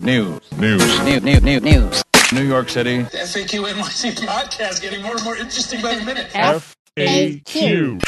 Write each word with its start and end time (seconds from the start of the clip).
News. 0.00 0.40
News. 0.58 1.04
News. 1.04 1.22
News. 1.22 1.42
News. 1.42 1.62
News. 1.62 2.02
New 2.32 2.42
York 2.42 2.68
City. 2.68 3.02
The 3.02 3.18
FAQ 3.18 3.72
NYC 3.72 4.26
podcast 4.26 4.82
getting 4.82 5.02
more 5.02 5.14
and 5.14 5.22
more 5.22 5.36
interesting 5.36 5.80
by 5.80 5.94
the 5.94 6.04
minute. 6.04 6.26
FAQ. 6.32 8.02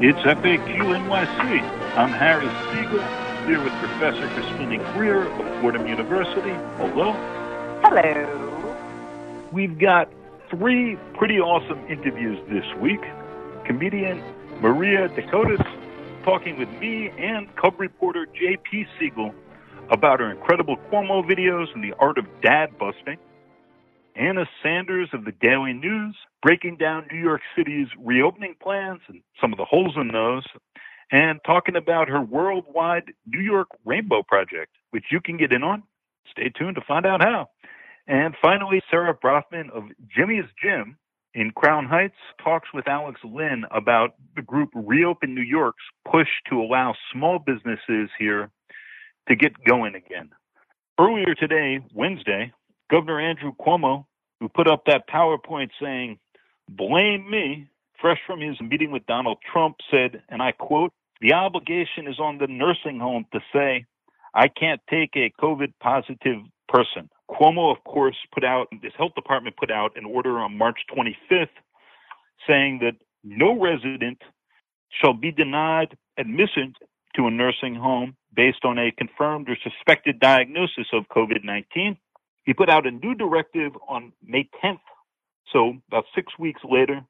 It's 0.00 0.18
FAQ 0.18 0.78
NYC. 0.78 1.62
I'm 1.94 2.08
Harry 2.08 2.48
Siegel 2.72 3.02
here 3.44 3.62
with 3.62 3.74
Professor 3.74 4.26
Christina 4.28 4.78
Greer 4.94 5.24
of 5.26 5.60
Fordham 5.60 5.86
University. 5.86 6.54
Hello. 6.78 7.12
Hello. 7.84 8.76
We've 9.52 9.78
got 9.78 10.08
three 10.48 10.96
pretty 11.18 11.38
awesome 11.38 11.84
interviews 11.86 12.38
this 12.48 12.64
week. 12.80 13.02
Comedian 13.66 14.22
Maria 14.62 15.10
DeCotis 15.10 15.62
talking 16.24 16.58
with 16.58 16.70
me 16.80 17.10
and 17.18 17.54
Cub 17.56 17.78
reporter 17.78 18.24
J.P. 18.24 18.86
Siegel 18.98 19.34
about 19.90 20.20
her 20.20 20.30
incredible 20.30 20.76
Cuomo 20.90 21.24
videos 21.24 21.66
and 21.74 21.82
the 21.82 21.94
art 21.98 22.18
of 22.18 22.26
dad 22.42 22.78
busting. 22.78 23.18
Anna 24.14 24.46
Sanders 24.62 25.08
of 25.12 25.24
the 25.24 25.32
Daily 25.32 25.72
News 25.72 26.16
breaking 26.42 26.76
down 26.76 27.06
New 27.12 27.18
York 27.18 27.42
City's 27.56 27.88
reopening 27.98 28.56
plans 28.62 29.00
and 29.08 29.20
some 29.40 29.52
of 29.52 29.58
the 29.58 29.64
holes 29.64 29.94
in 29.96 30.08
those, 30.08 30.44
and 31.12 31.38
talking 31.44 31.76
about 31.76 32.08
her 32.08 32.20
worldwide 32.20 33.12
New 33.26 33.40
York 33.40 33.68
Rainbow 33.84 34.22
Project, 34.22 34.72
which 34.90 35.04
you 35.10 35.20
can 35.20 35.36
get 35.36 35.52
in 35.52 35.62
on. 35.62 35.82
Stay 36.30 36.48
tuned 36.48 36.76
to 36.76 36.82
find 36.86 37.06
out 37.06 37.22
how. 37.22 37.48
And 38.06 38.34
finally, 38.40 38.80
Sarah 38.90 39.14
Brafman 39.14 39.70
of 39.70 39.84
Gymies 40.16 40.48
Gym 40.62 40.96
in 41.34 41.50
Crown 41.50 41.84
Heights 41.86 42.16
talks 42.42 42.68
with 42.72 42.88
Alex 42.88 43.20
Lynn 43.22 43.64
about 43.70 44.14
the 44.34 44.42
group 44.42 44.70
Reopen 44.74 45.34
New 45.34 45.42
York's 45.42 45.84
push 46.10 46.28
to 46.48 46.60
allow 46.60 46.94
small 47.12 47.38
businesses 47.38 48.08
here 48.18 48.50
to 49.28 49.36
get 49.36 49.52
going 49.64 49.94
again. 49.94 50.30
Earlier 50.98 51.34
today, 51.34 51.80
Wednesday, 51.92 52.52
Governor 52.90 53.20
Andrew 53.20 53.52
Cuomo, 53.60 54.06
who 54.40 54.48
put 54.48 54.68
up 54.68 54.84
that 54.86 55.08
PowerPoint 55.08 55.70
saying, 55.80 56.18
blame 56.68 57.28
me, 57.30 57.68
fresh 58.00 58.18
from 58.26 58.40
his 58.40 58.60
meeting 58.60 58.90
with 58.90 59.06
Donald 59.06 59.38
Trump, 59.52 59.76
said, 59.90 60.22
and 60.28 60.42
I 60.42 60.52
quote, 60.52 60.92
the 61.20 61.32
obligation 61.32 62.06
is 62.06 62.20
on 62.20 62.38
the 62.38 62.46
nursing 62.46 63.00
home 63.00 63.24
to 63.32 63.40
say, 63.52 63.86
I 64.34 64.48
can't 64.48 64.80
take 64.90 65.16
a 65.16 65.32
COVID 65.40 65.72
positive 65.80 66.42
person. 66.68 67.08
Cuomo, 67.30 67.74
of 67.74 67.82
course, 67.84 68.16
put 68.32 68.44
out, 68.44 68.68
his 68.82 68.92
health 68.96 69.14
department 69.14 69.56
put 69.56 69.70
out 69.70 69.92
an 69.96 70.04
order 70.04 70.38
on 70.38 70.56
March 70.56 70.78
25th 70.94 71.48
saying 72.46 72.80
that 72.80 72.96
no 73.24 73.58
resident 73.58 74.22
shall 74.90 75.14
be 75.14 75.32
denied 75.32 75.96
admission 76.18 76.74
to 77.16 77.26
a 77.26 77.30
nursing 77.30 77.74
home 77.74 78.14
based 78.36 78.64
on 78.64 78.78
a 78.78 78.92
confirmed 78.92 79.48
or 79.48 79.56
suspected 79.62 80.20
diagnosis 80.20 80.86
of 80.92 81.08
COVID 81.08 81.42
19. 81.42 81.96
He 82.44 82.54
put 82.54 82.68
out 82.68 82.86
a 82.86 82.90
new 82.92 83.14
directive 83.14 83.72
on 83.88 84.12
May 84.24 84.48
10th, 84.62 84.78
so 85.52 85.74
about 85.88 86.04
six 86.14 86.38
weeks 86.38 86.60
later, 86.62 87.00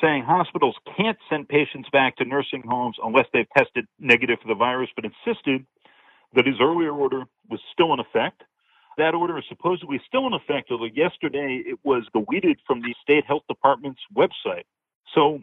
saying 0.00 0.24
hospitals 0.24 0.74
can't 0.96 1.18
send 1.28 1.48
patients 1.48 1.88
back 1.92 2.16
to 2.16 2.24
nursing 2.24 2.62
homes 2.66 2.96
unless 3.04 3.26
they've 3.32 3.48
tested 3.56 3.86
negative 3.98 4.38
for 4.42 4.48
the 4.48 4.54
virus, 4.54 4.88
but 4.96 5.04
insisted 5.04 5.64
that 6.34 6.46
his 6.46 6.56
earlier 6.60 6.92
order 6.92 7.24
was 7.48 7.60
still 7.72 7.92
in 7.92 8.00
effect. 8.00 8.42
That 8.98 9.14
order 9.14 9.38
is 9.38 9.44
supposedly 9.48 10.00
still 10.06 10.26
in 10.26 10.32
effect, 10.32 10.70
although 10.70 10.84
yesterday 10.84 11.62
it 11.64 11.78
was 11.84 12.04
deleted 12.12 12.58
from 12.66 12.82
the 12.82 12.94
state 13.02 13.24
health 13.26 13.42
department's 13.48 14.00
website. 14.14 14.64
So, 15.14 15.40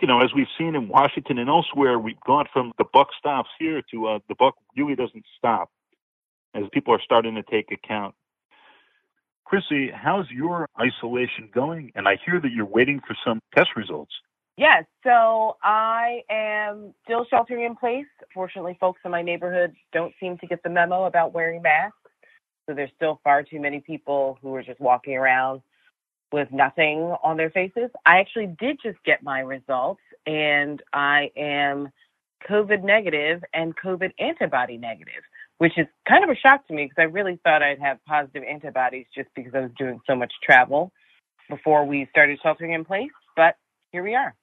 you 0.00 0.08
know, 0.08 0.20
as 0.20 0.30
we've 0.34 0.46
seen 0.58 0.74
in 0.74 0.88
Washington 0.88 1.38
and 1.38 1.48
elsewhere, 1.48 1.98
we've 1.98 2.20
gone 2.26 2.46
from 2.52 2.72
the 2.78 2.84
buck 2.92 3.08
stops 3.18 3.50
here 3.58 3.82
to 3.92 4.06
uh, 4.08 4.18
the 4.28 4.34
buck 4.34 4.54
really 4.76 4.94
doesn't 4.94 5.24
stop 5.38 5.70
as 6.54 6.64
people 6.72 6.94
are 6.94 7.00
starting 7.02 7.34
to 7.34 7.42
take 7.42 7.70
account. 7.72 8.14
Chrissy, 9.44 9.90
how's 9.94 10.30
your 10.30 10.68
isolation 10.80 11.50
going? 11.52 11.92
And 11.94 12.08
I 12.08 12.16
hear 12.24 12.40
that 12.40 12.50
you're 12.50 12.64
waiting 12.64 13.00
for 13.06 13.16
some 13.24 13.40
test 13.54 13.70
results. 13.76 14.12
Yes, 14.56 14.84
so 15.02 15.56
I 15.62 16.22
am 16.30 16.94
still 17.04 17.26
sheltering 17.28 17.64
in 17.64 17.74
place. 17.74 18.06
Fortunately, 18.32 18.76
folks 18.80 19.00
in 19.04 19.10
my 19.10 19.20
neighborhood 19.20 19.74
don't 19.92 20.14
seem 20.20 20.38
to 20.38 20.46
get 20.46 20.62
the 20.62 20.70
memo 20.70 21.04
about 21.04 21.34
wearing 21.34 21.60
masks. 21.60 21.96
So 22.66 22.74
there's 22.74 22.90
still 22.96 23.20
far 23.24 23.42
too 23.42 23.60
many 23.60 23.80
people 23.80 24.38
who 24.40 24.54
are 24.54 24.62
just 24.62 24.80
walking 24.80 25.16
around 25.16 25.60
with 26.34 26.50
nothing 26.50 27.14
on 27.22 27.36
their 27.36 27.48
faces. 27.48 27.90
I 28.04 28.18
actually 28.18 28.48
did 28.58 28.80
just 28.82 28.98
get 29.04 29.22
my 29.22 29.38
results, 29.38 30.00
and 30.26 30.82
I 30.92 31.30
am 31.36 31.92
COVID 32.50 32.82
negative 32.82 33.44
and 33.54 33.72
COVID 33.76 34.10
antibody 34.18 34.76
negative, 34.76 35.22
which 35.58 35.78
is 35.78 35.86
kind 36.08 36.24
of 36.24 36.30
a 36.30 36.34
shock 36.34 36.66
to 36.66 36.74
me 36.74 36.86
because 36.86 36.96
I 36.98 37.04
really 37.04 37.38
thought 37.44 37.62
I'd 37.62 37.78
have 37.78 38.04
positive 38.04 38.42
antibodies 38.42 39.06
just 39.14 39.28
because 39.36 39.54
I 39.54 39.60
was 39.60 39.70
doing 39.78 40.00
so 40.08 40.16
much 40.16 40.32
travel 40.42 40.90
before 41.48 41.84
we 41.86 42.08
started 42.10 42.40
sheltering 42.42 42.72
in 42.72 42.84
place. 42.84 43.12
But 43.36 43.54
here 43.92 44.02
we 44.02 44.16
are. 44.16 44.34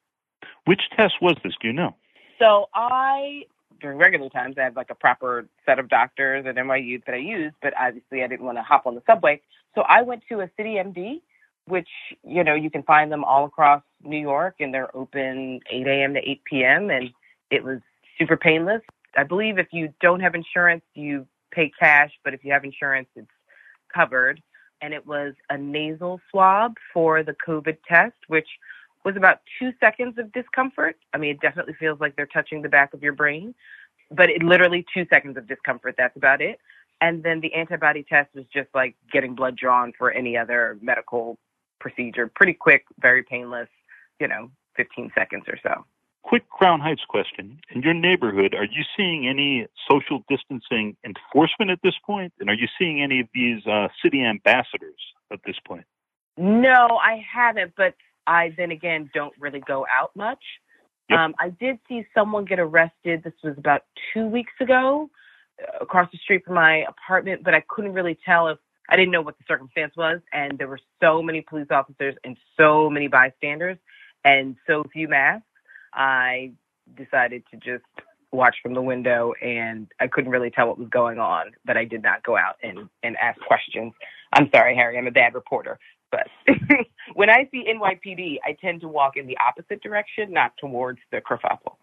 Which 0.64 0.84
test 0.96 1.16
was 1.22 1.36
this? 1.44 1.56
Do 1.62 1.68
you 1.68 1.74
know? 1.74 1.94
So 2.40 2.70
I, 2.74 3.42
during 3.82 3.98
regular 3.98 4.30
times, 4.30 4.56
I 4.58 4.64
have 4.64 4.78
like 4.78 4.92
a 4.92 4.96
proper 4.96 5.46
set 5.66 5.78
of 5.78 5.90
doctors 5.90 6.46
at 6.48 6.56
NYU 6.56 7.04
that 7.04 7.16
I 7.16 7.18
use, 7.18 7.52
but 7.62 7.74
obviously 7.78 8.24
I 8.24 8.28
didn't 8.28 8.46
want 8.46 8.60
to 8.60 8.64
hop 8.64 8.86
on 8.86 8.96
the 8.96 9.04
subway. 9.06 9.42
So 9.76 9.82
I 9.82 10.04
went 10.04 10.24
to 10.30 10.40
a 10.40 10.50
City 10.56 10.76
MD, 10.76 11.22
which, 11.68 11.90
you 12.24 12.44
know, 12.44 12.56
you 12.56 12.70
can 12.70 12.84
find 12.84 13.12
them 13.12 13.24
all 13.24 13.46
across 13.46 13.82
New 14.04 14.20
York 14.20 14.56
and 14.60 14.74
they're 14.74 14.96
open 14.96 15.60
8 15.70 15.88
a.m. 15.88 16.14
to 16.14 16.20
8 16.20 16.44
p.m. 16.46 16.90
And 16.90 17.10
it 17.50 17.64
was 17.64 17.80
super 18.18 18.38
painless. 18.38 18.82
I 19.18 19.24
believe 19.24 19.58
if 19.58 19.68
you 19.72 19.94
don't 20.02 20.22
have 20.22 20.36
insurance, 20.36 20.84
you 20.96 21.28
pay 21.52 21.72
cash, 21.80 22.12
but 22.24 22.34
if 22.34 22.44
you 22.44 22.52
have 22.54 22.64
insurance, 22.64 23.10
it's 23.16 23.28
covered. 23.94 24.42
And 24.82 24.94
it 24.94 25.06
was 25.06 25.34
a 25.50 25.58
nasal 25.58 26.20
swab 26.30 26.74
for 26.94 27.24
the 27.24 27.36
COVID 27.48 27.78
test, 27.88 28.16
which 28.28 28.48
was 29.04 29.16
about 29.16 29.40
two 29.60 29.72
seconds 29.80 30.18
of 30.18 30.32
discomfort. 30.32 30.98
I 31.14 31.18
mean, 31.18 31.32
it 31.32 31.42
definitely 31.42 31.74
feels 31.80 32.00
like 32.00 32.16
they're 32.16 32.26
touching 32.26 32.62
the 32.62 32.70
back 32.70 32.94
of 32.94 33.04
your 33.04 33.14
brain, 33.14 33.54
but 34.10 34.30
it 34.30 34.44
literally 34.44 34.86
two 34.94 35.06
seconds 35.12 35.38
of 35.38 35.48
discomfort. 35.48 35.96
That's 35.98 36.16
about 36.16 36.42
it. 36.42 36.60
And 37.02 37.24
then 37.24 37.42
the 37.42 37.54
antibody 37.54 38.04
test 38.04 38.30
was 38.36 38.46
just 38.54 38.70
like 38.76 38.96
getting 39.12 39.34
blood 39.34 39.56
drawn 39.56 39.92
for 39.98 40.12
any 40.12 40.38
other 40.38 40.78
medical 40.82 41.38
procedure. 41.82 42.32
Pretty 42.34 42.54
quick, 42.54 42.86
very 43.00 43.24
painless, 43.24 43.68
you 44.20 44.28
know, 44.28 44.50
15 44.78 45.12
seconds 45.16 45.44
or 45.48 45.58
so. 45.62 45.86
Quick 46.24 46.48
Crown 46.50 46.80
Heights 46.80 47.02
question. 47.10 47.60
In 47.72 47.82
your 47.82 47.96
neighborhood, 47.96 48.54
are 48.54 48.66
you 48.66 48.84
seeing 48.96 49.28
any 49.28 49.68
social 49.90 50.24
distancing 50.30 50.96
enforcement 51.04 51.72
at 51.72 51.80
this 51.84 51.96
point? 52.06 52.32
And 52.40 52.50
are 52.50 52.54
you 52.54 52.68
seeing 52.78 53.02
any 53.02 53.20
of 53.20 53.28
these 53.34 53.66
uh, 53.66 53.88
city 54.04 54.24
ambassadors 54.24 55.02
at 55.34 55.40
this 55.46 55.56
point? 55.68 55.86
No, 56.38 57.00
I 57.02 57.24
haven't, 57.34 57.74
but 57.76 57.96
I 58.28 58.54
then 58.56 58.72
again 58.72 59.10
don't 59.14 59.34
really 59.40 59.62
go 59.62 59.86
out 59.92 60.16
much. 60.16 60.44
Yep. 61.10 61.20
Um, 61.20 61.36
I 61.40 61.50
did 61.50 61.80
see 61.90 62.06
someone 62.14 62.46
get 62.46 62.60
arrested. 62.60 63.24
This 63.24 63.34
was 63.44 63.58
about 63.58 63.82
two 64.14 64.28
weeks 64.28 64.54
ago 64.62 65.10
uh, 65.62 65.84
across 65.84 66.10
the 66.12 66.18
street 66.20 66.46
from 66.46 66.56
my 66.56 66.86
apartment, 66.88 67.44
but 67.44 67.54
I 67.54 67.64
couldn't 67.68 67.94
really 67.94 68.18
tell 68.26 68.48
if 68.48 68.60
I 68.90 68.96
didn't 68.96 69.12
know 69.12 69.22
what 69.22 69.38
the 69.38 69.44
circumstance 69.48 69.96
was. 69.96 70.20
And 70.34 70.58
there 70.58 70.68
were 70.68 70.80
so 71.02 71.22
many 71.22 71.42
police 71.42 71.68
officers 71.72 72.16
and 72.24 72.38
so 72.58 72.90
many 72.90 73.08
bystanders 73.08 73.78
and 74.24 74.56
so 74.68 74.84
few 74.92 75.08
masks. 75.08 75.46
I 75.94 76.52
decided 76.98 77.44
to 77.52 77.58
just 77.58 77.84
watch 78.32 78.56
from 78.64 78.74
the 78.74 78.82
window 78.82 79.34
and 79.42 79.88
I 80.00 80.08
couldn't 80.08 80.32
really 80.32 80.50
tell 80.50 80.68
what 80.68 80.78
was 80.78 80.90
going 80.90 81.20
on, 81.20 81.52
but 81.66 81.78
I 81.78 81.86
did 81.86 82.02
not 82.02 82.24
go 82.24 82.38
out 82.38 82.56
and, 82.64 82.90
and 83.04 83.18
ask 83.18 83.40
questions. 83.42 83.94
I'm 84.34 84.50
sorry, 84.54 84.76
Harry, 84.76 84.98
I'm 84.98 85.08
a 85.08 85.12
bad 85.12 85.34
reporter. 85.34 85.78
But 86.12 86.28
when 87.14 87.30
I 87.30 87.48
see 87.52 87.66
NYPD, 87.70 88.38
I 88.46 88.54
tend 88.60 88.82
to 88.82 88.88
walk 88.88 89.18
in 89.18 89.28
the 89.28 89.38
opposite 89.46 89.82
direction, 89.82 90.32
not 90.32 90.52
towards 90.58 91.00
the 91.12 91.22
kerfuffle. 91.22 91.76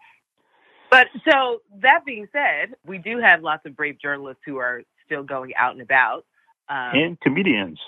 But 0.91 1.07
so 1.29 1.61
that 1.81 2.05
being 2.05 2.27
said, 2.31 2.75
we 2.85 2.97
do 2.97 3.19
have 3.19 3.43
lots 3.43 3.65
of 3.65 3.75
brave 3.75 3.99
journalists 3.99 4.41
who 4.45 4.57
are 4.57 4.81
still 5.05 5.23
going 5.23 5.53
out 5.55 5.73
and 5.73 5.81
about. 5.81 6.25
Um, 6.69 6.95
And 6.95 7.19
comedians. 7.21 7.79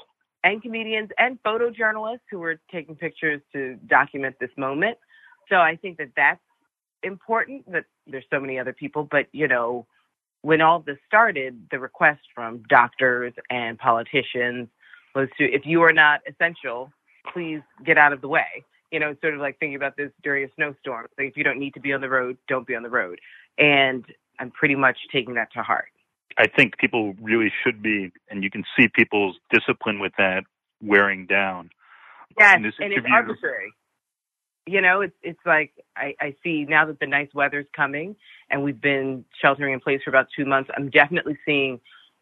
and 0.43 0.61
comedians 0.61 1.11
and 1.17 1.41
photojournalists 1.43 2.21
who 2.29 2.39
were 2.39 2.59
taking 2.71 2.95
pictures 2.95 3.41
to 3.53 3.75
document 3.87 4.35
this 4.39 4.49
moment. 4.57 4.97
So 5.49 5.57
I 5.57 5.75
think 5.75 5.97
that 5.97 6.09
that's 6.15 6.41
important 7.03 7.71
that 7.71 7.85
there's 8.07 8.25
so 8.29 8.39
many 8.39 8.57
other 8.57 8.73
people. 8.73 9.03
But, 9.03 9.27
you 9.33 9.47
know, 9.47 9.85
when 10.41 10.61
all 10.61 10.79
this 10.79 10.97
started, 11.05 11.67
the 11.69 11.77
request 11.79 12.21
from 12.33 12.63
doctors 12.69 13.33
and 13.51 13.77
politicians 13.77 14.67
was 15.13 15.29
to, 15.37 15.43
if 15.43 15.65
you 15.65 15.83
are 15.83 15.93
not 15.93 16.21
essential, 16.27 16.91
please 17.31 17.61
get 17.85 17.97
out 17.99 18.13
of 18.13 18.21
the 18.21 18.27
way. 18.27 18.63
You 18.91 18.99
know, 18.99 19.15
sort 19.21 19.35
of 19.35 19.39
like 19.39 19.59
thinking 19.59 19.75
about 19.75 19.95
this 19.95 20.11
during 20.23 20.43
a 20.45 20.49
snowstorm. 20.55 21.05
Like 21.17 21.27
if 21.27 21.37
you 21.37 21.43
don't 21.43 21.59
need 21.59 21.75
to 21.75 21.79
be 21.79 21.93
on 21.93 22.01
the 22.01 22.09
road, 22.09 22.37
don't 22.47 22.65
be 22.65 22.75
on 22.75 22.81
the 22.81 22.89
road. 22.89 23.19
And 23.57 24.03
I'm 24.39 24.49
pretty 24.49 24.75
much 24.75 24.97
taking 25.11 25.35
that 25.35 25.53
to 25.53 25.61
heart. 25.61 25.90
I 26.37 26.47
think 26.47 26.77
people 26.77 27.15
really 27.21 27.51
should 27.63 27.81
be, 27.81 28.11
and 28.29 28.43
you 28.43 28.49
can 28.49 28.63
see 28.77 28.87
people's 28.87 29.37
discipline 29.51 29.99
with 29.99 30.13
that 30.17 30.43
wearing 30.81 31.25
down. 31.25 31.69
Yes, 32.39 32.55
In 32.57 32.65
and 32.65 32.93
it's 32.93 33.05
arbitrary. 33.11 33.73
you 34.65 34.81
know, 34.81 35.01
it's 35.01 35.15
it's 35.21 35.39
like 35.45 35.73
I, 35.95 36.15
I 36.19 36.35
see 36.43 36.65
now 36.67 36.85
that 36.85 36.99
the 36.99 37.07
nice 37.07 37.29
weather's 37.33 37.65
coming 37.75 38.15
and 38.49 38.63
we've 38.63 38.79
been 38.79 39.25
sheltering 39.41 39.73
in 39.73 39.79
place 39.79 40.01
for 40.03 40.09
about 40.09 40.27
two 40.35 40.45
months. 40.45 40.69
I'm 40.75 40.89
definitely 40.89 41.37
seeing 41.45 41.79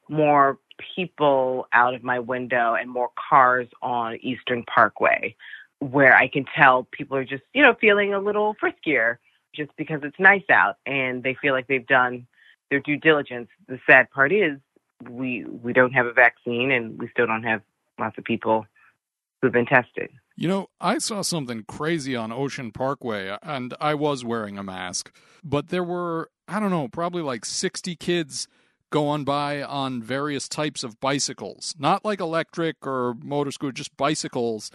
more 0.10 0.58
people 0.96 1.68
out 1.74 1.94
of 1.94 2.04
my 2.04 2.20
window 2.20 2.74
and 2.74 2.90
more 2.90 3.10
cars 3.30 3.68
on 3.82 4.18
Eastern 4.22 4.64
Parkway, 4.64 5.36
where 5.80 6.16
I 6.16 6.28
can 6.28 6.46
tell 6.56 6.88
people 6.92 7.18
are 7.18 7.26
just 7.26 7.44
you 7.54 7.62
know 7.62 7.76
feeling 7.80 8.14
a 8.14 8.20
little 8.20 8.56
friskier 8.56 9.18
just 9.54 9.72
because 9.78 10.02
it's 10.04 10.20
nice 10.20 10.44
out 10.52 10.78
and 10.86 11.22
they 11.24 11.36
feel 11.42 11.54
like 11.54 11.68
they've 11.68 11.86
done 11.88 12.26
their 12.69 12.80
due 12.80 12.98
diligence. 12.98 13.50
The 13.68 13.80
sad 13.89 14.10
part 14.12 14.31
is 14.31 14.60
we 15.10 15.45
we 15.45 15.74
don't 15.74 15.94
have 15.94 16.06
a 16.06 16.13
vaccine 16.13 16.71
and 16.71 17.00
we 17.00 17.10
still 17.10 17.27
don't 17.27 17.44
have 17.44 17.62
lots 18.00 18.18
of 18.18 18.24
people 18.24 18.66
who've 19.42 19.51
been 19.51 19.66
tested. 19.66 20.10
You 20.36 20.48
know, 20.48 20.69
I 20.80 21.00
saw 21.00 21.21
something 21.21 21.66
crazy 21.68 22.16
on 22.16 22.31
Ocean 22.31 22.71
Parkway, 22.71 23.27
uh, 23.27 23.39
and 23.44 23.74
I 23.81 23.94
was 23.94 24.24
wearing 24.24 24.57
a 24.57 24.63
mask, 24.63 25.13
but 25.44 25.68
there 25.68 25.83
were, 25.83 26.30
I 26.48 26.62
don't 26.62 26.71
know, 26.71 26.88
probably 26.88 27.21
like 27.21 27.44
60 27.44 27.95
kids 27.98 28.48
going 28.89 29.25
by 29.25 29.62
on 29.62 30.01
various 30.01 30.48
types 30.48 30.83
of 30.83 31.00
bicycles. 31.01 31.75
Not 31.77 32.06
like 32.06 32.22
electric 32.22 32.88
or 32.88 33.15
motor 33.22 33.51
scooter, 33.51 33.74
just 33.74 33.95
bicycles, 33.98 34.72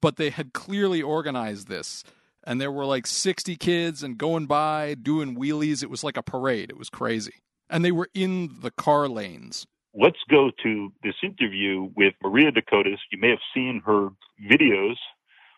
but 0.00 0.16
they 0.16 0.30
had 0.30 0.54
clearly 0.54 1.02
organized 1.02 1.68
this. 1.68 2.04
And 2.44 2.60
there 2.60 2.72
were 2.72 2.84
like 2.84 3.06
60 3.06 3.56
kids 3.56 4.02
and 4.02 4.18
going 4.18 4.46
by 4.46 4.94
doing 4.94 5.36
wheelies. 5.36 5.82
It 5.82 5.90
was 5.90 6.02
like 6.02 6.16
a 6.16 6.22
parade. 6.22 6.70
It 6.70 6.78
was 6.78 6.90
crazy. 6.90 7.42
And 7.70 7.84
they 7.84 7.92
were 7.92 8.08
in 8.14 8.60
the 8.60 8.70
car 8.70 9.08
lanes 9.08 9.66
let's 9.94 10.18
go 10.30 10.50
to 10.62 10.92
this 11.02 11.14
interview 11.22 11.90
with 11.96 12.14
Maria 12.22 12.50
DeCotis. 12.50 12.98
You 13.10 13.18
may 13.18 13.30
have 13.30 13.38
seen 13.54 13.82
her 13.84 14.08
videos 14.50 14.96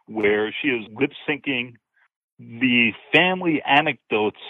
where 0.06 0.54
she 0.60 0.69
is 0.69 0.84
lip 0.94 1.12
syncing 1.28 1.75
the 2.38 2.92
family 3.12 3.62
anecdotes 3.64 4.40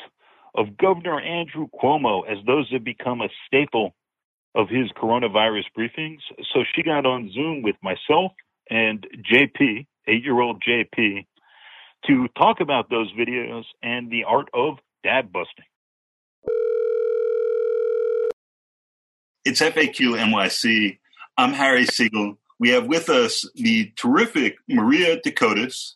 of 0.55 0.77
Governor 0.79 1.21
Andrew 1.21 1.69
Cuomo 1.83 2.23
as 2.27 2.39
those 2.47 2.69
have 2.73 2.85
become 2.85 3.21
a 3.21 3.29
staple 3.47 3.95
of 4.55 4.69
his 4.69 4.91
coronavirus 4.93 5.65
briefings. 5.77 6.21
So 6.53 6.65
she 6.75 6.83
got 6.83 7.05
on 7.05 7.31
Zoom 7.33 7.63
with 7.63 7.77
myself 7.83 8.33
and 8.71 9.07
JP, 9.31 9.87
eight 10.07 10.25
year 10.25 10.41
old 10.41 10.63
JP, 10.67 11.27
to 12.07 12.29
talk 12.37 12.61
about 12.61 12.91
those 12.91 13.11
videos 13.13 13.65
and 13.83 14.11
the 14.11 14.25
art 14.25 14.49
of 14.53 14.79
dad 15.03 15.33
busting. 15.33 15.65
It's 19.45 19.61
FAQ 19.61 20.19
NYC. 20.19 20.99
I'm 21.37 21.53
Harry 21.53 21.85
Siegel. 21.85 22.39
We 22.59 22.71
have 22.71 22.87
with 22.87 23.09
us 23.09 23.49
the 23.55 23.93
terrific 23.97 24.57
Maria 24.69 25.21
DeCotis, 25.21 25.93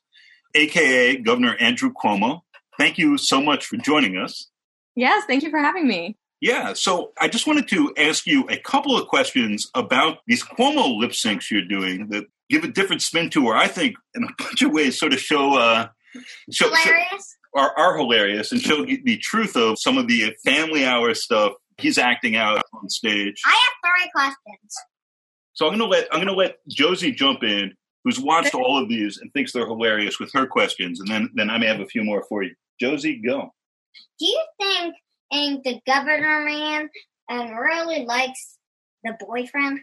aka 0.55 1.17
Governor 1.17 1.57
Andrew 1.61 1.93
Cuomo. 1.93 2.41
Thank 2.79 2.99
you 2.99 3.17
so 3.17 3.41
much 3.41 3.67
for 3.67 3.77
joining 3.77 4.17
us. 4.17 4.49
Yes, 4.95 5.25
thank 5.27 5.43
you 5.43 5.51
for 5.51 5.59
having 5.59 5.87
me. 5.87 6.17
Yeah, 6.41 6.73
so 6.73 7.13
I 7.21 7.29
just 7.29 7.47
wanted 7.47 7.69
to 7.69 7.93
ask 7.97 8.27
you 8.27 8.45
a 8.49 8.59
couple 8.59 8.97
of 8.97 9.09
questions 9.09 9.71
about 9.75 10.19
these 10.27 10.43
Cuomo 10.45 10.99
lip 10.99 11.11
syncs 11.11 11.51
you're 11.51 11.65
doing 11.65 12.09
that 12.09 12.27
give 12.49 12.65
a 12.65 12.69
different 12.69 13.03
spin 13.03 13.31
to, 13.31 13.47
or 13.47 13.57
I 13.57 13.67
think 13.67 13.97
in 14.15 14.25
a 14.25 14.29
bunch 14.39 14.63
of 14.63 14.73
ways 14.73 14.99
sort 14.99 15.13
of 15.13 15.21
show, 15.21 15.55
uh, 15.55 15.89
show 16.51 16.69
hilarious. 16.69 17.09
Show, 17.55 17.61
are, 17.61 17.79
are 17.79 17.97
hilarious 17.97 18.53
and 18.53 18.61
show 18.61 18.85
the 18.85 19.17
truth 19.19 19.57
of 19.57 19.79
some 19.79 19.99
of 19.99 20.07
the 20.07 20.35
family 20.45 20.85
hour 20.85 21.15
stuff 21.15 21.53
he's 21.79 21.99
acting 21.99 22.37
out 22.37 22.63
on 22.75 22.89
stage. 22.89 23.41
I 23.47 23.51
have 23.51 23.93
three 23.93 24.11
questions. 24.15 24.75
So 25.55 25.67
I'm 25.67 25.73
gonna 25.73 25.87
let 25.87 26.07
I'm 26.13 26.21
gonna 26.21 26.33
let 26.33 26.59
Josie 26.69 27.13
jump 27.13 27.43
in, 27.43 27.75
who's 28.05 28.21
watched 28.21 28.55
all 28.55 28.81
of 28.81 28.89
these 28.89 29.19
and 29.19 29.33
thinks 29.33 29.53
they're 29.53 29.67
hilarious 29.67 30.21
with 30.21 30.33
her 30.35 30.47
questions, 30.47 31.01
and 31.01 31.09
then 31.09 31.31
then 31.35 31.51
I 31.51 31.59
may 31.59 31.67
have 31.67 31.81
a 31.81 31.87
few 31.87 32.05
more 32.05 32.25
for 32.29 32.43
you. 32.43 32.55
Josie, 32.81 33.21
go. 33.25 33.53
Do 34.21 34.27
you 34.27 34.45
think 34.61 34.95
and 35.31 35.63
the 35.65 35.81
governor 35.87 36.45
man 36.45 36.89
um, 37.29 37.55
really 37.55 38.05
likes 38.05 38.59
the 39.05 39.17
boyfriend? 39.19 39.81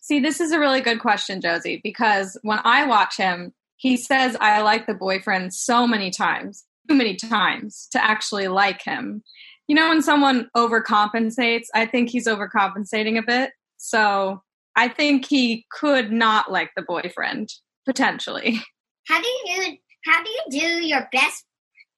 See, 0.00 0.20
this 0.20 0.40
is 0.40 0.52
a 0.52 0.58
really 0.58 0.80
good 0.80 1.00
question, 1.00 1.40
Josie, 1.40 1.80
because 1.82 2.36
when 2.42 2.58
I 2.64 2.86
watch 2.86 3.16
him, 3.16 3.52
he 3.82 3.96
says 3.96 4.36
I 4.40 4.62
like 4.62 4.86
the 4.86 4.94
boyfriend 4.94 5.52
so 5.52 5.86
many 5.86 6.10
times, 6.10 6.64
too 6.88 6.94
many 6.94 7.16
times 7.16 7.88
to 7.90 8.02
actually 8.02 8.48
like 8.48 8.82
him 8.82 9.22
you 9.68 9.76
know, 9.76 9.88
when 9.88 10.02
someone 10.02 10.50
overcompensates, 10.56 11.66
I 11.74 11.86
think 11.86 12.10
he's 12.10 12.26
overcompensating 12.26 13.18
a 13.18 13.22
bit. 13.22 13.52
So 13.78 14.42
I 14.76 14.88
think 14.88 15.26
he 15.26 15.66
could 15.70 16.12
not 16.12 16.50
like 16.50 16.72
the 16.76 16.82
boyfriend 16.82 17.48
potentially. 17.86 18.60
How 19.08 19.20
do 19.20 19.28
you 19.28 19.78
how 20.04 20.22
do 20.22 20.30
you 20.30 20.60
do 20.60 20.86
your 20.86 21.08
best 21.12 21.44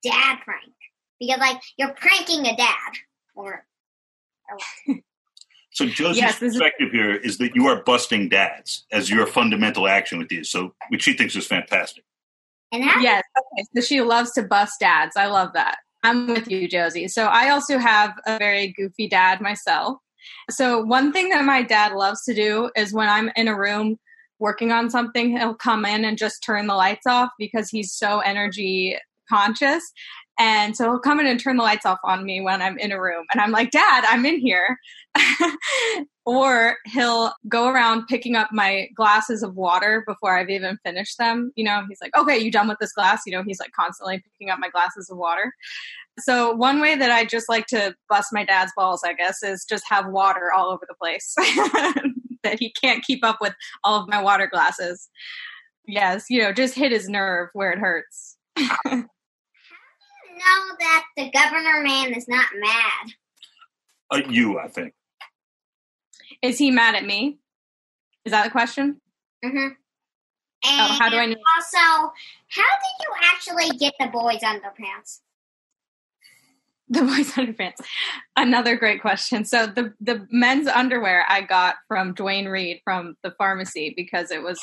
dad 0.03 0.39
prank? 0.45 0.73
Because 1.19 1.39
like 1.39 1.61
you're 1.77 1.95
pranking 1.95 2.47
a 2.47 2.57
dad, 2.57 2.93
or. 3.35 3.67
or 4.89 4.97
so 5.75 5.87
Josie's 5.87 6.23
yes, 6.23 6.39
perspective 6.39 6.89
is- 6.89 6.93
here 6.93 7.15
is 7.15 7.39
that 7.39 7.55
you 7.55 7.67
are 7.67 7.83
busting 7.83 8.29
dads 8.29 8.87
as 8.93 9.11
your 9.11 9.27
fundamental 9.27 9.89
action 9.89 10.19
with 10.19 10.29
these. 10.29 10.49
So 10.49 10.73
which 10.89 11.03
she 11.03 11.13
thinks 11.15 11.35
is 11.37 11.47
fantastic. 11.47 12.05
And 12.73 12.85
how- 12.85 13.01
yes, 13.01 13.25
okay. 13.37 13.65
So 13.75 13.81
she 13.83 14.01
loves 14.01 14.33
to 14.33 14.43
bust 14.43 14.81
dads. 14.81 15.17
I 15.17 15.27
love 15.27 15.53
that. 15.55 15.79
I'm 16.05 16.29
with 16.29 16.51
you, 16.51 16.69
Josie. 16.69 17.09
So 17.09 17.25
I 17.25 17.51
also 17.51 17.79
have 17.79 18.13
a 18.27 18.39
very 18.39 18.69
goofy 18.69 19.09
dad 19.09 19.41
myself. 19.41 19.99
So 20.51 20.83
one 20.83 21.13
thing 21.13 21.31
that 21.31 21.45
my 21.45 21.63
dad 21.63 21.93
loves 21.93 22.23
to 22.25 22.35
do 22.35 22.71
is 22.77 22.93
when 22.93 23.09
I'm 23.09 23.31
in 23.37 23.49
a 23.49 23.59
room 23.59 23.99
working 24.39 24.71
on 24.71 24.91
something, 24.91 25.37
he'll 25.37 25.55
come 25.55 25.85
in 25.85 26.05
and 26.05 26.17
just 26.19 26.43
turn 26.43 26.67
the 26.67 26.75
lights 26.75 27.07
off 27.07 27.31
because 27.39 27.69
he's 27.71 27.93
so 27.93 28.21
energy 28.21 28.97
conscious. 29.29 29.83
And 30.39 30.77
so 30.77 30.85
he'll 30.85 30.99
come 30.99 31.21
in 31.21 31.27
and 31.27 31.39
turn 31.39 31.57
the 31.57 31.63
lights 31.63 31.87
off 31.87 32.01
on 32.05 32.25
me 32.25 32.41
when 32.41 32.61
I'm 32.61 32.79
in 32.79 32.93
a 32.93 33.01
room. 33.01 33.25
And 33.33 33.41
I'm 33.41 33.53
like, 33.53 33.71
Dad, 33.71 34.05
I'm 34.09 34.27
in 34.27 34.39
here. 34.39 34.79
or 36.27 36.77
he'll 36.87 37.33
go 37.49 37.69
around 37.69 38.07
picking 38.07 38.35
up 38.35 38.49
my 38.53 38.89
glasses 38.97 39.43
of 39.43 39.55
water 39.55 40.03
before 40.07 40.37
I've 40.37 40.51
even 40.51 40.79
finished 40.85 41.19
them. 41.19 41.53
You 41.55 41.65
know, 41.65 41.85
he's 41.89 42.01
like, 42.01 42.17
okay, 42.17 42.39
you 42.39 42.51
done 42.51 42.69
with 42.69 42.79
this 42.81 42.93
glass? 42.93 43.23
You 43.27 43.33
know, 43.33 43.43
he's 43.45 43.61
like 43.61 43.73
constantly 43.73 44.23
picking 44.33 44.51
up 44.51 44.59
my 44.59 44.71
glasses 44.71 45.09
of 45.11 45.19
water. 45.19 45.53
So, 46.19 46.55
one 46.55 46.81
way 46.81 46.97
that 46.97 47.11
I 47.11 47.25
just 47.25 47.49
like 47.49 47.67
to 47.67 47.95
bust 48.09 48.29
my 48.33 48.45
dad's 48.45 48.73
balls, 48.77 49.03
I 49.05 49.15
guess, 49.15 49.43
is 49.43 49.65
just 49.69 49.85
have 49.89 50.07
water 50.09 50.53
all 50.57 50.71
over 50.71 50.87
the 50.89 50.95
place 50.95 51.35
that 52.45 52.59
he 52.59 52.73
can't 52.73 53.03
keep 53.05 53.25
up 53.25 53.39
with 53.41 53.55
all 53.83 54.01
of 54.01 54.09
my 54.09 54.23
water 54.23 54.47
glasses. 54.47 55.09
Yes, 55.87 56.27
you 56.31 56.41
know, 56.41 56.53
just 56.53 56.75
hit 56.75 56.93
his 56.93 57.09
nerve 57.09 57.49
where 57.53 57.73
it 57.73 57.79
hurts. 57.79 58.37
How 60.45 60.61
do 60.61 60.65
you 60.65 60.69
know 60.69 60.77
that 60.79 61.05
the 61.17 61.31
governor 61.31 61.83
man 61.83 62.15
is 62.15 62.29
not 62.29 62.47
mad? 62.59 63.13
Uh, 64.11 64.29
you, 64.29 64.59
I 64.59 64.69
think. 64.69 64.93
Is 66.43 66.59
he 66.59 66.71
mad 66.71 66.95
at 66.95 67.05
me? 67.05 67.39
Is 68.25 68.33
that 68.33 68.45
the 68.45 68.51
question? 68.51 69.01
Mm-hmm. 69.45 69.69
And 70.67 70.81
oh, 70.93 70.97
how 70.99 71.11
do 71.11 71.17
I 71.17 71.27
know? 71.27 71.37
Also, 71.57 72.13
how 72.49 72.63
did 72.63 72.95
you 73.01 73.15
actually 73.23 73.79
get 73.79 73.95
the 74.01 74.07
boys' 74.07 74.41
underpants? 74.41 75.21
The 76.89 77.03
boys' 77.03 77.33
underpants. 77.33 77.85
Another 78.37 78.77
great 78.77 79.03
question. 79.03 79.45
So 79.45 79.67
the 79.67 79.93
the 80.01 80.27
men's 80.31 80.67
underwear 80.67 81.25
I 81.29 81.43
got 81.43 81.77
from 81.89 82.15
Duane 82.15 82.47
Reade 82.47 82.81
from 82.83 83.17
the 83.23 83.33
pharmacy 83.33 83.93
because 83.97 84.31
it 84.31 84.43
was 84.43 84.59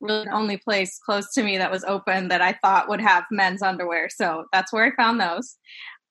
really 0.00 0.24
the 0.24 0.32
only 0.32 0.56
place 0.56 0.98
close 1.04 1.32
to 1.32 1.42
me 1.42 1.58
that 1.58 1.70
was 1.70 1.84
open 1.84 2.28
that 2.28 2.42
I 2.42 2.52
thought 2.62 2.88
would 2.88 3.00
have 3.00 3.24
men's 3.30 3.62
underwear. 3.62 4.08
So 4.10 4.44
that's 4.52 4.72
where 4.72 4.84
I 4.84 4.94
found 4.94 5.20
those. 5.20 5.56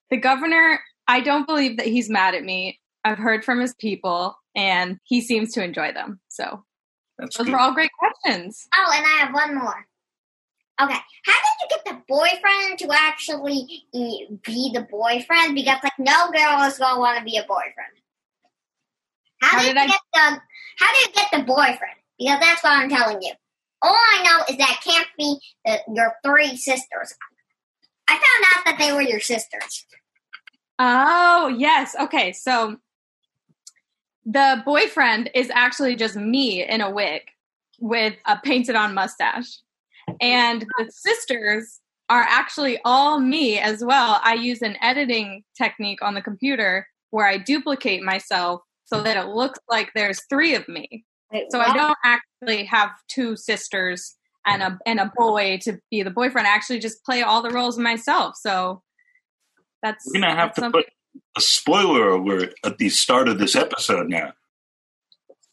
The 0.10 0.18
governor, 0.18 0.80
I 1.08 1.22
don't 1.22 1.48
believe 1.48 1.78
that 1.78 1.88
he's 1.88 2.10
mad 2.10 2.36
at 2.36 2.44
me. 2.44 2.80
I've 3.04 3.18
heard 3.18 3.44
from 3.44 3.60
his 3.60 3.74
people 3.76 4.36
and 4.56 4.98
he 5.04 5.22
seems 5.22 5.52
to 5.54 5.64
enjoy 5.64 5.92
them. 5.94 6.20
So 6.30 6.64
That's 7.18 7.38
those 7.38 7.46
good. 7.46 7.54
were 7.54 7.60
all 7.60 7.74
great 7.74 7.92
questions. 7.98 8.68
Oh, 8.76 8.92
and 8.96 9.06
I 9.06 9.26
have 9.26 9.34
one 9.34 9.56
more. 9.56 9.86
Okay, 10.82 10.98
how 11.26 11.34
did 11.34 11.54
you 11.62 11.68
get 11.70 11.86
the 11.86 12.02
boyfriend 12.08 12.80
to 12.80 12.90
actually 12.92 13.84
be 13.94 14.72
the 14.74 14.88
boyfriend? 14.90 15.54
Because 15.54 15.78
like 15.84 15.94
no 16.00 16.32
girl 16.32 16.64
is 16.68 16.80
gonna 16.80 17.00
want 17.00 17.20
to 17.20 17.24
be 17.24 17.38
a 17.38 17.44
boyfriend. 17.44 17.94
How, 19.40 19.58
how 19.58 19.62
did, 19.62 19.68
did 19.68 19.78
I 19.78 19.88
get 19.88 20.00
the 20.14 20.42
How 20.80 20.94
did 20.94 21.08
you 21.08 21.14
get 21.14 21.28
the 21.32 21.44
boyfriend? 21.44 21.98
Because 22.18 22.40
that's 22.40 22.64
what 22.64 22.74
I'm 22.74 22.90
telling 22.90 23.22
you. 23.22 23.34
All 23.84 23.94
I 23.94 24.24
know 24.24 24.46
is 24.50 24.58
that 24.58 24.80
can't 24.84 25.08
be 25.18 25.38
the, 25.66 25.80
your 25.94 26.14
three 26.26 26.56
sisters. 26.56 27.14
I 28.08 28.14
found 28.14 28.56
out 28.56 28.66
that 28.66 28.78
they 28.80 28.94
were 28.94 29.02
your 29.02 29.20
sisters. 29.20 29.86
Oh 30.80 31.54
yes. 31.56 31.96
Okay, 32.00 32.32
so 32.32 32.78
the 34.26 34.64
boyfriend 34.66 35.30
is 35.36 35.52
actually 35.54 35.96
just 35.96 36.16
me 36.16 36.64
in 36.66 36.82
a 36.82 36.90
wig 36.90 37.22
with 37.80 38.16
a 38.26 38.38
painted 38.44 38.76
on 38.76 38.94
mustache. 38.94 39.60
And 40.22 40.66
the 40.78 40.92
sisters 40.92 41.82
are 42.10 42.26
actually 42.28 42.80
all 42.86 43.20
me 43.20 43.60
as 43.60 43.84
well. 43.84 44.20
I 44.24 44.36
use 44.36 44.62
an 44.62 44.78
editing 44.82 45.44
technique 45.58 46.02
on 46.02 46.14
the 46.14 46.22
computer 46.22 46.88
where 47.12 47.28
I 47.28 47.38
duplicate 47.38 48.04
myself 48.04 48.62
so 48.86 49.02
that 49.02 49.18
it 49.18 49.30
looks 49.30 49.60
like 49.70 49.92
there's 49.94 50.22
three 50.30 50.56
of 50.56 50.68
me. 50.68 51.06
Wait, 51.34 51.46
so 51.52 51.60
I 51.60 51.74
don't 51.74 51.98
actually 52.06 52.66
have 52.66 52.92
two 53.08 53.36
sisters 53.36 54.16
and 54.46 54.62
a 54.62 54.78
and 54.86 55.00
a 55.00 55.12
boy 55.16 55.58
to 55.64 55.80
be 55.90 56.04
the 56.04 56.12
boyfriend. 56.12 56.48
I 56.48 56.52
actually 56.52 56.80
just 56.80 57.04
play 57.04 57.22
all 57.24 57.42
the 57.42 57.50
roles 57.50 57.78
myself. 57.78 58.36
So 58.38 58.82
that's 59.82 60.04
We're 60.06 60.22
gonna 60.22 60.36
have 60.36 60.54
to 60.56 60.62
something- 60.62 60.84
put 60.84 60.94
a 61.38 61.42
spoiler 61.42 62.10
alert 62.10 62.54
at 62.66 62.78
the 62.78 62.90
start 62.90 63.28
of 63.28 63.38
this 63.40 63.56
episode 63.56 64.10
now. 64.10 64.34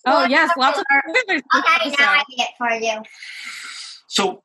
Oh 0.06 0.25
yes, 0.25 0.50
lots 0.56 0.78
of 0.78 0.84
spoilers 0.90 1.42
Okay, 1.54 1.90
now 1.99 2.12
I 2.12 2.18
episode. 2.20 2.37
get 2.37 2.50
for 2.58 2.70
you. 2.70 3.02
So, 4.08 4.42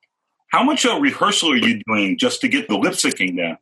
how 0.52 0.64
much 0.64 0.86
of 0.86 0.98
a 0.98 1.00
rehearsal 1.00 1.52
are 1.54 1.58
you 1.58 1.82
doing 1.88 2.18
just 2.18 2.42
to 2.42 2.48
get 2.48 2.68
the 2.68 2.78
lip 2.78 2.94
syncing 2.94 3.38
down? 3.38 3.58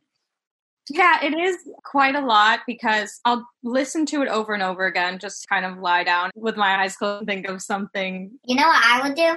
Yeah, 0.90 1.24
it 1.24 1.32
is 1.34 1.56
quite 1.82 2.14
a 2.14 2.20
lot 2.20 2.60
because 2.66 3.20
I'll 3.24 3.46
listen 3.62 4.04
to 4.06 4.22
it 4.22 4.28
over 4.28 4.52
and 4.52 4.62
over 4.62 4.84
again, 4.86 5.18
just 5.18 5.48
kind 5.48 5.64
of 5.64 5.78
lie 5.78 6.04
down 6.04 6.30
with 6.34 6.56
my 6.56 6.82
eyes 6.82 6.96
closed 6.96 7.20
and 7.20 7.26
think 7.28 7.48
of 7.48 7.62
something. 7.62 8.32
You 8.44 8.56
know 8.56 8.68
what 8.68 8.82
I 8.84 9.08
would 9.08 9.16
do? 9.16 9.34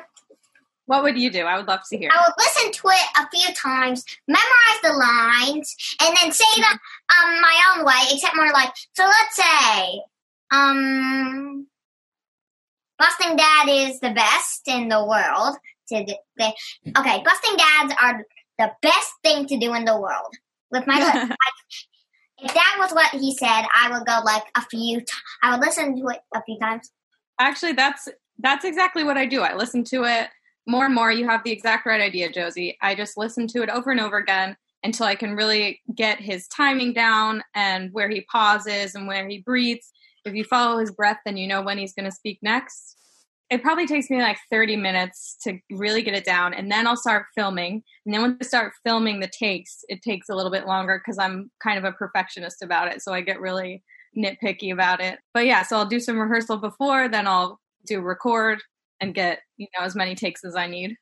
What 0.87 1.03
would 1.03 1.17
you 1.17 1.29
do? 1.29 1.41
I 1.41 1.57
would 1.57 1.67
love 1.67 1.81
to 1.89 1.97
hear. 1.97 2.09
I 2.13 2.21
would 2.25 2.33
listen 2.37 2.71
to 2.71 2.87
it 2.87 3.17
a 3.17 3.29
few 3.29 3.53
times, 3.53 4.05
memorize 4.27 4.81
the 4.83 4.93
lines, 4.93 5.75
and 6.01 6.17
then 6.17 6.31
say 6.31 6.61
them 6.61 6.71
um 6.71 7.41
my 7.41 7.61
own 7.75 7.85
way, 7.85 8.01
except 8.11 8.35
more 8.35 8.51
like 8.51 8.73
so 8.93 9.03
let's 9.03 9.35
say 9.35 10.01
um 10.51 11.67
busting 12.97 13.35
dad 13.35 13.67
is 13.69 13.99
the 13.99 14.11
best 14.11 14.67
in 14.67 14.89
the 14.89 15.05
world 15.05 15.57
to 15.89 15.95
okay 16.97 17.23
busting 17.23 17.57
dads 17.57 17.93
are 18.01 18.23
the 18.57 18.71
best 18.81 19.11
thing 19.23 19.45
to 19.45 19.57
do 19.57 19.73
in 19.73 19.85
the 19.85 19.99
world 19.99 20.33
with 20.71 20.85
my 20.87 20.97
if 22.39 22.53
that 22.53 22.75
was 22.79 22.91
what 22.91 23.09
he 23.11 23.35
said 23.35 23.65
i 23.73 23.89
would 23.91 24.05
go 24.05 24.19
like 24.23 24.43
a 24.55 24.61
few 24.61 24.99
t- 24.99 25.07
i 25.43 25.49
I 25.49 25.51
would 25.51 25.65
listen 25.65 25.99
to 25.99 26.07
it 26.09 26.19
a 26.35 26.43
few 26.43 26.59
times 26.59 26.91
Actually, 27.39 27.73
that's 27.73 28.07
that's 28.39 28.65
exactly 28.65 29.03
what 29.03 29.17
I 29.17 29.25
do. 29.25 29.41
I 29.41 29.55
listen 29.55 29.83
to 29.85 30.03
it 30.03 30.29
more 30.67 30.85
and 30.85 30.93
more. 30.93 31.11
You 31.11 31.27
have 31.27 31.43
the 31.43 31.51
exact 31.51 31.85
right 31.85 32.01
idea, 32.01 32.31
Josie. 32.31 32.77
I 32.81 32.95
just 32.95 33.17
listen 33.17 33.47
to 33.47 33.63
it 33.63 33.69
over 33.69 33.91
and 33.91 33.99
over 33.99 34.17
again 34.17 34.55
until 34.83 35.05
I 35.05 35.15
can 35.15 35.35
really 35.35 35.81
get 35.95 36.19
his 36.19 36.47
timing 36.47 36.93
down 36.93 37.43
and 37.55 37.91
where 37.93 38.09
he 38.09 38.21
pauses 38.21 38.95
and 38.95 39.07
where 39.07 39.27
he 39.27 39.39
breathes. 39.39 39.91
If 40.25 40.35
you 40.35 40.43
follow 40.43 40.79
his 40.79 40.91
breath, 40.91 41.17
then 41.25 41.37
you 41.37 41.47
know 41.47 41.61
when 41.61 41.77
he's 41.77 41.93
going 41.93 42.09
to 42.09 42.15
speak 42.15 42.39
next. 42.41 42.95
It 43.49 43.61
probably 43.61 43.87
takes 43.87 44.09
me 44.09 44.21
like 44.21 44.37
30 44.51 44.75
minutes 44.75 45.37
to 45.43 45.59
really 45.71 46.01
get 46.01 46.13
it 46.13 46.25
down, 46.25 46.53
and 46.53 46.71
then 46.71 46.85
I'll 46.85 46.97
start 46.97 47.27
filming. 47.33 47.83
And 48.05 48.13
then 48.13 48.21
when 48.21 48.37
I 48.41 48.45
start 48.45 48.73
filming 48.83 49.19
the 49.19 49.27
takes, 49.29 49.85
it 49.87 50.01
takes 50.01 50.27
a 50.29 50.35
little 50.35 50.51
bit 50.51 50.67
longer 50.67 51.01
because 51.03 51.17
I'm 51.17 51.49
kind 51.63 51.77
of 51.77 51.85
a 51.85 51.93
perfectionist 51.93 52.61
about 52.61 52.89
it. 52.89 53.01
So 53.01 53.13
I 53.13 53.21
get 53.21 53.39
really 53.39 53.83
nitpicky 54.17 54.73
about 54.73 54.99
it. 54.99 55.19
But 55.33 55.45
yeah, 55.45 55.63
so 55.63 55.77
I'll 55.77 55.85
do 55.85 55.99
some 55.99 56.19
rehearsal 56.19 56.57
before, 56.57 57.07
then 57.07 57.27
I'll 57.27 57.59
do 57.85 58.01
record 58.01 58.61
and 58.99 59.13
get 59.13 59.39
you 59.57 59.67
know 59.77 59.85
as 59.85 59.95
many 59.95 60.15
takes 60.15 60.43
as 60.43 60.55
I 60.55 60.67
need. 60.67 60.95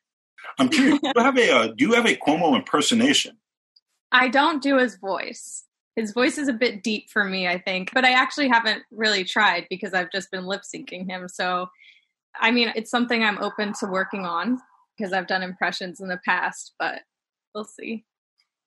I'm 0.59 0.69
curious. 0.69 0.99
do 0.99 1.11
you 1.15 1.23
have 1.23 1.37
a 1.37 1.51
uh, 1.51 1.67
do 1.75 1.85
you 1.85 1.93
have 1.93 2.05
a 2.05 2.15
Cuomo 2.15 2.55
impersonation? 2.55 3.37
I 4.11 4.29
don't 4.29 4.61
do 4.61 4.77
his 4.77 4.97
voice. 4.97 5.63
His 5.95 6.11
voice 6.11 6.37
is 6.37 6.47
a 6.47 6.53
bit 6.53 6.83
deep 6.83 7.09
for 7.09 7.23
me, 7.23 7.47
I 7.47 7.57
think, 7.57 7.91
but 7.93 8.03
I 8.03 8.11
actually 8.11 8.49
haven't 8.49 8.83
really 8.91 9.23
tried 9.23 9.65
because 9.69 9.93
I've 9.93 10.11
just 10.11 10.29
been 10.29 10.45
lip 10.45 10.61
syncing 10.63 11.09
him. 11.09 11.29
So, 11.29 11.67
I 12.39 12.51
mean, 12.51 12.71
it's 12.75 12.91
something 12.91 13.23
I'm 13.23 13.37
open 13.39 13.73
to 13.79 13.87
working 13.87 14.25
on 14.25 14.59
because 14.97 15.13
I've 15.13 15.27
done 15.27 15.43
impressions 15.43 15.99
in 15.99 16.07
the 16.07 16.19
past, 16.25 16.73
but 16.79 17.01
we'll 17.53 17.65
see. 17.65 18.05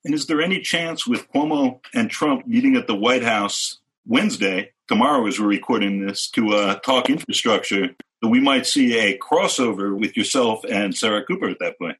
And 0.05 0.15
is 0.15 0.27
there 0.27 0.41
any 0.41 0.61
chance 0.61 1.07
with 1.07 1.31
Cuomo 1.33 1.81
and 1.95 2.11
Trump 2.11 2.47
meeting 2.47 2.77
at 2.77 2.87
the 2.87 2.95
White 2.95 3.25
House 3.25 3.79
Wednesday, 4.07 4.73
tomorrow 4.87 5.27
as 5.27 5.39
we're 5.39 5.47
recording 5.47 6.07
this, 6.07 6.31
to 6.31 6.55
uh, 6.55 6.75
talk 6.81 7.11
infrastructure, 7.11 7.89
that 8.23 8.29
we 8.29 8.41
might 8.41 8.67
see 8.67 8.99
a 8.99 9.19
crossover 9.19 9.99
with 9.99 10.17
yourself 10.17 10.65
and 10.71 10.97
Sarah 10.97 11.25
Cooper 11.25 11.49
at 11.49 11.59
that 11.61 11.79
point? 11.79 11.97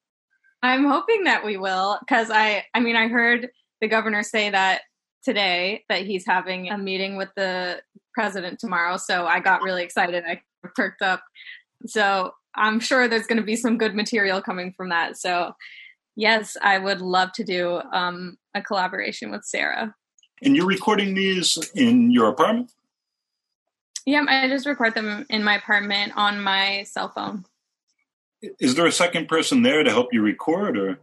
I'm 0.63 0.85
hoping 0.85 1.25
that 1.25 1.45
we 1.45 1.57
will 1.57 1.99
because 2.01 2.31
I 2.31 2.65
I 2.75 2.81
mean 2.81 2.97
I 2.97 3.09
heard 3.09 3.49
the 3.81 3.89
governor 3.89 4.23
say 4.23 4.51
that 4.51 4.83
today 5.23 5.85
that 5.89 6.05
he's 6.05 6.27
having 6.27 6.71
a 6.71 6.79
meeting 6.79 7.17
with 7.17 7.29
the 7.37 7.81
president 8.13 8.59
tomorrow 8.59 8.97
so 8.97 9.27
I 9.27 9.39
got 9.39 9.63
really 9.63 9.85
excited 9.85 10.25
I 10.27 10.41
perked 10.75 11.03
up. 11.03 11.23
So 11.87 12.33
I'm 12.55 12.81
sure 12.81 13.09
there's 13.09 13.27
going 13.27 13.39
to 13.39 13.45
be 13.45 13.57
some 13.57 13.79
good 13.79 13.95
material 13.95 14.43
coming 14.43 14.73
from 14.77 14.89
that. 14.91 15.17
So 15.17 15.53
yes 16.17 16.57
I 16.63 16.79
would 16.79 17.01
love 17.01 17.33
to 17.35 17.45
do 17.45 17.81
um, 17.93 18.37
a 18.55 18.63
collaboration 18.63 19.31
with 19.31 19.45
Sarah. 19.45 19.95
And 20.43 20.57
you're 20.57 20.67
recording 20.67 21.15
these 21.15 21.59
in 21.75 22.11
your 22.11 22.29
apartment? 22.29 22.73
yeah 24.07 24.25
I 24.27 24.49
just 24.49 24.67
record 24.67 24.95
them 24.95 25.27
in 25.29 25.45
my 25.45 25.57
apartment 25.57 26.13
on 26.17 26.41
my 26.41 26.85
cell 26.85 27.11
phone. 27.11 27.45
Is 28.61 28.75
there 28.75 28.87
a 28.87 28.93
second 28.93 29.29
person 29.29 29.63
there 29.63 29.83
to 29.83 29.91
help 29.91 30.13
you 30.13 30.23
record, 30.23 30.79
or? 30.79 31.01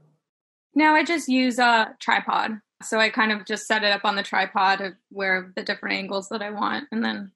No, 0.74 0.94
I 0.94 1.04
just 1.04 1.28
use 1.28 1.60
a 1.60 1.96
tripod. 2.00 2.60
So 2.82 3.00
I 3.00 3.10
kind 3.10 3.32
of 3.32 3.46
just 3.46 3.68
set 3.68 3.84
it 3.84 3.92
up 3.92 4.06
on 4.06 4.16
the 4.16 4.24
tripod 4.24 4.82
of 4.82 4.94
where 5.10 5.52
the 5.56 5.64
different 5.64 5.96
angles 5.96 6.30
that 6.30 6.42
I 6.42 6.50
want 6.50 6.86
and 6.92 7.04
then 7.04 7.32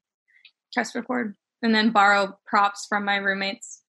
press 0.72 0.94
record 0.94 1.34
and 1.62 1.74
then 1.74 1.90
borrow 1.90 2.38
props 2.46 2.86
from 2.88 3.04
my 3.04 3.16
roommates. 3.16 3.82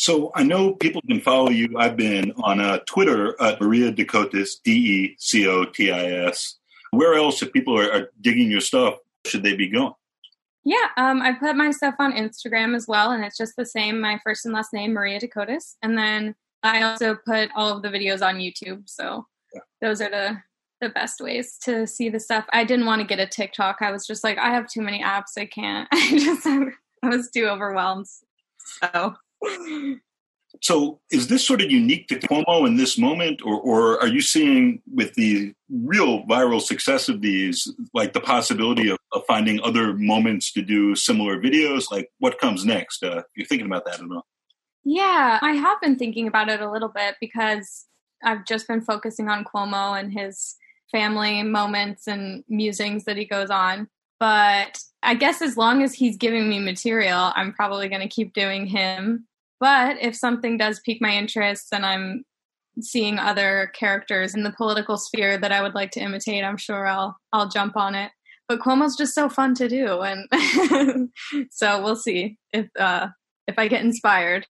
So 0.00 0.32
I 0.34 0.44
know 0.44 0.72
people 0.76 1.02
can 1.02 1.20
follow 1.20 1.50
you. 1.50 1.76
I've 1.76 1.94
been 1.94 2.32
on 2.42 2.58
uh, 2.58 2.78
Twitter 2.86 3.38
at 3.38 3.60
Maria 3.60 3.92
DeCotis, 3.92 4.52
D 4.64 4.72
E 4.72 5.16
C 5.18 5.46
O 5.46 5.66
T 5.66 5.92
I 5.92 6.06
S. 6.26 6.56
Where 6.92 7.12
else, 7.16 7.42
if 7.42 7.52
people 7.52 7.78
are, 7.78 7.92
are 7.92 8.10
digging 8.22 8.50
your 8.50 8.62
stuff, 8.62 8.94
should 9.26 9.42
they 9.42 9.54
be 9.54 9.68
going? 9.68 9.92
Yeah, 10.64 10.86
um, 10.96 11.20
I 11.20 11.34
put 11.34 11.54
my 11.54 11.70
stuff 11.70 11.96
on 11.98 12.14
Instagram 12.14 12.74
as 12.74 12.86
well, 12.88 13.10
and 13.10 13.22
it's 13.22 13.36
just 13.36 13.56
the 13.58 13.66
same, 13.66 14.00
my 14.00 14.18
first 14.24 14.46
and 14.46 14.54
last 14.54 14.72
name, 14.72 14.94
Maria 14.94 15.20
DeCotis. 15.20 15.74
And 15.82 15.98
then 15.98 16.34
I 16.62 16.80
also 16.80 17.14
put 17.26 17.50
all 17.54 17.68
of 17.68 17.82
the 17.82 17.90
videos 17.90 18.26
on 18.26 18.36
YouTube. 18.36 18.88
So 18.88 19.26
those 19.82 20.00
are 20.00 20.08
the 20.08 20.38
the 20.80 20.88
best 20.88 21.20
ways 21.20 21.56
to 21.64 21.86
see 21.86 22.08
the 22.08 22.20
stuff. 22.20 22.46
I 22.52 22.64
didn't 22.64 22.86
want 22.86 23.00
to 23.00 23.06
get 23.06 23.20
a 23.20 23.26
TikTok. 23.26 23.78
I 23.80 23.90
was 23.92 24.06
just 24.06 24.24
like, 24.24 24.38
I 24.38 24.50
have 24.50 24.68
too 24.68 24.82
many 24.82 25.02
apps. 25.02 25.38
I 25.38 25.46
can't. 25.46 25.88
I 25.92 26.10
just 26.18 26.46
I 26.46 27.08
was 27.08 27.30
too 27.30 27.46
overwhelmed. 27.46 28.06
So 28.82 29.16
So 30.62 31.00
is 31.10 31.28
this 31.28 31.46
sort 31.46 31.62
of 31.62 31.70
unique 31.70 32.08
to 32.08 32.18
Cuomo 32.18 32.66
in 32.66 32.76
this 32.76 32.98
moment, 32.98 33.40
or, 33.44 33.60
or 33.60 34.00
are 34.00 34.08
you 34.08 34.20
seeing 34.20 34.82
with 34.92 35.14
the 35.14 35.54
real 35.70 36.24
viral 36.24 36.60
success 36.60 37.08
of 37.08 37.22
these, 37.22 37.72
like 37.94 38.12
the 38.12 38.20
possibility 38.20 38.90
of, 38.90 38.98
of 39.12 39.22
finding 39.26 39.60
other 39.62 39.94
moments 39.94 40.52
to 40.52 40.62
do 40.62 40.94
similar 40.94 41.40
videos? 41.40 41.90
Like 41.90 42.10
what 42.18 42.38
comes 42.38 42.64
next? 42.64 43.02
Uh, 43.02 43.22
you're 43.34 43.46
thinking 43.46 43.66
about 43.66 43.86
that 43.86 44.00
at 44.00 44.10
all? 44.10 44.26
Yeah, 44.84 45.38
I 45.40 45.52
have 45.52 45.80
been 45.80 45.96
thinking 45.96 46.26
about 46.26 46.48
it 46.48 46.60
a 46.60 46.70
little 46.70 46.88
bit 46.88 47.16
because 47.20 47.86
I've 48.22 48.44
just 48.44 48.66
been 48.66 48.80
focusing 48.80 49.28
on 49.28 49.44
Cuomo 49.44 49.98
and 49.98 50.12
his 50.12 50.56
family 50.90 51.42
moments 51.42 52.06
and 52.06 52.44
musings 52.48 53.04
that 53.04 53.16
he 53.16 53.24
goes 53.24 53.50
on. 53.50 53.88
But 54.18 54.78
I 55.02 55.14
guess 55.14 55.40
as 55.40 55.56
long 55.56 55.82
as 55.82 55.94
he's 55.94 56.16
giving 56.16 56.48
me 56.48 56.58
material, 56.58 57.32
I'm 57.34 57.52
probably 57.52 57.88
going 57.88 58.02
to 58.02 58.08
keep 58.08 58.34
doing 58.34 58.66
him. 58.66 59.26
But 59.58 59.96
if 60.00 60.14
something 60.14 60.56
does 60.56 60.80
pique 60.80 61.00
my 61.00 61.14
interest 61.14 61.68
and 61.72 61.84
I'm 61.84 62.24
seeing 62.80 63.18
other 63.18 63.72
characters 63.74 64.34
in 64.34 64.42
the 64.42 64.52
political 64.52 64.96
sphere 64.96 65.38
that 65.38 65.52
I 65.52 65.62
would 65.62 65.74
like 65.74 65.90
to 65.92 66.00
imitate, 66.00 66.44
I'm 66.44 66.56
sure 66.56 66.86
I'll 66.86 67.16
I'll 67.32 67.48
jump 67.48 67.76
on 67.76 67.94
it. 67.94 68.10
But 68.48 68.60
Cuomo's 68.60 68.96
just 68.96 69.14
so 69.14 69.28
fun 69.28 69.54
to 69.56 69.68
do, 69.68 70.00
and 70.00 71.10
so 71.50 71.82
we'll 71.82 71.96
see 71.96 72.36
if 72.52 72.68
uh, 72.78 73.08
if 73.46 73.58
I 73.58 73.68
get 73.68 73.84
inspired. 73.84 74.46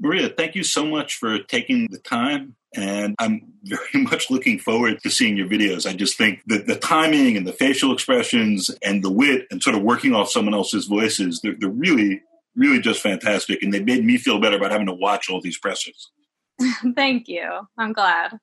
Maria, 0.00 0.30
thank 0.30 0.54
you 0.54 0.64
so 0.64 0.86
much 0.86 1.16
for 1.16 1.38
taking 1.38 1.86
the 1.90 1.98
time. 1.98 2.56
And 2.74 3.14
I'm 3.18 3.52
very 3.64 3.88
much 3.94 4.30
looking 4.30 4.58
forward 4.58 5.00
to 5.02 5.10
seeing 5.10 5.36
your 5.36 5.48
videos. 5.48 5.88
I 5.88 5.94
just 5.94 6.16
think 6.16 6.40
that 6.46 6.66
the 6.66 6.76
timing 6.76 7.36
and 7.36 7.46
the 7.46 7.52
facial 7.52 7.92
expressions 7.92 8.70
and 8.82 9.02
the 9.02 9.10
wit 9.10 9.46
and 9.50 9.62
sort 9.62 9.76
of 9.76 9.82
working 9.82 10.14
off 10.14 10.30
someone 10.30 10.54
else's 10.54 10.86
voices, 10.86 11.40
they're, 11.42 11.56
they're 11.58 11.68
really, 11.68 12.22
really 12.54 12.80
just 12.80 13.00
fantastic. 13.00 13.62
And 13.62 13.72
they 13.72 13.82
made 13.82 14.04
me 14.04 14.16
feel 14.18 14.40
better 14.40 14.56
about 14.56 14.70
having 14.70 14.86
to 14.86 14.94
watch 14.94 15.28
all 15.28 15.40
these 15.40 15.58
pressers. 15.58 16.10
Thank 16.94 17.28
you. 17.28 17.48
I'm 17.78 17.92
glad. 17.92 18.38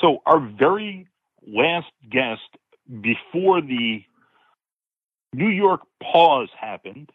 So, 0.00 0.18
our 0.26 0.40
very 0.40 1.06
last 1.46 1.90
guest 2.10 2.42
before 3.00 3.62
the 3.62 4.02
New 5.32 5.48
York 5.48 5.80
pause 6.02 6.48
happened 6.58 7.10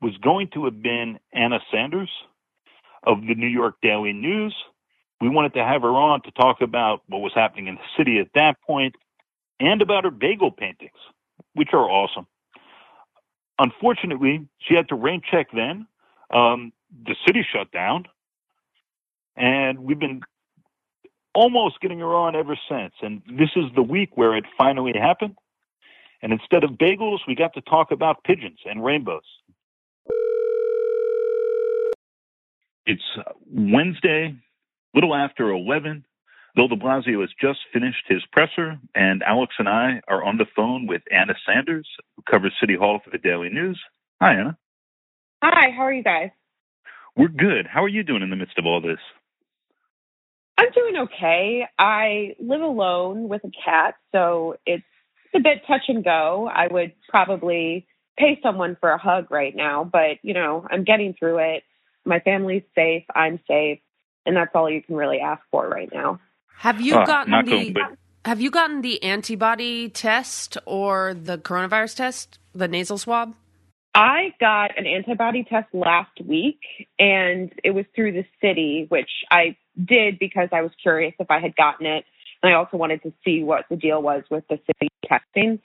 was 0.00 0.16
going 0.18 0.48
to 0.54 0.64
have 0.66 0.80
been 0.82 1.18
Anna 1.32 1.58
Sanders 1.72 2.10
of 3.04 3.20
the 3.22 3.34
New 3.34 3.46
York 3.46 3.76
Daily 3.82 4.12
News. 4.12 4.54
We 5.20 5.28
wanted 5.28 5.54
to 5.54 5.64
have 5.64 5.82
her 5.82 5.88
on 5.88 6.22
to 6.22 6.30
talk 6.32 6.60
about 6.60 7.02
what 7.08 7.20
was 7.20 7.32
happening 7.34 7.66
in 7.66 7.74
the 7.74 7.80
city 7.96 8.18
at 8.18 8.28
that 8.34 8.60
point 8.66 8.94
and 9.60 9.82
about 9.82 10.04
her 10.04 10.10
bagel 10.10 10.50
paintings, 10.50 10.92
which 11.54 11.70
are 11.72 11.88
awesome. 11.90 12.26
Unfortunately, 13.58 14.46
she 14.60 14.74
had 14.74 14.88
to 14.88 14.94
rain 14.94 15.20
check 15.28 15.48
then. 15.52 15.86
Um, 16.32 16.72
the 17.04 17.16
city 17.26 17.44
shut 17.52 17.72
down, 17.72 18.04
and 19.36 19.80
we've 19.80 19.98
been 19.98 20.20
almost 21.34 21.80
getting 21.80 21.98
her 22.00 22.14
on 22.14 22.36
ever 22.36 22.58
since. 22.68 22.94
And 23.02 23.22
this 23.26 23.50
is 23.56 23.64
the 23.74 23.82
week 23.82 24.10
where 24.16 24.36
it 24.36 24.44
finally 24.56 24.92
happened. 24.98 25.36
And 26.22 26.32
instead 26.32 26.64
of 26.64 26.70
bagels, 26.72 27.18
we 27.26 27.34
got 27.34 27.54
to 27.54 27.60
talk 27.62 27.90
about 27.92 28.24
pigeons 28.24 28.58
and 28.64 28.84
rainbows. 28.84 29.22
It's 32.88 33.02
uh, 33.18 33.32
Wednesday, 33.52 34.34
little 34.94 35.14
after 35.14 35.50
11. 35.50 36.06
Bill 36.56 36.68
de 36.68 36.76
Blasio 36.76 37.20
has 37.20 37.28
just 37.38 37.58
finished 37.70 38.04
his 38.08 38.22
presser, 38.32 38.78
and 38.94 39.22
Alex 39.22 39.54
and 39.58 39.68
I 39.68 40.00
are 40.08 40.24
on 40.24 40.38
the 40.38 40.46
phone 40.56 40.86
with 40.86 41.02
Anna 41.10 41.34
Sanders, 41.46 41.86
who 42.16 42.22
covers 42.22 42.54
City 42.58 42.76
Hall 42.76 42.98
for 43.04 43.10
the 43.10 43.18
Daily 43.18 43.50
News. 43.50 43.78
Hi, 44.22 44.32
Anna. 44.32 44.56
Hi, 45.42 45.70
how 45.76 45.82
are 45.82 45.92
you 45.92 46.02
guys? 46.02 46.30
We're 47.14 47.28
good. 47.28 47.66
How 47.70 47.84
are 47.84 47.88
you 47.88 48.02
doing 48.02 48.22
in 48.22 48.30
the 48.30 48.36
midst 48.36 48.58
of 48.58 48.64
all 48.64 48.80
this? 48.80 48.98
I'm 50.56 50.72
doing 50.74 50.96
okay. 51.02 51.66
I 51.78 52.36
live 52.40 52.62
alone 52.62 53.28
with 53.28 53.44
a 53.44 53.50
cat, 53.62 53.96
so 54.12 54.56
it's 54.64 54.82
a 55.34 55.40
bit 55.40 55.60
touch 55.66 55.82
and 55.88 56.02
go. 56.02 56.50
I 56.50 56.68
would 56.70 56.94
probably 57.10 57.86
pay 58.16 58.40
someone 58.42 58.78
for 58.80 58.90
a 58.92 58.98
hug 58.98 59.30
right 59.30 59.54
now, 59.54 59.84
but 59.84 60.16
you 60.22 60.32
know, 60.32 60.66
I'm 60.70 60.84
getting 60.84 61.14
through 61.18 61.40
it. 61.40 61.64
My 62.04 62.20
family's 62.20 62.62
safe, 62.74 63.04
I'm 63.14 63.40
safe, 63.46 63.80
and 64.26 64.36
that's 64.36 64.50
all 64.54 64.70
you 64.70 64.82
can 64.82 64.96
really 64.96 65.20
ask 65.20 65.42
for 65.50 65.68
right 65.68 65.90
now. 65.92 66.20
Have 66.58 66.80
you 66.80 66.94
Uh, 66.96 67.04
gotten 67.04 67.32
the 67.32 67.50
going, 67.50 67.72
but- 67.72 67.98
Have 68.24 68.40
you 68.40 68.50
gotten 68.50 68.82
the 68.82 69.02
antibody 69.02 69.88
test 69.88 70.58
or 70.66 71.14
the 71.14 71.38
coronavirus 71.38 71.96
test, 71.96 72.38
the 72.54 72.68
nasal 72.68 72.98
swab? 72.98 73.34
I 73.94 74.34
got 74.38 74.76
an 74.78 74.86
antibody 74.86 75.44
test 75.44 75.72
last 75.72 76.20
week, 76.24 76.60
and 76.98 77.52
it 77.64 77.70
was 77.70 77.86
through 77.94 78.12
the 78.12 78.24
city, 78.40 78.86
which 78.88 79.10
I 79.30 79.56
did 79.82 80.18
because 80.18 80.48
I 80.52 80.62
was 80.62 80.72
curious 80.82 81.14
if 81.18 81.30
I 81.30 81.38
had 81.38 81.56
gotten 81.56 81.86
it. 81.86 82.04
And 82.42 82.52
I 82.52 82.56
also 82.56 82.76
wanted 82.76 83.02
to 83.02 83.12
see 83.24 83.42
what 83.42 83.64
the 83.68 83.76
deal 83.76 84.00
was 84.02 84.24
with 84.30 84.46
the 84.48 84.60
city 84.66 84.88
testing. 85.06 85.60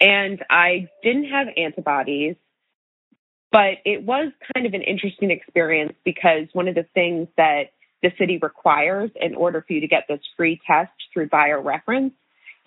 And 0.00 0.44
I 0.50 0.88
didn't 1.02 1.24
have 1.26 1.48
antibodies, 1.56 2.36
but 3.50 3.78
it 3.84 4.02
was 4.02 4.30
kind 4.54 4.66
of 4.66 4.74
an 4.74 4.82
interesting 4.82 5.30
experience 5.30 5.94
because 6.04 6.46
one 6.52 6.68
of 6.68 6.74
the 6.74 6.86
things 6.94 7.28
that 7.36 7.72
the 8.02 8.12
city 8.18 8.38
requires 8.40 9.10
in 9.20 9.34
order 9.34 9.64
for 9.66 9.72
you 9.72 9.80
to 9.80 9.88
get 9.88 10.04
this 10.08 10.20
free 10.36 10.60
test 10.66 10.92
through 11.12 11.28
BioReference 11.28 12.12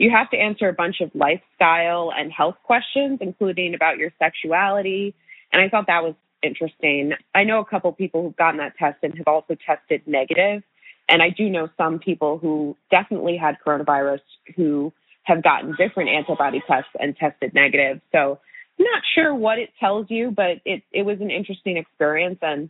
you 0.01 0.09
have 0.09 0.31
to 0.31 0.37
answer 0.37 0.67
a 0.67 0.73
bunch 0.73 0.99
of 0.99 1.11
lifestyle 1.13 2.11
and 2.11 2.31
health 2.31 2.55
questions, 2.63 3.19
including 3.21 3.75
about 3.75 3.99
your 3.99 4.11
sexuality. 4.17 5.13
And 5.53 5.61
I 5.61 5.69
thought 5.69 5.85
that 5.87 6.01
was 6.01 6.15
interesting. 6.41 7.13
I 7.35 7.43
know 7.43 7.59
a 7.59 7.65
couple 7.65 7.91
people 7.91 8.23
who've 8.23 8.35
gotten 8.35 8.57
that 8.57 8.75
test 8.77 8.97
and 9.03 9.15
have 9.15 9.27
also 9.27 9.55
tested 9.63 10.01
negative. 10.07 10.63
And 11.07 11.21
I 11.21 11.29
do 11.29 11.51
know 11.51 11.69
some 11.77 11.99
people 11.99 12.39
who 12.39 12.75
definitely 12.89 13.37
had 13.37 13.57
coronavirus 13.63 14.21
who 14.55 14.91
have 15.21 15.43
gotten 15.43 15.75
different 15.77 16.09
antibody 16.09 16.63
tests 16.67 16.89
and 16.99 17.15
tested 17.15 17.53
negative. 17.53 18.01
So 18.11 18.39
not 18.83 19.03
sure 19.15 19.33
what 19.33 19.59
it 19.59 19.69
tells 19.79 20.07
you, 20.09 20.31
but 20.31 20.61
it, 20.65 20.83
it 20.91 21.03
was 21.03 21.19
an 21.21 21.31
interesting 21.31 21.77
experience 21.77 22.39
and 22.41 22.69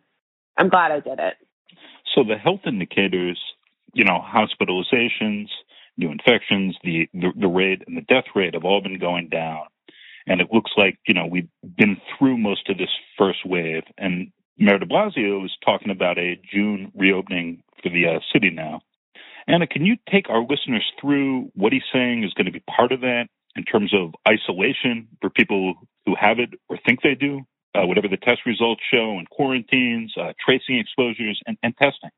I'm 0.57 0.69
glad 0.69 0.91
I 0.91 0.99
did 0.99 1.19
it. 1.19 1.35
So 2.15 2.23
the 2.23 2.37
health 2.37 2.61
indicators, 2.65 3.39
you 3.93 4.03
know, 4.03 4.19
hospitalizations, 4.19 5.47
new 5.97 6.11
infections, 6.11 6.75
the, 6.83 7.07
the 7.13 7.31
the 7.39 7.47
rate 7.47 7.83
and 7.87 7.97
the 7.97 8.01
death 8.01 8.25
rate 8.35 8.53
have 8.53 8.65
all 8.65 8.81
been 8.81 8.99
going 8.99 9.29
down, 9.29 9.63
and 10.27 10.41
it 10.41 10.47
looks 10.51 10.71
like 10.77 10.97
you 11.07 11.13
know 11.13 11.25
we've 11.25 11.49
been 11.77 11.97
through 12.17 12.37
most 12.37 12.69
of 12.69 12.77
this 12.77 12.89
first 13.17 13.45
wave. 13.45 13.83
And 13.97 14.31
Mayor 14.57 14.79
De 14.79 14.85
Blasio 14.85 15.45
is 15.45 15.51
talking 15.63 15.91
about 15.91 16.17
a 16.17 16.39
June 16.51 16.91
reopening 16.95 17.63
for 17.81 17.89
the 17.89 18.07
uh, 18.07 18.19
city 18.33 18.49
now. 18.49 18.81
Anna, 19.47 19.67
can 19.67 19.85
you 19.85 19.97
take 20.09 20.29
our 20.29 20.41
listeners 20.41 20.85
through 20.99 21.51
what 21.55 21.73
he's 21.73 21.81
saying 21.91 22.23
is 22.23 22.33
going 22.33 22.45
to 22.45 22.51
be 22.51 22.63
part 22.77 22.91
of 22.91 23.01
that 23.01 23.25
in 23.55 23.63
terms 23.63 23.93
of 23.93 24.13
isolation 24.27 25.07
for 25.19 25.29
people 25.29 25.75
who 26.05 26.15
have 26.19 26.39
it 26.39 26.49
or 26.69 26.77
think 26.85 27.01
they 27.01 27.15
do, 27.15 27.41
uh, 27.75 27.85
whatever 27.85 28.07
the 28.07 28.17
test 28.17 28.41
results 28.45 28.81
show, 28.91 29.17
and 29.17 29.29
quarantines, 29.29 30.13
uh, 30.19 30.33
tracing 30.43 30.79
exposures, 30.79 31.39
and, 31.45 31.57
and 31.63 31.75
testing? 31.77 32.09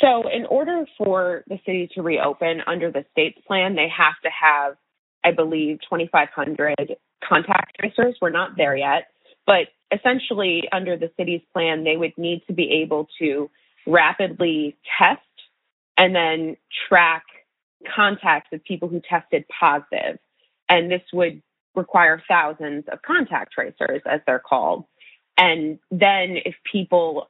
So, 0.00 0.28
in 0.28 0.44
order 0.46 0.84
for 0.98 1.44
the 1.46 1.58
city 1.64 1.88
to 1.94 2.02
reopen 2.02 2.62
under 2.66 2.90
the 2.90 3.04
state's 3.12 3.38
plan, 3.46 3.74
they 3.76 3.88
have 3.88 4.14
to 4.24 4.30
have, 4.30 4.76
I 5.24 5.32
believe, 5.32 5.78
2,500 5.88 6.96
contact 7.26 7.78
tracers. 7.78 8.16
We're 8.20 8.30
not 8.30 8.56
there 8.56 8.76
yet, 8.76 9.08
but 9.46 9.68
essentially, 9.90 10.68
under 10.70 10.96
the 10.96 11.10
city's 11.16 11.40
plan, 11.52 11.84
they 11.84 11.96
would 11.96 12.16
need 12.18 12.42
to 12.46 12.52
be 12.52 12.82
able 12.82 13.08
to 13.20 13.50
rapidly 13.86 14.76
test 14.98 15.20
and 15.96 16.14
then 16.14 16.56
track 16.88 17.24
contacts 17.94 18.50
of 18.52 18.62
people 18.64 18.88
who 18.88 19.00
tested 19.08 19.44
positive. 19.48 20.18
And 20.68 20.90
this 20.90 21.02
would 21.12 21.42
require 21.76 22.22
thousands 22.26 22.84
of 22.90 23.02
contact 23.02 23.52
tracers, 23.52 24.02
as 24.06 24.20
they're 24.26 24.40
called. 24.40 24.84
And 25.38 25.78
then, 25.90 26.38
if 26.44 26.54
people 26.70 27.28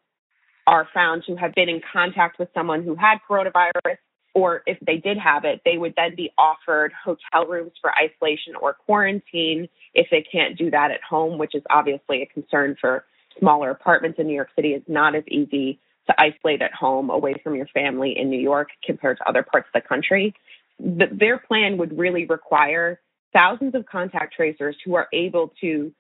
are 0.66 0.88
found 0.94 1.24
to 1.26 1.36
have 1.36 1.54
been 1.54 1.68
in 1.68 1.80
contact 1.92 2.38
with 2.38 2.48
someone 2.54 2.82
who 2.82 2.94
had 2.94 3.18
coronavirus, 3.28 3.96
or 4.34 4.62
if 4.66 4.78
they 4.86 4.96
did 4.96 5.16
have 5.16 5.44
it, 5.44 5.62
they 5.64 5.78
would 5.78 5.94
then 5.96 6.14
be 6.14 6.30
offered 6.36 6.92
hotel 7.04 7.46
rooms 7.48 7.72
for 7.80 7.90
isolation 7.96 8.54
or 8.60 8.74
quarantine 8.74 9.68
if 9.94 10.08
they 10.10 10.22
can't 10.22 10.58
do 10.58 10.70
that 10.70 10.90
at 10.90 11.00
home, 11.02 11.38
which 11.38 11.54
is 11.54 11.62
obviously 11.70 12.22
a 12.22 12.26
concern 12.26 12.76
for 12.80 13.04
smaller 13.38 13.70
apartments 13.70 14.18
in 14.18 14.26
New 14.26 14.34
York 14.34 14.50
City. 14.54 14.74
It's 14.74 14.88
not 14.88 15.14
as 15.14 15.24
easy 15.28 15.80
to 16.06 16.14
isolate 16.18 16.62
at 16.62 16.72
home 16.72 17.10
away 17.10 17.34
from 17.42 17.54
your 17.54 17.66
family 17.66 18.14
in 18.16 18.28
New 18.28 18.38
York 18.38 18.68
compared 18.84 19.18
to 19.18 19.28
other 19.28 19.42
parts 19.42 19.68
of 19.74 19.82
the 19.82 19.88
country. 19.88 20.34
The, 20.78 21.06
their 21.10 21.38
plan 21.38 21.78
would 21.78 21.96
really 21.98 22.26
require 22.26 23.00
thousands 23.36 23.74
of 23.74 23.84
contact 23.84 24.34
tracers 24.34 24.76
who 24.84 24.94
are 24.94 25.08
able 25.12 25.52
to 25.60 25.92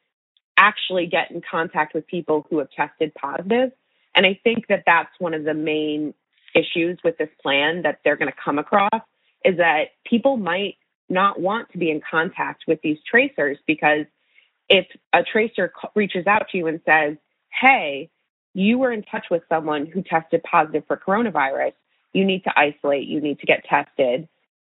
actually 0.56 1.06
get 1.06 1.30
in 1.30 1.42
contact 1.48 1.94
with 1.94 2.06
people 2.06 2.46
who 2.48 2.58
have 2.58 2.70
tested 2.70 3.12
positive. 3.14 3.72
And 4.14 4.24
I 4.24 4.40
think 4.42 4.68
that 4.68 4.84
that's 4.86 5.10
one 5.18 5.34
of 5.34 5.44
the 5.44 5.52
main 5.52 6.14
issues 6.54 6.98
with 7.04 7.18
this 7.18 7.28
plan 7.42 7.82
that 7.82 8.00
they're 8.02 8.16
going 8.16 8.32
to 8.32 8.38
come 8.42 8.58
across 8.58 9.02
is 9.44 9.58
that 9.58 9.88
people 10.06 10.38
might 10.38 10.76
not 11.10 11.38
want 11.38 11.70
to 11.72 11.78
be 11.78 11.90
in 11.90 12.00
contact 12.10 12.64
with 12.66 12.80
these 12.82 12.96
tracers 13.08 13.58
because 13.66 14.06
if 14.70 14.86
a 15.12 15.22
tracer 15.22 15.70
reaches 15.94 16.26
out 16.26 16.48
to 16.50 16.56
you 16.56 16.66
and 16.66 16.80
says, 16.86 17.16
Hey, 17.50 18.08
you 18.54 18.78
were 18.78 18.92
in 18.92 19.02
touch 19.02 19.26
with 19.30 19.42
someone 19.50 19.84
who 19.84 20.02
tested 20.02 20.42
positive 20.42 20.84
for 20.86 20.96
coronavirus, 20.96 21.72
you 22.14 22.24
need 22.24 22.44
to 22.44 22.52
isolate, 22.58 23.06
you 23.06 23.20
need 23.20 23.38
to 23.40 23.46
get 23.46 23.64
tested. 23.64 24.26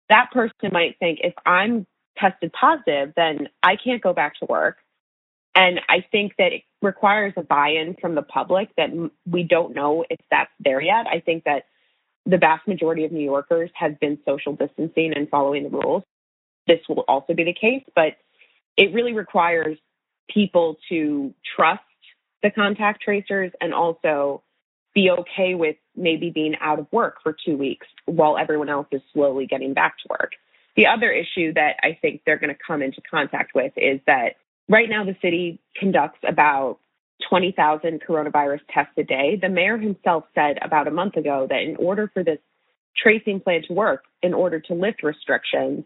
That 0.10 0.30
person 0.34 0.72
might 0.74 1.00
think, 1.00 1.20
if 1.24 1.34
I'm 1.46 1.88
tested 2.20 2.52
positive, 2.54 3.14
then 3.16 3.50
I 3.64 3.76
can't 3.76 4.02
go 4.02 4.14
back 4.14 4.36
to 4.40 4.46
work. 4.46 4.78
And 5.56 5.82
I 5.90 6.06
think 6.12 6.34
that 6.38 6.54
it 6.54 6.64
requires 6.82 7.34
a 7.36 7.42
buy 7.42 7.70
in 7.70 7.96
from 8.00 8.16
the 8.16 8.22
public 8.22 8.70
that 8.78 8.90
we 9.26 9.44
don't 9.44 9.76
know 9.76 10.06
if 10.10 10.20
that's 10.30 10.52
there 10.60 10.82
yet. 10.82 11.08
I 11.08 11.20
think 11.20 11.44
that 11.46 11.66
the 12.26 12.38
vast 12.38 12.68
majority 12.68 13.06
of 13.06 13.12
New 13.12 13.24
Yorkers 13.24 13.72
have 13.74 14.00
been 14.00 14.20
social 14.26 14.54
distancing 14.54 15.14
and 15.16 15.30
following 15.30 15.64
the 15.64 15.70
rules. 15.70 16.04
This 16.68 16.80
will 16.88 17.04
also 17.08 17.34
be 17.34 17.44
the 17.44 17.54
case, 17.54 17.84
but 17.96 18.18
it 18.78 18.94
really 18.94 19.14
requires 19.14 19.78
people 20.30 20.78
to 20.90 21.34
trust 21.56 21.82
the 22.44 22.52
contact 22.52 23.02
tracers 23.02 23.52
and 23.60 23.74
also 23.74 24.44
be 24.94 25.10
okay 25.10 25.56
with 25.56 25.76
maybe 25.96 26.30
being 26.30 26.56
out 26.62 26.80
of 26.80 26.88
work 26.92 27.18
for 27.24 27.36
two 27.46 27.58
weeks 27.58 27.88
while 28.06 28.38
everyone 28.38 28.70
else 28.70 28.88
is 28.92 29.02
slowly 29.14 29.46
getting 29.48 29.74
back 29.74 29.96
to 29.98 30.08
work. 30.10 30.34
The 30.80 30.88
other 30.88 31.12
issue 31.12 31.54
that 31.56 31.76
I 31.84 32.00
think 32.02 32.22
they're 32.26 32.40
going 32.40 32.56
to 32.56 32.60
come 32.66 32.82
into 32.82 33.02
contact 33.02 33.52
with 33.54 33.74
is 33.76 34.00
that 34.08 34.36
right 34.70 34.90
now 34.90 35.04
the 35.04 35.18
city 35.22 35.60
conducts 35.78 36.20
about 36.26 36.80
20,000 37.30 38.02
coronavirus 38.02 38.62
tests 38.74 38.94
a 38.98 39.04
day. 39.04 39.38
The 39.42 39.50
mayor 39.50 39.78
himself 39.78 40.24
said 40.34 40.58
about 40.62 40.88
a 40.88 40.92
month 40.92 41.18
ago 41.18 41.48
that 41.50 41.64
in 41.64 41.76
order 41.76 42.10
for 42.14 42.24
this 42.24 42.40
tracing 42.96 43.42
plan 43.42 43.64
to 43.68 43.74
work, 43.74 44.06
in 44.24 44.34
order 44.34 44.62
to 44.62 44.74
lift 44.74 45.04
restrictions, 45.04 45.84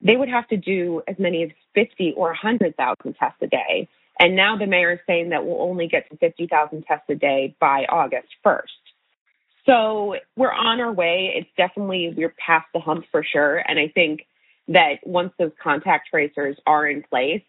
they 0.00 0.16
would 0.16 0.30
have 0.30 0.48
to 0.48 0.56
do 0.56 1.02
as 1.06 1.16
many 1.18 1.42
as 1.42 1.50
50 1.74 2.14
or 2.16 2.28
100,000 2.28 3.12
tests 3.12 3.36
a 3.42 3.46
day. 3.48 3.86
And 4.18 4.34
now 4.34 4.56
the 4.56 4.66
mayor 4.66 4.92
is 4.92 5.00
saying 5.06 5.28
that 5.28 5.44
we'll 5.44 5.60
only 5.60 5.88
get 5.88 6.08
to 6.10 6.16
50,000 6.16 6.84
tests 6.88 7.04
a 7.10 7.16
day 7.16 7.54
by 7.60 7.84
August 7.86 8.28
1st. 8.46 8.81
So 9.66 10.16
we're 10.36 10.52
on 10.52 10.80
our 10.80 10.92
way. 10.92 11.32
It's 11.36 11.50
definitely, 11.56 12.12
we're 12.16 12.34
past 12.44 12.66
the 12.74 12.80
hump 12.80 13.04
for 13.10 13.24
sure. 13.24 13.58
And 13.58 13.78
I 13.78 13.88
think 13.88 14.22
that 14.68 14.96
once 15.04 15.32
those 15.38 15.52
contact 15.62 16.08
tracers 16.10 16.56
are 16.66 16.86
in 16.86 17.02
place, 17.02 17.42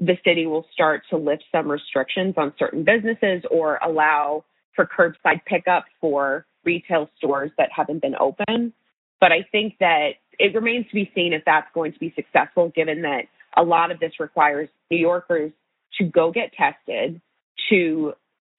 the 0.00 0.16
city 0.24 0.46
will 0.46 0.66
start 0.72 1.02
to 1.10 1.16
lift 1.16 1.44
some 1.52 1.70
restrictions 1.70 2.34
on 2.36 2.54
certain 2.58 2.84
businesses 2.84 3.42
or 3.50 3.78
allow 3.82 4.44
for 4.74 4.86
curbside 4.86 5.44
pickup 5.46 5.84
for 6.00 6.46
retail 6.64 7.08
stores 7.18 7.50
that 7.58 7.68
haven't 7.74 8.00
been 8.00 8.16
open. 8.18 8.72
But 9.20 9.32
I 9.32 9.46
think 9.52 9.74
that 9.80 10.12
it 10.38 10.54
remains 10.54 10.86
to 10.88 10.94
be 10.94 11.10
seen 11.14 11.34
if 11.34 11.42
that's 11.44 11.68
going 11.74 11.92
to 11.92 11.98
be 11.98 12.12
successful, 12.16 12.72
given 12.74 13.02
that 13.02 13.24
a 13.56 13.62
lot 13.62 13.90
of 13.90 14.00
this 14.00 14.12
requires 14.18 14.68
New 14.90 14.96
Yorkers 14.96 15.52
to 15.98 16.04
go 16.04 16.32
get 16.32 16.52
tested, 16.52 17.20
to 17.68 18.14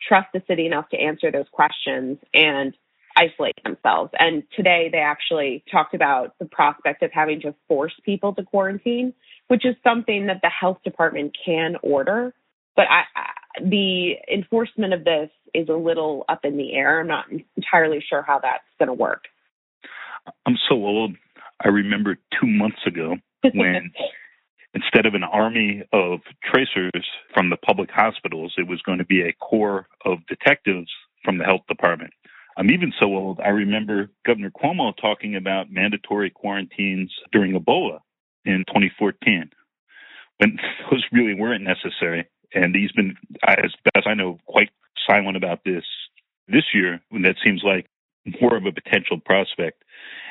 trust 0.07 0.27
the 0.33 0.43
city 0.47 0.65
enough 0.65 0.89
to 0.89 0.97
answer 0.97 1.31
those 1.31 1.45
questions 1.51 2.19
and 2.33 2.75
isolate 3.21 3.61
themselves. 3.63 4.11
And 4.17 4.43
today 4.55 4.89
they 4.91 4.99
actually 4.99 5.63
talked 5.71 5.93
about 5.93 6.37
the 6.39 6.45
prospect 6.45 7.03
of 7.03 7.11
having 7.11 7.41
to 7.41 7.53
force 7.67 7.93
people 8.03 8.33
to 8.35 8.43
quarantine, 8.43 9.13
which 9.47 9.65
is 9.65 9.75
something 9.83 10.27
that 10.27 10.39
the 10.41 10.49
health 10.49 10.79
department 10.83 11.35
can 11.45 11.75
order. 11.83 12.33
But 12.75 12.85
I, 12.89 13.03
the 13.61 14.13
enforcement 14.31 14.93
of 14.93 15.03
this 15.03 15.29
is 15.53 15.69
a 15.69 15.73
little 15.73 16.25
up 16.29 16.45
in 16.45 16.57
the 16.57 16.73
air. 16.73 17.01
I'm 17.01 17.07
not 17.07 17.25
entirely 17.55 18.03
sure 18.07 18.21
how 18.21 18.39
that's 18.39 18.63
going 18.79 18.87
to 18.87 18.93
work. 18.93 19.25
I'm 20.45 20.57
so 20.69 20.75
old. 20.75 21.15
I 21.63 21.67
remember 21.67 22.17
two 22.39 22.47
months 22.47 22.79
ago 22.87 23.17
when 23.53 23.91
instead 24.73 25.05
of 25.05 25.13
an 25.13 25.23
army 25.23 25.83
of 25.91 26.21
tracers 26.43 27.05
from 27.33 27.49
the 27.49 27.57
public 27.57 27.89
hospitals, 27.91 28.53
it 28.57 28.67
was 28.67 28.81
going 28.81 28.99
to 28.99 29.05
be 29.05 29.21
a 29.21 29.33
corps 29.33 29.87
of 30.05 30.19
detectives 30.27 30.89
from 31.23 31.37
the 31.37 31.43
health 31.43 31.61
department. 31.67 32.13
I'm 32.57 32.69
even 32.71 32.93
so 32.99 33.05
old, 33.05 33.39
I 33.39 33.49
remember 33.49 34.09
Governor 34.25 34.51
Cuomo 34.51 34.93
talking 34.95 35.35
about 35.35 35.71
mandatory 35.71 36.29
quarantines 36.29 37.11
during 37.31 37.53
Ebola 37.53 37.99
in 38.45 38.65
2014 38.67 39.49
when 40.37 40.57
those 40.91 41.03
really 41.11 41.33
weren't 41.33 41.63
necessary. 41.63 42.27
And 42.53 42.75
he's 42.75 42.91
been, 42.91 43.15
as 43.47 43.71
best 43.93 44.07
I 44.07 44.13
know, 44.13 44.39
quite 44.45 44.69
silent 45.07 45.37
about 45.37 45.63
this 45.63 45.83
this 46.47 46.63
year 46.73 46.99
when 47.09 47.21
that 47.21 47.35
seems 47.43 47.61
like 47.63 47.87
more 48.41 48.57
of 48.57 48.65
a 48.65 48.71
potential 48.71 49.19
prospect. 49.19 49.83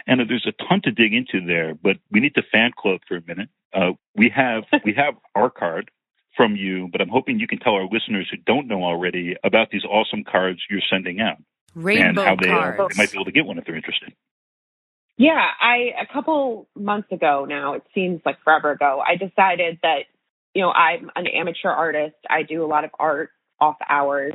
And 0.07 0.21
there's 0.29 0.47
a 0.47 0.65
ton 0.69 0.83
to 0.85 0.91
dig 0.91 1.15
into 1.15 1.45
there, 1.45 1.75
but 1.75 1.97
we 2.11 2.21
need 2.21 2.35
to 2.35 2.43
fan 2.53 2.73
club 2.77 3.01
for 3.09 3.17
a 3.17 3.23
minute. 3.27 3.49
Uh, 3.73 3.93
we 4.15 4.31
have 4.35 4.65
we 4.85 4.93
have 4.95 5.15
our 5.35 5.49
card 5.49 5.91
from 6.37 6.57
you, 6.57 6.89
but 6.93 7.01
I'm 7.01 7.09
hoping 7.09 7.41
you 7.41 7.49
can 7.49 7.59
tell 7.59 7.75
our 7.75 7.89
listeners 7.91 8.29
who 8.31 8.37
don't 8.37 8.69
know 8.69 8.85
already 8.85 9.37
about 9.43 9.71
these 9.71 9.85
awesome 9.85 10.25
cards 10.25 10.61
you're 10.69 10.81
sending 10.91 11.21
out 11.21 11.39
Rainbow 11.75 12.23
and 12.23 12.29
how 12.29 12.37
they, 12.37 12.51
uh, 12.51 12.89
they 12.89 12.97
might 12.97 13.13
be 13.13 13.19
able 13.19 13.25
to 13.27 13.33
get 13.33 13.47
one 13.47 13.59
if 13.59 13.65
they're 13.65 13.77
interested. 13.77 14.13
Yeah, 15.17 15.47
I 15.61 15.93
a 16.01 16.13
couple 16.13 16.67
months 16.75 17.13
ago 17.13 17.45
now, 17.49 17.75
it 17.75 17.83
seems 17.95 18.23
like 18.25 18.43
forever 18.43 18.71
ago, 18.71 19.03
I 19.07 19.17
decided 19.17 19.79
that, 19.83 20.05
you 20.55 20.63
know, 20.63 20.71
I'm 20.71 21.11
an 21.15 21.27
amateur 21.27 21.69
artist. 21.69 22.17
I 22.29 22.43
do 22.43 22.65
a 22.65 22.67
lot 22.67 22.85
of 22.85 22.91
art 22.99 23.31
off 23.61 23.77
hours. 23.89 24.35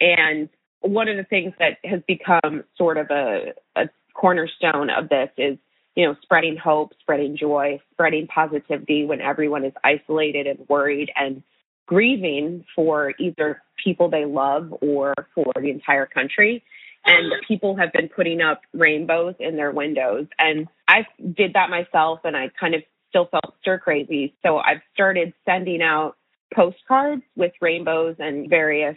And 0.00 0.48
one 0.80 1.08
of 1.08 1.16
the 1.16 1.24
things 1.24 1.54
that 1.58 1.78
has 1.84 2.00
become 2.06 2.64
sort 2.76 2.98
of 2.98 3.06
a, 3.10 3.54
a 3.76 3.88
cornerstone 4.14 4.90
of 4.90 5.08
this 5.08 5.30
is, 5.38 5.58
you 5.94 6.06
know, 6.06 6.14
spreading 6.22 6.56
hope, 6.56 6.92
spreading 7.00 7.36
joy, 7.36 7.80
spreading 7.92 8.26
positivity 8.26 9.04
when 9.04 9.20
everyone 9.20 9.64
is 9.64 9.72
isolated 9.82 10.46
and 10.46 10.58
worried 10.68 11.10
and 11.16 11.42
grieving 11.90 12.64
for 12.76 13.12
either 13.18 13.60
people 13.84 14.08
they 14.08 14.24
love 14.24 14.72
or 14.80 15.12
for 15.34 15.52
the 15.56 15.70
entire 15.70 16.06
country. 16.06 16.62
And 17.04 17.32
people 17.48 17.76
have 17.76 17.92
been 17.92 18.08
putting 18.08 18.40
up 18.40 18.60
rainbows 18.72 19.34
in 19.40 19.56
their 19.56 19.72
windows. 19.72 20.26
And 20.38 20.68
I 20.86 21.06
did 21.36 21.54
that 21.54 21.68
myself 21.68 22.20
and 22.22 22.36
I 22.36 22.50
kind 22.60 22.76
of 22.76 22.82
still 23.08 23.26
felt 23.26 23.56
stir 23.60 23.80
crazy. 23.80 24.34
So 24.44 24.58
I've 24.58 24.82
started 24.94 25.32
sending 25.44 25.82
out 25.82 26.16
postcards 26.54 27.22
with 27.34 27.52
rainbows 27.60 28.16
and 28.20 28.48
various 28.48 28.96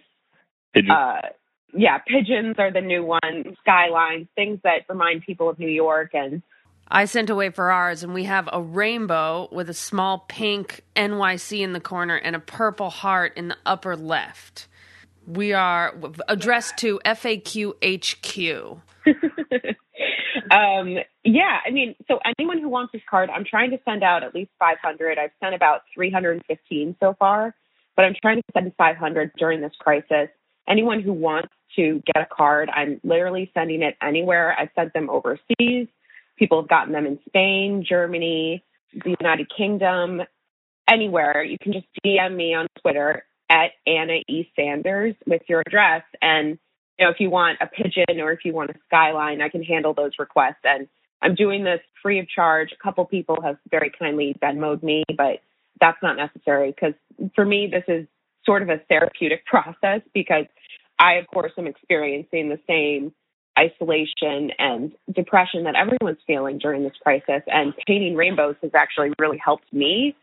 you? 0.75 0.93
uh 0.93 1.21
yeah, 1.75 1.97
pigeons 1.97 2.57
are 2.59 2.71
the 2.71 2.81
new 2.81 3.03
one, 3.03 3.57
skylines, 3.61 4.27
things 4.35 4.59
that 4.63 4.85
remind 4.87 5.23
people 5.23 5.49
of 5.49 5.57
New 5.57 5.69
York 5.69 6.11
and 6.13 6.43
I 6.93 7.05
sent 7.05 7.31
away 7.31 7.49
for 7.49 7.71
ours, 7.71 8.03
and 8.03 8.13
we 8.13 8.25
have 8.25 8.47
a 8.53 8.61
rainbow 8.61 9.49
with 9.51 9.67
a 9.67 9.73
small 9.73 10.25
pink 10.29 10.81
NYC 10.95 11.61
in 11.61 11.73
the 11.73 11.79
corner 11.79 12.15
and 12.15 12.35
a 12.35 12.39
purple 12.39 12.91
heart 12.91 13.33
in 13.35 13.47
the 13.47 13.57
upper 13.65 13.95
left. 13.95 14.67
We 15.25 15.53
are 15.53 15.95
addressed 16.27 16.77
to 16.77 16.99
FAQ 17.03 17.73
HQ. 17.83 18.77
um, 20.51 20.97
yeah, 21.23 21.59
I 21.65 21.71
mean, 21.71 21.95
so 22.07 22.19
anyone 22.37 22.59
who 22.59 22.69
wants 22.69 22.91
this 22.91 23.01
card, 23.09 23.31
I'm 23.31 23.43
trying 23.43 23.71
to 23.71 23.79
send 23.85 24.03
out 24.03 24.21
at 24.21 24.35
least 24.35 24.51
500. 24.59 25.17
I've 25.17 25.31
sent 25.41 25.55
about 25.55 25.81
315 25.95 26.95
so 26.99 27.15
far, 27.17 27.55
but 27.95 28.05
I'm 28.05 28.13
trying 28.21 28.37
to 28.37 28.43
send 28.53 28.71
500 28.77 29.31
during 29.39 29.61
this 29.61 29.73
crisis. 29.79 30.29
Anyone 30.69 31.01
who 31.01 31.13
wants 31.13 31.49
to 31.75 32.03
get 32.13 32.21
a 32.21 32.27
card, 32.31 32.69
I'm 32.69 33.01
literally 33.03 33.49
sending 33.55 33.81
it 33.81 33.97
anywhere. 33.99 34.55
I've 34.59 34.69
sent 34.75 34.93
them 34.93 35.09
overseas. 35.09 35.87
People 36.43 36.61
have 36.61 36.67
gotten 36.67 36.91
them 36.91 37.05
in 37.05 37.17
Spain, 37.25 37.85
Germany, 37.87 38.65
the 38.93 39.15
United 39.17 39.49
Kingdom, 39.55 40.23
anywhere. 40.89 41.41
You 41.41 41.57
can 41.57 41.71
just 41.71 41.85
DM 42.05 42.35
me 42.35 42.53
on 42.53 42.67
Twitter 42.81 43.23
at 43.49 43.71
Anna 43.87 44.17
E. 44.27 44.51
Sanders 44.53 45.15
with 45.25 45.41
your 45.47 45.63
address. 45.65 46.03
And, 46.21 46.59
you 46.99 47.05
know, 47.05 47.11
if 47.11 47.21
you 47.21 47.29
want 47.29 47.59
a 47.61 47.67
pigeon 47.67 48.19
or 48.19 48.33
if 48.33 48.39
you 48.43 48.51
want 48.51 48.71
a 48.71 48.73
skyline, 48.87 49.41
I 49.41 49.47
can 49.47 49.63
handle 49.63 49.93
those 49.93 50.11
requests. 50.19 50.65
And 50.65 50.89
I'm 51.21 51.33
doing 51.33 51.63
this 51.63 51.79
free 52.01 52.19
of 52.19 52.27
charge. 52.27 52.73
A 52.73 52.83
couple 52.83 53.05
people 53.05 53.37
have 53.41 53.55
very 53.71 53.89
kindly 53.97 54.35
Venmoed 54.43 54.83
me, 54.83 55.05
but 55.15 55.39
that's 55.79 56.03
not 56.03 56.17
necessary 56.17 56.71
because 56.71 56.93
for 57.35 57.45
me, 57.45 57.67
this 57.71 57.85
is 57.87 58.05
sort 58.45 58.63
of 58.63 58.67
a 58.67 58.79
therapeutic 58.89 59.45
process 59.45 60.01
because 60.13 60.47
I, 60.99 61.13
of 61.13 61.27
course, 61.27 61.53
am 61.57 61.67
experiencing 61.67 62.49
the 62.49 62.59
same 62.67 63.13
isolation 63.57 64.51
and 64.57 64.91
depression 65.13 65.63
that 65.63 65.75
everyone's 65.75 66.21
feeling 66.25 66.57
during 66.57 66.83
this 66.83 66.93
crisis. 67.01 67.41
And 67.47 67.73
painting 67.87 68.15
rainbows 68.15 68.55
has 68.61 68.71
actually 68.73 69.11
really 69.19 69.37
helped 69.43 69.71
me. 69.71 70.15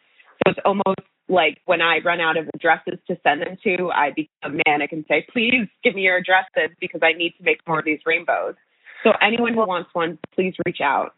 So 0.45 0.53
it's 0.53 0.61
almost 0.65 1.01
like 1.29 1.59
when 1.67 1.81
I 1.81 1.99
run 2.05 2.21
out 2.21 2.37
of 2.37 2.49
addresses 2.55 2.99
to 3.07 3.17
send 3.23 3.43
them 3.43 3.57
to, 3.65 3.91
I 3.91 4.11
become 4.11 4.61
manic 4.67 4.93
and 4.93 5.05
say, 5.09 5.27
please 5.33 5.69
give 5.85 5.95
me 5.95 6.03
your 6.03 6.17
addresses 6.17 6.77
because 6.81 7.01
I 7.05 7.13
need 7.13 7.35
to 7.39 7.45
make 7.45 7.61
more 7.69 7.79
of 7.79 7.85
these 7.85 8.01
rainbows. 8.05 8.55
So 9.05 9.13
anyone 9.23 9.55
who 9.55 9.67
wants 9.67 9.91
one, 9.93 10.19
please 10.35 10.55
reach 10.67 10.81
out. 10.83 11.15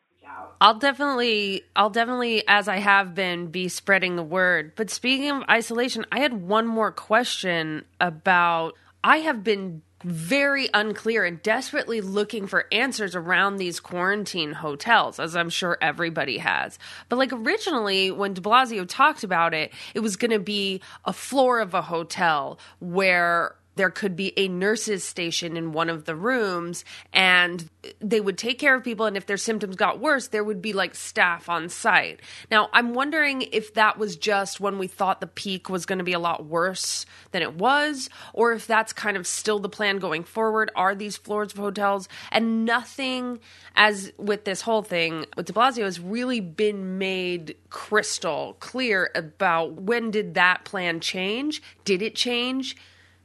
I'll 0.61 0.79
definitely, 0.79 1.62
I'll 1.75 1.90
definitely, 1.90 2.44
as 2.46 2.68
I 2.68 2.77
have 2.77 3.14
been, 3.14 3.48
be 3.48 3.68
spreading 3.68 4.16
the 4.16 4.22
word. 4.22 4.72
But 4.77 4.90
speaking 4.90 5.31
of 5.31 5.42
isolation, 5.51 6.07
I 6.12 6.20
had 6.20 6.35
one 6.35 6.66
more 6.66 6.92
question 6.92 7.85
about. 8.01 8.75
I 9.05 9.18
have 9.18 9.42
been 9.42 9.83
very 10.05 10.69
unclear 10.75 11.25
and 11.25 11.43
desperately 11.43 12.01
looking 12.01 12.47
for 12.47 12.67
answers 12.73 13.15
around 13.15 13.57
these 13.57 13.81
quarantine 13.81 14.53
hotels, 14.53 15.19
as 15.19 15.37
I'm 15.37 15.51
sure 15.51 15.79
everybody 15.81 16.38
has. 16.38 16.79
But 17.09 17.17
like 17.17 17.33
originally, 17.33 18.11
when 18.11 18.35
de 18.35 18.41
Blasio 18.41 18.87
talked 18.87 19.25
about 19.25 19.55
it, 19.55 19.73
it 19.95 20.01
was 20.01 20.17
going 20.17 20.31
to 20.31 20.38
be 20.38 20.81
a 21.05 21.12
floor 21.12 21.61
of 21.61 21.75
a 21.75 21.83
hotel 21.83 22.59
where 22.81 23.55
there 23.77 23.91
could 23.91 24.17
be 24.17 24.33
a 24.39 24.49
nurse's 24.49 25.05
station 25.05 25.57
in 25.57 25.73
one 25.73 25.89
of 25.89 26.05
the 26.05 26.15
rooms 26.15 26.85
and 27.13 27.69
they 28.01 28.21
would 28.21 28.39
take 28.39 28.59
care 28.59 28.75
of 28.75 28.85
people 28.85 29.07
and 29.07 29.17
if 29.17 29.27
their 29.27 29.37
symptoms 29.37 29.77
got 29.77 29.99
worse 29.99 30.29
there 30.29 30.45
would 30.45 30.63
be 30.63 30.73
like 30.73 30.95
staff 30.95 31.49
on 31.49 31.69
site. 31.69 32.21
Now 32.51 32.69
i'm 32.73 32.95
wondering 32.95 33.43
if 33.53 33.75
that 33.75 33.99
was 33.99 34.17
just 34.17 34.61
when 34.61 34.79
we 34.79 34.87
thought 34.87 35.21
the 35.21 35.27
peak 35.27 35.69
was 35.69 35.87
going 35.87 35.99
to 35.99 36.05
be 36.05 36.13
a 36.13 36.19
lot 36.19 36.45
worse 36.45 37.07
than 37.31 37.43
it 37.43 37.55
was 37.55 38.09
or 38.33 38.53
if 38.53 38.67
that's 38.67 38.93
kind 38.93 39.17
of 39.17 39.27
still 39.27 39.59
the 39.59 39.69
plan 39.69 39.99
going 39.99 40.25
forward. 40.25 40.71
Are 40.77 40.95
these 40.95 41.17
floors 41.17 41.53
of 41.53 41.59
hotels? 41.59 42.09
And 42.31 42.65
nothing 42.65 43.41
as 43.75 44.13
with 44.19 44.45
this 44.45 44.63
whole 44.63 44.83
thing 44.83 45.27
with 45.37 45.47
de 45.47 45.53
blasio 45.53 45.85
has 45.85 45.99
really 45.99 46.41
been 46.41 46.99
made 46.99 47.57
crystal 47.71 48.57
clear 48.61 49.11
about 49.15 49.73
when 49.75 50.11
did 50.11 50.35
that 50.35 50.65
plan 50.65 51.01
change? 51.01 51.63
Did 51.85 52.03
it 52.03 52.15
change 52.15 52.77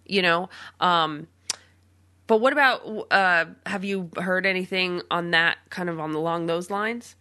you 0.08 0.22
know 0.22 0.50
um 0.80 1.28
but 2.28 2.42
what 2.42 2.54
about 2.54 2.82
uh 3.12 3.46
have 3.66 3.84
you 3.84 4.10
heard 4.18 4.46
anything 4.46 5.02
on 5.12 5.32
that 5.32 5.58
kind 5.70 5.90
of 5.90 6.00
on 6.00 6.14
along 6.14 6.46
those 6.46 6.70
lines 6.70 7.16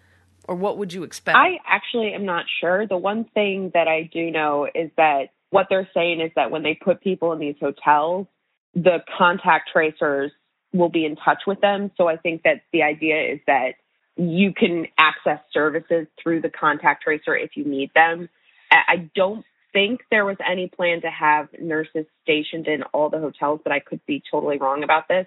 or 0.49 0.55
what 0.55 0.79
would 0.79 0.93
you 0.93 1.03
expect 1.03 1.37
I 1.37 1.59
actually 1.67 2.15
am 2.15 2.25
not 2.25 2.45
sure. 2.61 2.87
The 2.87 2.97
one 2.97 3.25
thing 3.35 3.71
that 3.75 3.89
I 3.89 4.09
do 4.13 4.31
know 4.31 4.67
is 4.73 4.91
that 4.97 5.31
what 5.51 5.67
they're 5.69 5.89
saying 5.95 6.21
is 6.21 6.31
that 6.37 6.51
when 6.51 6.63
they 6.63 6.75
put 6.75 7.01
people 7.01 7.33
in 7.33 7.39
these 7.39 7.57
hotels, 7.61 8.27
the 8.75 8.99
contact 9.17 9.71
tracers 9.73 10.33
will 10.73 10.89
be 10.89 11.05
in 11.05 11.17
touch 11.17 11.43
with 11.47 11.61
them. 11.61 11.91
So 11.97 12.09
I 12.09 12.17
think 12.17 12.43
that 12.43 12.63
the 12.73 12.83
idea 12.83 13.33
is 13.33 13.41
that 13.47 13.75
you 14.17 14.53
can 14.53 14.87
access 14.99 15.41
services 15.53 16.07
through 16.23 16.43
the 16.43 16.51
contact 16.51 17.03
tracer 17.03 17.37
if 17.37 17.51
you 17.57 17.65
need 17.65 17.91
them. 17.95 18.29
I 18.71 18.77
I 18.89 19.11
don't 19.15 19.45
think 19.77 20.01
there 20.11 20.25
was 20.25 20.39
any 20.45 20.69
plan 20.69 21.03
to 21.03 21.11
have 21.11 21.49
nurses 21.61 22.07
stationed 22.23 22.67
in 22.67 22.83
all 22.95 23.11
the 23.11 23.19
hotels, 23.19 23.61
but 23.63 23.75
I 23.75 23.81
could 23.81 24.01
be 24.07 24.23
totally 24.31 24.57
wrong 24.57 24.83
about 24.83 25.07
this. 25.07 25.27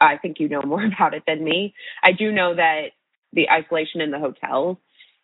I 0.00 0.18
think 0.18 0.38
you 0.38 0.48
know 0.48 0.62
more 0.66 0.84
about 0.84 1.14
it 1.14 1.24
than 1.26 1.42
me. 1.42 1.74
I 2.00 2.12
do 2.12 2.30
know 2.30 2.54
that 2.54 2.92
the 3.32 3.50
isolation 3.50 4.00
in 4.00 4.12
the 4.12 4.20
hotels 4.20 4.76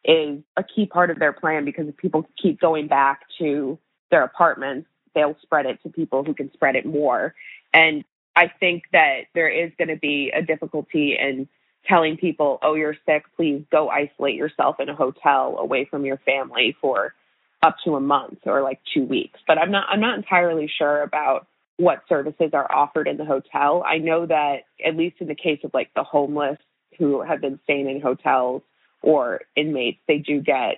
is 0.04 0.40
a 0.56 0.64
key 0.64 0.86
part 0.86 1.10
of 1.10 1.20
their 1.20 1.32
plan 1.32 1.64
because 1.64 1.86
if 1.86 1.96
people 1.96 2.26
keep 2.42 2.60
going 2.60 2.88
back 2.88 3.20
to 3.38 3.78
their 4.10 4.24
apartments, 4.24 4.88
they'll 5.14 5.36
spread 5.42 5.66
it 5.66 5.80
to 5.84 5.88
people 5.88 6.24
who 6.24 6.34
can 6.34 6.52
spread 6.52 6.74
it 6.74 6.84
more. 6.84 7.34
And 7.72 8.02
I 8.34 8.50
think 8.58 8.84
that 8.92 9.26
there 9.34 9.48
is 9.48 9.70
going 9.78 9.88
to 9.88 9.96
be 9.96 10.32
a 10.34 10.42
difficulty 10.42 11.16
in 11.16 11.46
telling 11.86 12.16
people, 12.16 12.58
oh, 12.62 12.74
you're 12.74 12.96
sick, 13.06 13.22
please 13.36 13.62
go 13.70 13.88
isolate 13.88 14.34
yourself 14.34 14.80
in 14.80 14.88
a 14.88 14.96
hotel 14.96 15.58
away 15.58 15.84
from 15.84 16.04
your 16.04 16.18
family 16.18 16.76
for 16.80 17.14
up 17.62 17.76
to 17.84 17.96
a 17.96 18.00
month 18.00 18.38
or 18.44 18.62
like 18.62 18.80
two 18.94 19.04
weeks. 19.04 19.40
But 19.46 19.58
I'm 19.58 19.70
not 19.70 19.86
I'm 19.88 20.00
not 20.00 20.16
entirely 20.16 20.70
sure 20.78 21.02
about 21.02 21.46
what 21.76 22.02
services 22.08 22.50
are 22.52 22.70
offered 22.72 23.06
in 23.06 23.16
the 23.16 23.24
hotel. 23.24 23.84
I 23.86 23.98
know 23.98 24.26
that 24.26 24.64
at 24.84 24.96
least 24.96 25.16
in 25.20 25.28
the 25.28 25.34
case 25.34 25.60
of 25.64 25.72
like 25.72 25.90
the 25.94 26.02
homeless 26.02 26.58
who 26.98 27.22
have 27.22 27.40
been 27.40 27.60
staying 27.64 27.88
in 27.88 28.00
hotels 28.00 28.62
or 29.02 29.42
inmates, 29.56 30.00
they 30.08 30.18
do 30.18 30.40
get 30.40 30.76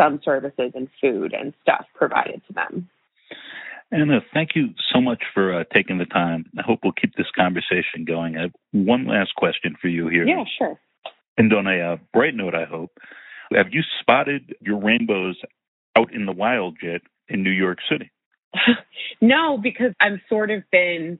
some 0.00 0.20
services 0.24 0.72
and 0.74 0.88
food 1.00 1.34
and 1.34 1.52
stuff 1.62 1.84
provided 1.94 2.40
to 2.46 2.54
them. 2.54 2.88
Anna, 3.92 4.20
thank 4.32 4.50
you 4.54 4.68
so 4.94 5.00
much 5.00 5.22
for 5.34 5.60
uh, 5.60 5.64
taking 5.74 5.98
the 5.98 6.06
time. 6.06 6.46
I 6.56 6.62
hope 6.62 6.80
we'll 6.82 6.92
keep 6.92 7.16
this 7.16 7.26
conversation 7.36 8.04
going. 8.06 8.36
I 8.36 8.42
have 8.42 8.52
one 8.72 9.06
last 9.06 9.34
question 9.34 9.76
for 9.80 9.88
you 9.88 10.08
here. 10.08 10.26
Yeah, 10.26 10.44
sure. 10.58 10.78
And 11.36 11.52
on 11.52 11.66
a 11.66 11.80
uh, 11.80 11.96
bright 12.14 12.34
note, 12.34 12.54
I 12.54 12.64
hope, 12.64 12.92
have 13.52 13.72
you 13.72 13.82
spotted 14.00 14.54
your 14.60 14.78
rainbows 14.78 15.36
out 15.96 16.12
in 16.12 16.26
the 16.26 16.32
wild 16.32 16.76
yet 16.82 17.02
in 17.28 17.42
New 17.42 17.50
York 17.50 17.78
City? 17.90 18.10
no, 19.20 19.58
because 19.58 19.92
I've 20.00 20.20
sort 20.28 20.50
of 20.50 20.62
been 20.70 21.18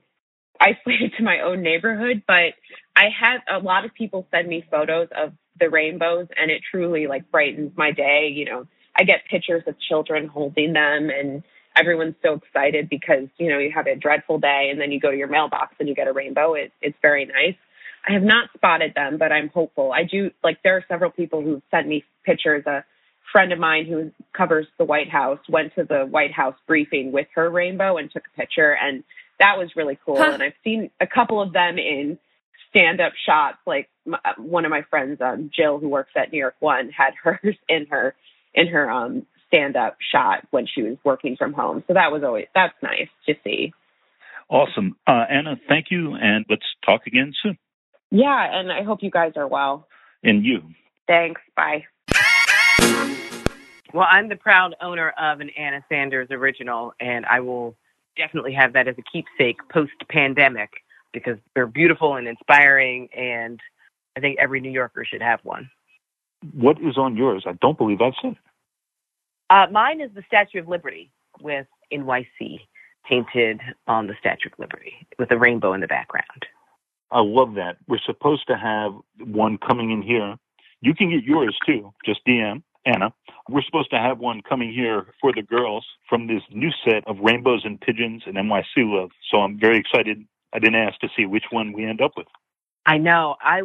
isolated 0.59 1.13
to 1.17 1.23
my 1.23 1.39
own 1.41 1.61
neighborhood, 1.61 2.23
but 2.27 2.53
I 2.95 3.05
had 3.17 3.39
a 3.49 3.59
lot 3.59 3.85
of 3.85 3.93
people 3.93 4.27
send 4.31 4.47
me 4.47 4.63
photos 4.69 5.07
of 5.15 5.33
the 5.59 5.69
rainbows 5.69 6.27
and 6.37 6.49
it 6.51 6.61
truly 6.69 7.07
like 7.07 7.29
brightens 7.31 7.71
my 7.75 7.91
day. 7.91 8.31
You 8.33 8.45
know, 8.45 8.67
I 8.95 9.03
get 9.03 9.25
pictures 9.29 9.63
of 9.67 9.75
children 9.79 10.27
holding 10.27 10.73
them 10.73 11.09
and 11.09 11.43
everyone's 11.75 12.15
so 12.21 12.33
excited 12.33 12.89
because, 12.89 13.27
you 13.37 13.49
know, 13.49 13.57
you 13.57 13.71
have 13.73 13.87
a 13.87 13.95
dreadful 13.95 14.39
day 14.39 14.69
and 14.71 14.79
then 14.79 14.91
you 14.91 14.99
go 14.99 15.11
to 15.11 15.17
your 15.17 15.27
mailbox 15.27 15.75
and 15.79 15.87
you 15.87 15.95
get 15.95 16.07
a 16.07 16.13
rainbow. 16.13 16.53
It, 16.53 16.71
it's 16.81 16.97
very 17.01 17.25
nice. 17.25 17.55
I 18.07 18.13
have 18.13 18.23
not 18.23 18.49
spotted 18.55 18.93
them, 18.95 19.17
but 19.17 19.31
I'm 19.31 19.49
hopeful. 19.49 19.91
I 19.93 20.03
do 20.03 20.31
like 20.43 20.57
there 20.63 20.77
are 20.77 20.85
several 20.87 21.11
people 21.11 21.41
who 21.41 21.61
sent 21.69 21.87
me 21.87 22.03
pictures. 22.25 22.65
A 22.65 22.83
friend 23.31 23.53
of 23.53 23.59
mine 23.59 23.85
who 23.85 24.11
covers 24.35 24.67
the 24.77 24.85
White 24.85 25.09
House 25.09 25.39
went 25.49 25.73
to 25.75 25.83
the 25.83 26.05
White 26.05 26.31
House 26.33 26.55
briefing 26.67 27.11
with 27.11 27.27
her 27.35 27.49
rainbow 27.49 27.97
and 27.97 28.11
took 28.11 28.23
a 28.33 28.37
picture 28.37 28.75
and 28.75 29.03
that 29.41 29.57
was 29.57 29.75
really 29.75 29.97
cool. 30.05 30.17
Huh. 30.17 30.31
And 30.33 30.43
I've 30.43 30.53
seen 30.63 30.91
a 31.01 31.07
couple 31.07 31.41
of 31.41 31.51
them 31.51 31.77
in 31.77 32.19
stand 32.69 33.01
up 33.01 33.13
shots. 33.25 33.57
Like 33.65 33.89
my, 34.05 34.19
one 34.37 34.65
of 34.65 34.71
my 34.71 34.83
friends, 34.89 35.19
um, 35.19 35.49
Jill, 35.53 35.79
who 35.79 35.89
works 35.89 36.11
at 36.15 36.31
New 36.31 36.37
York 36.37 36.55
One, 36.59 36.89
had 36.89 37.13
hers 37.23 37.57
in 37.67 37.87
her 37.87 38.15
in 38.53 38.67
her 38.67 38.89
um, 38.89 39.25
stand 39.47 39.75
up 39.75 39.97
shot 40.13 40.47
when 40.51 40.67
she 40.67 40.83
was 40.83 40.97
working 41.03 41.35
from 41.37 41.53
home. 41.53 41.83
So 41.87 41.93
that 41.95 42.11
was 42.11 42.23
always 42.23 42.45
that's 42.55 42.75
nice 42.81 43.09
to 43.27 43.35
see. 43.43 43.73
Awesome, 44.49 44.95
uh, 45.07 45.25
Anna. 45.29 45.55
Thank 45.67 45.87
you, 45.91 46.13
and 46.15 46.45
let's 46.49 46.65
talk 46.85 47.07
again 47.07 47.33
soon. 47.41 47.57
Yeah, 48.11 48.59
and 48.59 48.71
I 48.71 48.83
hope 48.83 48.99
you 49.01 49.09
guys 49.09 49.33
are 49.37 49.47
well. 49.47 49.87
And 50.23 50.45
you. 50.45 50.61
Thanks. 51.07 51.41
Bye. 51.55 51.85
Well, 53.93 54.07
I'm 54.09 54.29
the 54.29 54.35
proud 54.35 54.75
owner 54.81 55.09
of 55.11 55.41
an 55.41 55.49
Anna 55.51 55.83
Sanders 55.89 56.27
original, 56.31 56.93
and 56.99 57.25
I 57.25 57.39
will 57.41 57.75
definitely 58.15 58.53
have 58.53 58.73
that 58.73 58.87
as 58.87 58.95
a 58.97 59.01
keepsake 59.11 59.57
post 59.69 59.93
pandemic 60.09 60.69
because 61.13 61.37
they're 61.55 61.67
beautiful 61.67 62.15
and 62.15 62.27
inspiring, 62.27 63.09
and 63.15 63.59
I 64.15 64.21
think 64.21 64.39
every 64.39 64.61
New 64.61 64.71
Yorker 64.71 65.03
should 65.05 65.21
have 65.21 65.39
one. 65.43 65.69
What 66.53 66.79
is 66.81 66.97
on 66.97 67.17
yours? 67.17 67.43
I 67.45 67.53
don't 67.61 67.77
believe 67.77 68.01
I've 68.01 68.13
seen 68.21 68.31
it. 68.31 68.37
Uh, 69.49 69.67
mine 69.71 69.99
is 69.99 70.09
the 70.15 70.23
Statue 70.27 70.59
of 70.59 70.69
Liberty 70.69 71.11
with 71.41 71.67
NYC 71.91 72.61
painted 73.07 73.59
on 73.87 74.07
the 74.07 74.13
Statue 74.19 74.47
of 74.51 74.57
Liberty 74.57 74.93
with 75.19 75.31
a 75.31 75.37
rainbow 75.37 75.73
in 75.73 75.81
the 75.81 75.87
background. 75.87 76.45
I 77.11 77.19
love 77.19 77.55
that. 77.55 77.75
We're 77.87 77.99
supposed 78.05 78.47
to 78.47 78.55
have 78.55 78.93
one 79.19 79.57
coming 79.57 79.91
in 79.91 80.01
here. 80.01 80.37
You 80.79 80.95
can 80.95 81.09
get 81.09 81.25
yours 81.25 81.57
too. 81.65 81.93
Just 82.05 82.25
DM 82.25 82.63
Anna. 82.85 83.13
We're 83.49 83.63
supposed 83.63 83.89
to 83.91 83.97
have 83.97 84.19
one 84.19 84.41
coming 84.47 84.73
here 84.73 85.07
for 85.19 85.33
the 85.33 85.41
girls 85.41 85.85
from 86.09 86.27
this 86.27 86.41
new 86.51 86.71
set 86.85 87.07
of 87.07 87.17
rainbows 87.19 87.61
and 87.63 87.79
pigeons 87.79 88.23
and 88.25 88.35
NYC 88.35 88.63
love. 88.77 89.09
So 89.29 89.39
I'm 89.39 89.59
very 89.59 89.77
excited. 89.77 90.25
I 90.53 90.59
didn't 90.59 90.75
ask 90.75 90.99
to 90.99 91.09
see 91.15 91.25
which 91.25 91.45
one 91.49 91.73
we 91.73 91.85
end 91.85 92.01
up 92.01 92.11
with. 92.17 92.27
I 92.85 92.97
know. 92.97 93.35
I 93.41 93.63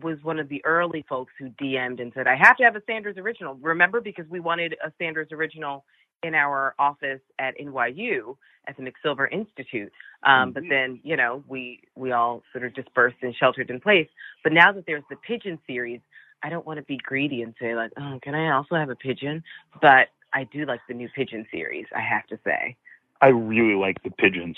was 0.00 0.18
one 0.22 0.38
of 0.38 0.48
the 0.48 0.64
early 0.64 1.04
folks 1.08 1.32
who 1.38 1.50
DM'd 1.62 2.00
and 2.00 2.12
said, 2.14 2.26
I 2.26 2.36
have 2.36 2.56
to 2.58 2.64
have 2.64 2.76
a 2.76 2.82
Sanders 2.86 3.16
original. 3.18 3.54
Remember, 3.54 4.00
because 4.00 4.26
we 4.28 4.40
wanted 4.40 4.76
a 4.84 4.92
Sanders 4.98 5.28
original 5.32 5.84
in 6.22 6.34
our 6.34 6.74
office 6.78 7.20
at 7.38 7.54
NYU 7.58 8.36
at 8.66 8.76
the 8.76 8.82
McSilver 8.82 9.30
Institute. 9.32 9.92
Um, 10.24 10.32
mm-hmm. 10.32 10.50
But 10.52 10.62
then, 10.68 11.00
you 11.02 11.16
know, 11.16 11.44
we 11.48 11.80
we 11.94 12.12
all 12.12 12.42
sort 12.52 12.64
of 12.64 12.74
dispersed 12.74 13.16
and 13.22 13.34
sheltered 13.34 13.70
in 13.70 13.80
place. 13.80 14.08
But 14.42 14.52
now 14.52 14.72
that 14.72 14.84
there's 14.86 15.04
the 15.10 15.16
pigeon 15.16 15.58
series, 15.66 16.00
I 16.42 16.50
don't 16.50 16.66
want 16.66 16.78
to 16.78 16.84
be 16.84 16.98
greedy 16.98 17.42
and 17.42 17.54
say 17.60 17.74
like, 17.74 17.92
oh, 17.98 18.18
can 18.22 18.34
I 18.34 18.54
also 18.56 18.76
have 18.76 18.90
a 18.90 18.96
pigeon? 18.96 19.42
But 19.80 20.08
I 20.32 20.44
do 20.44 20.66
like 20.66 20.80
the 20.88 20.94
new 20.94 21.08
pigeon 21.14 21.46
series. 21.50 21.86
I 21.94 22.00
have 22.00 22.26
to 22.28 22.38
say. 22.44 22.76
I 23.20 23.28
really 23.28 23.74
like 23.74 24.02
the 24.02 24.10
pigeons. 24.10 24.56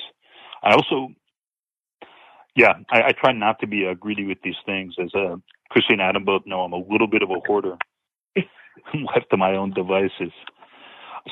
I 0.62 0.75
also, 0.75 1.09
yeah, 2.55 2.75
I, 2.90 3.03
I 3.03 3.12
try 3.12 3.33
not 3.33 3.59
to 3.61 3.66
be 3.66 3.87
uh, 3.87 3.95
greedy 3.95 4.27
with 4.27 4.38
these 4.43 4.57
things. 4.66 4.95
As 5.03 5.14
uh, 5.14 5.37
Chrissy 5.71 5.95
and 5.95 6.03
Adam 6.03 6.25
both 6.25 6.43
know, 6.45 6.61
I'm 6.61 6.73
a 6.73 6.85
little 6.85 7.07
bit 7.07 7.23
of 7.23 7.31
a 7.31 7.40
hoarder. 7.47 7.77
left 9.14 9.31
to 9.31 9.37
my 9.37 9.57
own 9.57 9.73
devices. 9.73 10.33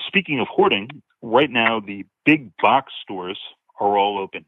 Speaking 0.06 0.40
of 0.40 0.46
hoarding, 0.48 1.02
right 1.22 1.50
now 1.50 1.80
the 1.80 2.04
big 2.24 2.50
box 2.58 2.92
stores 3.02 3.38
are 3.80 3.96
all 3.98 4.18
open 4.18 4.44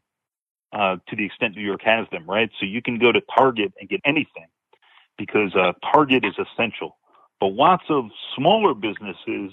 uh, 0.73 0.97
to 1.07 1.15
the 1.15 1.25
extent 1.25 1.55
New 1.55 1.63
York 1.63 1.81
has 1.83 2.07
them, 2.11 2.29
right? 2.29 2.49
So 2.59 2.65
you 2.65 2.81
can 2.81 2.99
go 2.99 3.11
to 3.11 3.21
Target 3.37 3.73
and 3.79 3.89
get 3.89 4.01
anything 4.05 4.47
because 5.17 5.55
uh, 5.55 5.73
Target 5.93 6.25
is 6.25 6.33
essential. 6.37 6.97
But 7.39 7.53
lots 7.53 7.83
of 7.89 8.05
smaller 8.35 8.73
businesses 8.73 9.51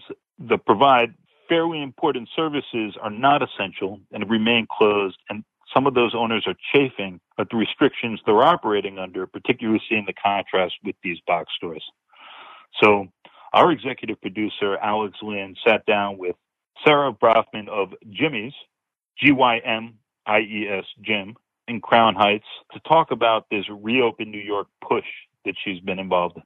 that 0.49 0.65
provide 0.67 1.15
fairly 1.49 1.83
important 1.83 2.29
services 2.37 2.95
are 3.01 3.11
not 3.11 3.43
essential 3.43 4.01
and 4.13 4.29
remain 4.31 4.67
closed. 4.71 5.17
And 5.31 5.43
some 5.73 5.87
of 5.87 5.95
those 5.95 6.15
owners 6.15 6.47
are 6.47 6.55
chafing 6.75 7.21
at 7.39 7.49
the 7.51 7.57
restrictions 7.57 8.21
they're 8.27 8.43
operating 8.43 8.99
under, 8.99 9.27
particularly 9.27 9.81
seeing 9.89 10.05
the 10.07 10.13
contrast 10.13 10.75
with 10.85 10.97
these 11.03 11.19
box 11.27 11.53
stores. 11.57 11.85
So 12.83 13.09
our 13.53 13.73
executive 13.73 14.21
producer, 14.21 14.77
Alex 14.79 15.17
Lynn, 15.23 15.57
sat 15.67 15.85
down 15.87 16.19
with 16.19 16.37
Sarah 16.87 17.13
Brafman 17.13 17.69
of 17.69 17.95
Gymies, 18.09 18.53
G 19.19 19.33
Y 19.33 19.59
M 19.59 19.95
I 20.27 20.41
E 20.41 20.69
S, 20.71 20.85
Gym, 21.01 21.37
in 21.67 21.81
Crown 21.81 22.15
Heights, 22.15 22.47
to 22.73 22.81
talk 22.81 23.11
about 23.11 23.47
this 23.51 23.65
Reopen 23.71 24.31
New 24.31 24.41
York 24.41 24.69
push 24.87 25.05
that 25.49 25.57
she's 25.65 25.81
been 25.81 25.99
involved 25.99 26.37
in. 26.37 26.43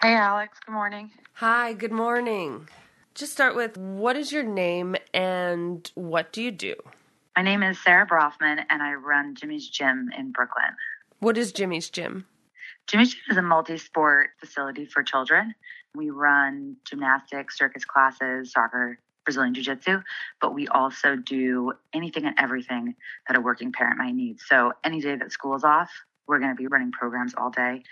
Hey, 0.00 0.14
Alex. 0.14 0.58
Good 0.64 0.72
morning. 0.72 1.10
Hi, 1.34 1.74
good 1.74 1.92
morning. 1.92 2.68
Just 3.14 3.32
start 3.32 3.54
with 3.54 3.76
what 3.76 4.16
is 4.16 4.32
your 4.32 4.42
name 4.42 4.96
and 5.12 5.90
what 5.94 6.32
do 6.32 6.42
you 6.42 6.50
do? 6.50 6.74
My 7.36 7.42
name 7.42 7.62
is 7.62 7.82
Sarah 7.82 8.06
Brofman 8.06 8.64
and 8.70 8.82
I 8.82 8.94
run 8.94 9.34
Gymies 9.34 9.70
Gym 9.70 10.08
in 10.16 10.32
Brooklyn. 10.32 10.70
What 11.18 11.36
is 11.36 11.52
Gymies 11.52 11.92
Gym? 11.92 12.24
Gymies 12.88 13.10
Gym 13.10 13.20
is 13.30 13.36
a 13.36 13.42
multi 13.42 13.76
sport 13.76 14.30
facility 14.40 14.86
for 14.86 15.02
children. 15.02 15.54
We 15.94 16.08
run 16.08 16.76
gymnastics, 16.84 17.58
circus 17.58 17.84
classes, 17.84 18.52
soccer, 18.52 18.98
Brazilian 19.26 19.52
Jiu 19.54 19.64
Jitsu, 19.64 20.02
but 20.40 20.54
we 20.54 20.68
also 20.68 21.16
do 21.16 21.72
anything 21.92 22.24
and 22.24 22.36
everything 22.38 22.94
that 23.26 23.36
a 23.36 23.40
working 23.40 23.72
parent 23.72 23.98
might 23.98 24.14
need. 24.14 24.40
So, 24.40 24.72
any 24.84 25.00
day 25.00 25.16
that 25.16 25.32
school 25.32 25.54
is 25.56 25.64
off, 25.64 25.90
we're 26.26 26.38
going 26.38 26.52
to 26.52 26.56
be 26.56 26.68
running 26.68 26.92
programs 26.92 27.34
all 27.36 27.50
day. 27.50 27.82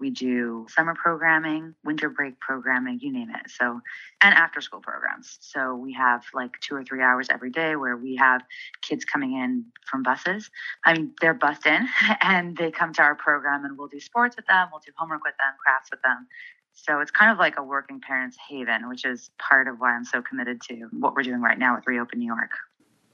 We 0.00 0.10
do 0.10 0.66
summer 0.70 0.94
programming, 0.94 1.74
winter 1.84 2.08
break 2.08 2.40
programming, 2.40 2.98
you 3.00 3.12
name 3.12 3.30
it. 3.30 3.50
So, 3.50 3.80
and 4.20 4.34
after 4.34 4.60
school 4.60 4.80
programs. 4.80 5.38
So, 5.40 5.74
we 5.74 5.92
have 5.94 6.24
like 6.32 6.52
two 6.60 6.76
or 6.76 6.84
three 6.84 7.02
hours 7.02 7.26
every 7.28 7.50
day 7.50 7.74
where 7.74 7.96
we 7.96 8.14
have 8.16 8.42
kids 8.80 9.04
coming 9.04 9.32
in 9.32 9.64
from 9.90 10.04
buses. 10.04 10.48
I 10.84 10.94
mean, 10.94 11.12
they're 11.20 11.34
bussed 11.34 11.66
in 11.66 11.88
and 12.20 12.56
they 12.56 12.70
come 12.70 12.92
to 12.94 13.02
our 13.02 13.16
program 13.16 13.64
and 13.64 13.76
we'll 13.76 13.88
do 13.88 14.00
sports 14.00 14.36
with 14.36 14.46
them, 14.46 14.68
we'll 14.70 14.80
do 14.84 14.92
homework 14.96 15.24
with 15.24 15.34
them, 15.38 15.54
crafts 15.60 15.90
with 15.90 16.02
them. 16.02 16.28
So 16.74 17.00
it's 17.00 17.10
kind 17.10 17.30
of 17.30 17.38
like 17.38 17.58
a 17.58 17.62
working 17.62 18.00
parents 18.00 18.36
haven, 18.48 18.88
which 18.88 19.04
is 19.04 19.30
part 19.38 19.68
of 19.68 19.80
why 19.80 19.94
I'm 19.94 20.04
so 20.04 20.20
committed 20.20 20.60
to 20.68 20.88
what 20.92 21.14
we're 21.14 21.22
doing 21.22 21.40
right 21.40 21.58
now 21.58 21.76
with 21.76 21.86
Reopen 21.86 22.18
New 22.18 22.26
York. 22.26 22.50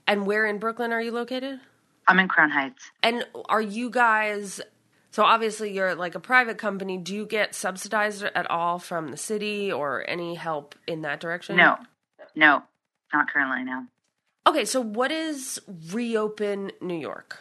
And 0.07 0.27
where 0.27 0.47
in 0.47 0.59
Brooklyn 0.59 0.93
are 0.93 1.01
you 1.01 1.13
located? 1.13 1.61
I'm 2.09 2.19
in 2.19 2.27
Crown 2.27 2.51
Heights. 2.51 2.91
And 3.03 3.25
are 3.49 3.63
you 3.63 3.91
guys 3.91 4.61
so 5.11 5.25
obviously 5.25 5.73
you're 5.73 5.95
like 5.95 6.15
a 6.15 6.21
private 6.21 6.59
company, 6.59 6.97
do 6.97 7.15
you 7.15 7.27
get 7.27 7.55
subsidized 7.55 8.23
at 8.23 8.49
all 8.49 8.79
from 8.79 9.09
the 9.09 9.17
city 9.17 9.73
or 9.73 10.09
any 10.09 10.37
help 10.37 10.75
in 10.87 11.03
that 11.03 11.21
direction? 11.21 11.57
No. 11.57 11.77
No. 12.37 12.63
Not 13.13 13.29
currently, 13.29 13.65
no. 13.65 13.87
Okay, 14.47 14.65
so 14.65 14.81
what 14.81 15.11
is 15.11 15.61
Reopen 15.93 16.71
New 16.81 16.99
York? 16.99 17.39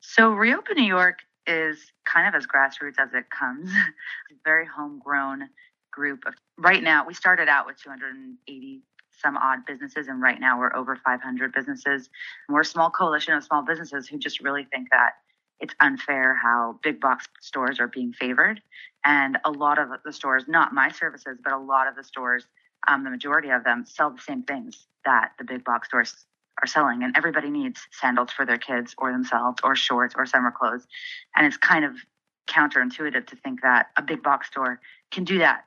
So 0.00 0.30
Reopen 0.30 0.76
New 0.76 0.84
York 0.84 1.18
is 1.48 1.92
kind 2.04 2.28
of 2.28 2.34
as 2.34 2.46
grassroots 2.46 2.98
as 2.98 3.14
it 3.14 3.24
comes. 3.30 3.70
very 4.44 4.66
homegrown 4.66 5.48
group 5.90 6.24
of 6.26 6.34
right 6.56 6.82
now 6.82 7.06
we 7.06 7.14
started 7.14 7.48
out 7.48 7.66
with 7.66 7.76
280 7.82 8.82
some 9.20 9.36
odd 9.36 9.64
businesses 9.66 10.06
and 10.06 10.22
right 10.22 10.38
now 10.38 10.58
we're 10.58 10.74
over 10.76 10.96
500 10.96 11.52
businesses 11.52 12.08
we're 12.48 12.60
a 12.60 12.64
small 12.64 12.90
coalition 12.90 13.34
of 13.34 13.42
small 13.42 13.62
businesses 13.62 14.06
who 14.06 14.18
just 14.18 14.40
really 14.40 14.64
think 14.70 14.88
that 14.90 15.14
it's 15.60 15.74
unfair 15.80 16.36
how 16.36 16.78
big 16.82 17.00
box 17.00 17.26
stores 17.40 17.80
are 17.80 17.88
being 17.88 18.12
favored 18.12 18.62
and 19.04 19.38
a 19.44 19.50
lot 19.50 19.78
of 19.78 19.88
the 20.04 20.12
stores 20.12 20.44
not 20.46 20.72
my 20.72 20.90
services 20.90 21.38
but 21.42 21.52
a 21.52 21.58
lot 21.58 21.88
of 21.88 21.96
the 21.96 22.04
stores 22.04 22.44
um, 22.86 23.02
the 23.02 23.10
majority 23.10 23.50
of 23.50 23.64
them 23.64 23.84
sell 23.86 24.10
the 24.10 24.22
same 24.22 24.42
things 24.42 24.86
that 25.04 25.32
the 25.38 25.44
big 25.44 25.64
box 25.64 25.88
stores 25.88 26.26
are 26.60 26.66
selling 26.66 27.02
and 27.02 27.16
everybody 27.16 27.50
needs 27.50 27.80
sandals 27.92 28.30
for 28.30 28.44
their 28.44 28.58
kids 28.58 28.94
or 28.98 29.12
themselves 29.12 29.58
or 29.62 29.76
shorts 29.76 30.14
or 30.16 30.26
summer 30.26 30.52
clothes 30.56 30.86
and 31.36 31.46
it's 31.46 31.56
kind 31.56 31.84
of 31.84 31.92
counterintuitive 32.48 33.26
to 33.26 33.36
think 33.36 33.62
that 33.62 33.88
a 33.96 34.02
big 34.02 34.22
box 34.22 34.48
store 34.48 34.80
can 35.10 35.24
do 35.24 35.38
that 35.38 35.64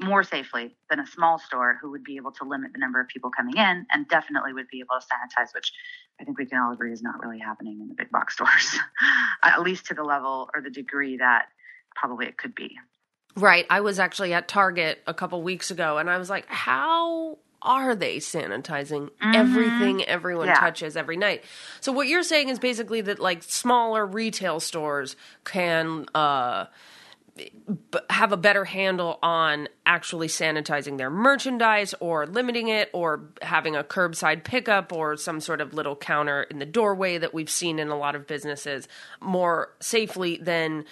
more 0.00 0.22
safely 0.22 0.76
than 0.90 1.00
a 1.00 1.06
small 1.06 1.38
store 1.38 1.78
who 1.80 1.90
would 1.90 2.04
be 2.04 2.16
able 2.16 2.32
to 2.32 2.44
limit 2.44 2.72
the 2.72 2.78
number 2.78 3.00
of 3.00 3.08
people 3.08 3.30
coming 3.30 3.56
in 3.56 3.86
and 3.92 4.08
definitely 4.08 4.52
would 4.52 4.68
be 4.68 4.80
able 4.80 4.98
to 5.00 5.06
sanitize, 5.06 5.54
which 5.54 5.72
I 6.20 6.24
think 6.24 6.38
we 6.38 6.46
can 6.46 6.58
all 6.58 6.72
agree 6.72 6.92
is 6.92 7.02
not 7.02 7.20
really 7.22 7.38
happening 7.38 7.80
in 7.80 7.88
the 7.88 7.94
big 7.94 8.10
box 8.10 8.34
stores, 8.34 8.78
at 9.42 9.62
least 9.62 9.86
to 9.86 9.94
the 9.94 10.04
level 10.04 10.50
or 10.54 10.62
the 10.62 10.70
degree 10.70 11.18
that 11.18 11.46
probably 11.94 12.26
it 12.26 12.36
could 12.36 12.54
be. 12.54 12.76
Right. 13.36 13.66
I 13.68 13.80
was 13.80 13.98
actually 13.98 14.32
at 14.32 14.46
Target 14.46 15.02
a 15.06 15.14
couple 15.14 15.42
weeks 15.42 15.70
ago 15.70 15.98
and 15.98 16.08
I 16.08 16.18
was 16.18 16.30
like, 16.30 16.46
how 16.46 17.38
are 17.64 17.94
they 17.96 18.18
sanitizing 18.18 19.10
Mhm. 19.22 19.34
everything 19.34 20.04
everyone 20.04 20.46
Yeah. 20.48 20.60
touches 20.60 20.96
every 20.96 21.16
night? 21.16 21.42
So 21.80 21.90
what 21.90 22.06
you're 22.06 22.22
saying 22.22 22.48
is 22.50 22.58
basically 22.58 23.00
that 23.00 23.18
like 23.18 23.42
smaller 23.42 24.06
retail 24.06 24.60
stores 24.60 25.16
can 25.44 26.06
uh 26.14 26.66
b- 27.90 27.98
have 28.10 28.30
a 28.32 28.36
better 28.36 28.64
handle 28.64 29.18
on 29.22 29.68
actually 29.84 30.28
sanitizing 30.28 30.98
their 30.98 31.10
merchandise 31.10 31.92
or 31.98 32.26
limiting 32.26 32.68
it 32.68 32.90
or 32.92 33.22
having 33.42 33.74
a 33.74 33.82
curbside 33.82 34.44
pickup 34.44 34.92
or 34.92 35.16
some 35.16 35.40
sort 35.40 35.60
of 35.60 35.74
little 35.74 35.96
counter 35.96 36.42
in 36.44 36.60
the 36.60 36.66
doorway 36.66 37.18
that 37.18 37.34
we've 37.34 37.50
seen 37.50 37.80
in 37.80 37.88
a 37.88 37.96
lot 37.96 38.14
of 38.14 38.26
businesses 38.28 38.86
more 39.20 39.70
safely 39.80 40.36
than 40.36 40.84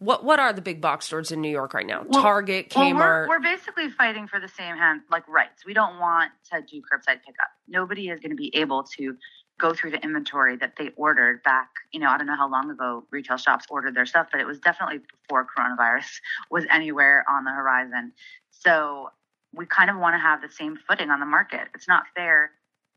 what 0.00 0.24
what 0.24 0.40
are 0.40 0.52
the 0.52 0.62
big 0.62 0.80
box 0.80 1.06
stores 1.06 1.30
in 1.30 1.40
New 1.40 1.50
York 1.50 1.72
right 1.74 1.86
now? 1.86 2.04
Well- 2.06 2.22
Target, 2.22 2.72
Well, 2.74 2.86
Kmart. 2.86 2.98
we're, 2.98 3.28
we're 3.28 3.40
basically 3.40 3.88
fighting 3.90 4.26
for 4.26 4.40
the 4.40 4.48
same 4.48 4.76
hand, 4.76 5.02
like 5.10 5.28
rights. 5.28 5.64
We 5.64 5.74
don't 5.74 5.98
want 6.00 6.32
to 6.52 6.62
do 6.62 6.80
curbside 6.80 7.20
pickup. 7.24 7.50
Nobody 7.68 8.08
is 8.08 8.18
going 8.18 8.30
to 8.30 8.36
be 8.36 8.50
able 8.56 8.82
to 8.98 9.16
go 9.60 9.74
through 9.74 9.90
the 9.90 10.02
inventory 10.02 10.56
that 10.56 10.72
they 10.78 10.90
ordered 10.96 11.42
back. 11.42 11.68
You 11.92 12.00
know, 12.00 12.08
I 12.08 12.16
don't 12.16 12.26
know 12.26 12.34
how 12.36 12.50
long 12.50 12.70
ago 12.70 13.04
retail 13.10 13.36
shops 13.36 13.66
ordered 13.68 13.94
their 13.94 14.06
stuff, 14.06 14.28
but 14.32 14.40
it 14.40 14.46
was 14.46 14.58
definitely 14.58 15.00
before 15.28 15.46
coronavirus 15.46 16.08
was 16.50 16.64
anywhere 16.70 17.24
on 17.30 17.44
the 17.44 17.50
horizon. 17.52 18.12
So 18.50 19.10
we 19.52 19.66
kind 19.66 19.90
of 19.90 19.98
want 19.98 20.14
to 20.14 20.18
have 20.18 20.40
the 20.40 20.48
same 20.48 20.78
footing 20.88 21.10
on 21.10 21.20
the 21.20 21.26
market. 21.26 21.68
It's 21.74 21.88
not 21.88 22.04
fair 22.16 22.52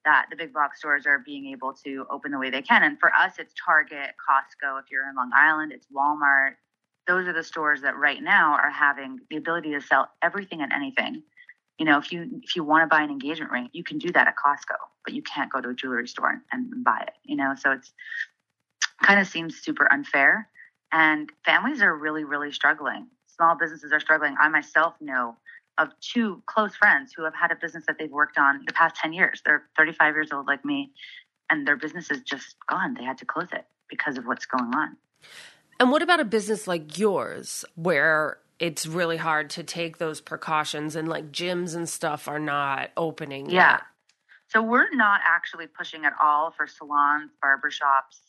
that 0.06 0.28
the 0.30 0.36
big 0.38 0.54
box 0.54 0.80
stores 0.80 1.06
are 1.06 1.20
being 1.20 1.48
able 1.48 1.74
to 1.86 2.06
open 2.10 2.32
the 2.32 2.38
way 2.38 2.50
they 2.50 2.62
can. 2.62 2.84
And 2.84 3.00
for 3.00 3.12
us, 3.14 3.34
it's 3.40 3.54
Target, 3.66 4.12
Costco. 4.30 4.80
If 4.80 4.86
you're 4.92 5.08
in 5.10 5.16
Long 5.16 5.32
Island, 5.36 5.72
it's 5.74 5.88
Walmart. 5.94 6.56
Those 7.08 7.28
are 7.28 7.34
the 7.34 7.44
stores 7.44 7.82
that 7.82 7.98
right 7.98 8.22
now 8.22 8.54
are 8.54 8.72
having 8.72 9.20
the 9.30 9.38
ability 9.38 9.72
to 9.72 9.82
sell 9.82 10.10
everything 10.22 10.62
and 10.62 10.72
anything. 10.72 11.24
You 11.78 11.86
know, 11.86 11.98
if 11.98 12.12
you 12.12 12.42
if 12.44 12.56
you 12.56 12.64
want 12.64 12.84
to 12.84 12.88
buy 12.88 13.02
an 13.02 13.10
engagement 13.10 13.52
ring, 13.52 13.70
you 13.74 13.84
can 13.84 13.98
do 13.98 14.12
that 14.12 14.28
at 14.28 14.36
Costco, 14.36 14.76
but 15.04 15.14
you 15.14 15.22
can't 15.22 15.52
go 15.52 15.60
to 15.60 15.70
a 15.70 15.74
jewelry 15.74 16.08
store 16.08 16.42
and, 16.52 16.84
buy 16.84 17.00
it. 17.02 17.14
You 17.24 17.36
know, 17.36 17.56
so 17.60 17.72
it's 17.72 17.92
kind 19.02 19.20
of 19.20 19.28
seems 19.28 19.58
super 19.60 19.92
unfair. 19.92 20.48
And 20.92 21.32
families 21.44 21.82
are 21.82 21.96
really, 21.96 22.24
really 22.24 22.52
struggling. 22.52 23.08
Small 23.28 23.56
businesses 23.56 23.92
are 23.92 24.00
struggling. 24.00 24.36
I 24.40 24.48
myself 24.50 24.94
know 25.02 25.36
of 25.80 25.90
two 26.00 26.44
close 26.46 26.76
friends 26.76 27.14
who 27.16 27.24
have 27.24 27.34
had 27.34 27.52
a 27.52 27.56
business 27.56 27.86
that 27.88 27.98
they've 27.98 28.12
worked 28.12 28.38
on 28.38 28.64
the 28.68 28.74
past 28.74 28.96
10 28.98 29.12
years. 29.12 29.42
They're 29.44 29.64
35 29.76 30.14
years 30.14 30.32
old 30.32 30.46
like 30.46 30.64
me, 30.64 30.92
and 31.50 31.68
their 31.68 31.76
business 31.76 32.12
is 32.12 32.22
just 32.22 32.56
gone. 32.70 32.94
They 32.94 33.04
had 33.04 33.18
to 33.18 33.26
close 33.26 33.48
it 33.52 33.66
because 33.90 34.18
of 34.20 34.26
what's 34.26 34.46
going 34.46 34.74
on. 34.76 34.98
And 35.80 35.92
what 35.92 36.02
about 36.02 36.20
a 36.20 36.26
business 36.26 36.68
like 36.68 36.98
yours 36.98 37.66
where 37.76 38.38
it's 38.60 38.86
really 38.86 39.18
hard 39.18 39.50
to 39.52 39.64
take 39.64 39.98
those 39.98 40.22
precautions 40.22 40.96
and 40.96 41.08
like 41.08 41.32
gyms 41.32 41.76
and 41.76 41.90
stuff 41.90 42.28
are 42.28 42.40
not 42.40 42.92
opening 42.96 43.50
Yeah. 43.50 43.72
yet? 43.72 43.82
So 44.48 44.62
we're 44.62 44.90
not 44.92 45.22
actually 45.26 45.68
pushing 45.68 46.06
at 46.06 46.14
all 46.22 46.52
for 46.52 46.68
salons, 46.68 47.32
barbershops, 47.44 48.20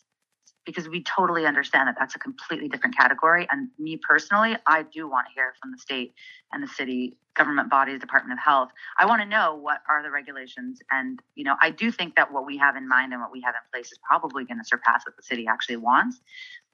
because 0.64 0.88
we 0.88 1.02
totally 1.02 1.44
understand 1.44 1.88
that 1.88 1.96
that's 1.98 2.14
a 2.14 2.18
completely 2.18 2.68
different 2.68 2.96
category. 2.96 3.46
And 3.50 3.68
me 3.78 3.98
personally, 3.98 4.56
I 4.66 4.84
do 4.84 5.06
want 5.06 5.26
to 5.26 5.32
hear 5.34 5.54
from 5.60 5.70
the 5.70 5.76
state 5.76 6.14
and 6.52 6.62
the 6.62 6.66
city 6.66 7.18
government 7.34 7.68
bodies, 7.68 8.00
Department 8.00 8.38
of 8.38 8.42
Health. 8.42 8.70
I 8.98 9.04
want 9.04 9.20
to 9.20 9.28
know 9.28 9.54
what 9.56 9.82
are 9.88 10.02
the 10.02 10.10
regulations. 10.10 10.80
And, 10.90 11.20
you 11.34 11.44
know, 11.44 11.56
I 11.60 11.70
do 11.70 11.90
think 11.90 12.16
that 12.16 12.32
what 12.32 12.46
we 12.46 12.56
have 12.56 12.76
in 12.76 12.88
mind 12.88 13.12
and 13.12 13.20
what 13.20 13.30
we 13.30 13.42
have 13.42 13.54
in 13.54 13.60
place 13.72 13.92
is 13.92 13.98
probably 13.98 14.44
going 14.44 14.58
to 14.58 14.64
surpass 14.64 15.04
what 15.04 15.16
the 15.16 15.22
city 15.22 15.46
actually 15.46 15.76
wants. 15.76 16.20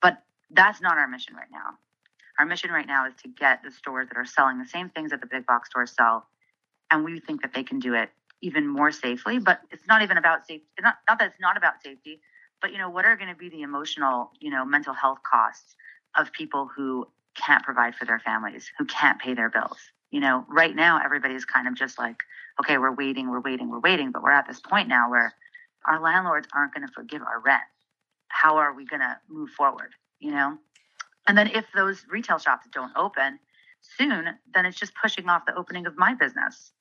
But 0.00 0.22
that's 0.50 0.80
not 0.80 0.98
our 0.98 1.08
mission 1.08 1.34
right 1.34 1.50
now. 1.52 1.78
Our 2.38 2.46
mission 2.46 2.70
right 2.70 2.86
now 2.86 3.06
is 3.06 3.14
to 3.22 3.28
get 3.28 3.62
the 3.62 3.70
stores 3.70 4.08
that 4.08 4.16
are 4.16 4.24
selling 4.24 4.58
the 4.58 4.66
same 4.66 4.88
things 4.88 5.10
that 5.10 5.20
the 5.20 5.26
big 5.26 5.46
box 5.46 5.70
stores 5.70 5.92
sell. 5.92 6.26
And 6.90 7.04
we 7.04 7.20
think 7.20 7.42
that 7.42 7.54
they 7.54 7.62
can 7.62 7.78
do 7.78 7.94
it 7.94 8.10
even 8.40 8.66
more 8.66 8.90
safely. 8.90 9.38
But 9.38 9.60
it's 9.70 9.86
not 9.86 10.02
even 10.02 10.16
about 10.16 10.46
safety. 10.46 10.66
Not, 10.80 10.96
not 11.08 11.18
that 11.18 11.28
it's 11.28 11.40
not 11.40 11.56
about 11.56 11.82
safety, 11.82 12.20
but 12.60 12.72
you 12.72 12.78
know, 12.78 12.90
what 12.90 13.04
are 13.04 13.16
going 13.16 13.28
to 13.28 13.36
be 13.36 13.48
the 13.48 13.62
emotional, 13.62 14.30
you 14.40 14.50
know, 14.50 14.64
mental 14.64 14.94
health 14.94 15.18
costs 15.22 15.74
of 16.16 16.32
people 16.32 16.68
who 16.74 17.06
can't 17.34 17.62
provide 17.62 17.94
for 17.94 18.04
their 18.04 18.18
families, 18.18 18.70
who 18.78 18.84
can't 18.86 19.20
pay 19.20 19.34
their 19.34 19.50
bills? 19.50 19.78
You 20.10 20.20
know, 20.20 20.44
right 20.48 20.74
now 20.74 21.00
everybody's 21.04 21.44
kind 21.44 21.68
of 21.68 21.74
just 21.74 21.98
like, 21.98 22.16
okay, 22.58 22.78
we're 22.78 22.94
waiting, 22.94 23.30
we're 23.30 23.40
waiting, 23.40 23.70
we're 23.70 23.80
waiting, 23.80 24.10
but 24.10 24.22
we're 24.22 24.32
at 24.32 24.48
this 24.48 24.60
point 24.60 24.88
now 24.88 25.10
where 25.10 25.34
our 25.86 26.00
landlords 26.00 26.48
aren't 26.52 26.74
going 26.74 26.86
to 26.86 26.92
forgive 26.92 27.22
our 27.22 27.40
rent. 27.40 27.62
How 28.28 28.56
are 28.56 28.72
we 28.72 28.84
going 28.84 29.00
to 29.00 29.16
move 29.28 29.50
forward? 29.50 29.94
You 30.20 30.32
know, 30.32 30.58
and 31.26 31.36
then 31.36 31.48
if 31.48 31.64
those 31.74 32.04
retail 32.08 32.38
shops 32.38 32.66
don't 32.72 32.92
open 32.96 33.38
soon, 33.80 34.26
then 34.54 34.66
it's 34.66 34.78
just 34.78 34.92
pushing 35.00 35.28
off 35.28 35.46
the 35.46 35.56
opening 35.56 35.86
of 35.86 35.96
my 35.96 36.14
business, 36.14 36.72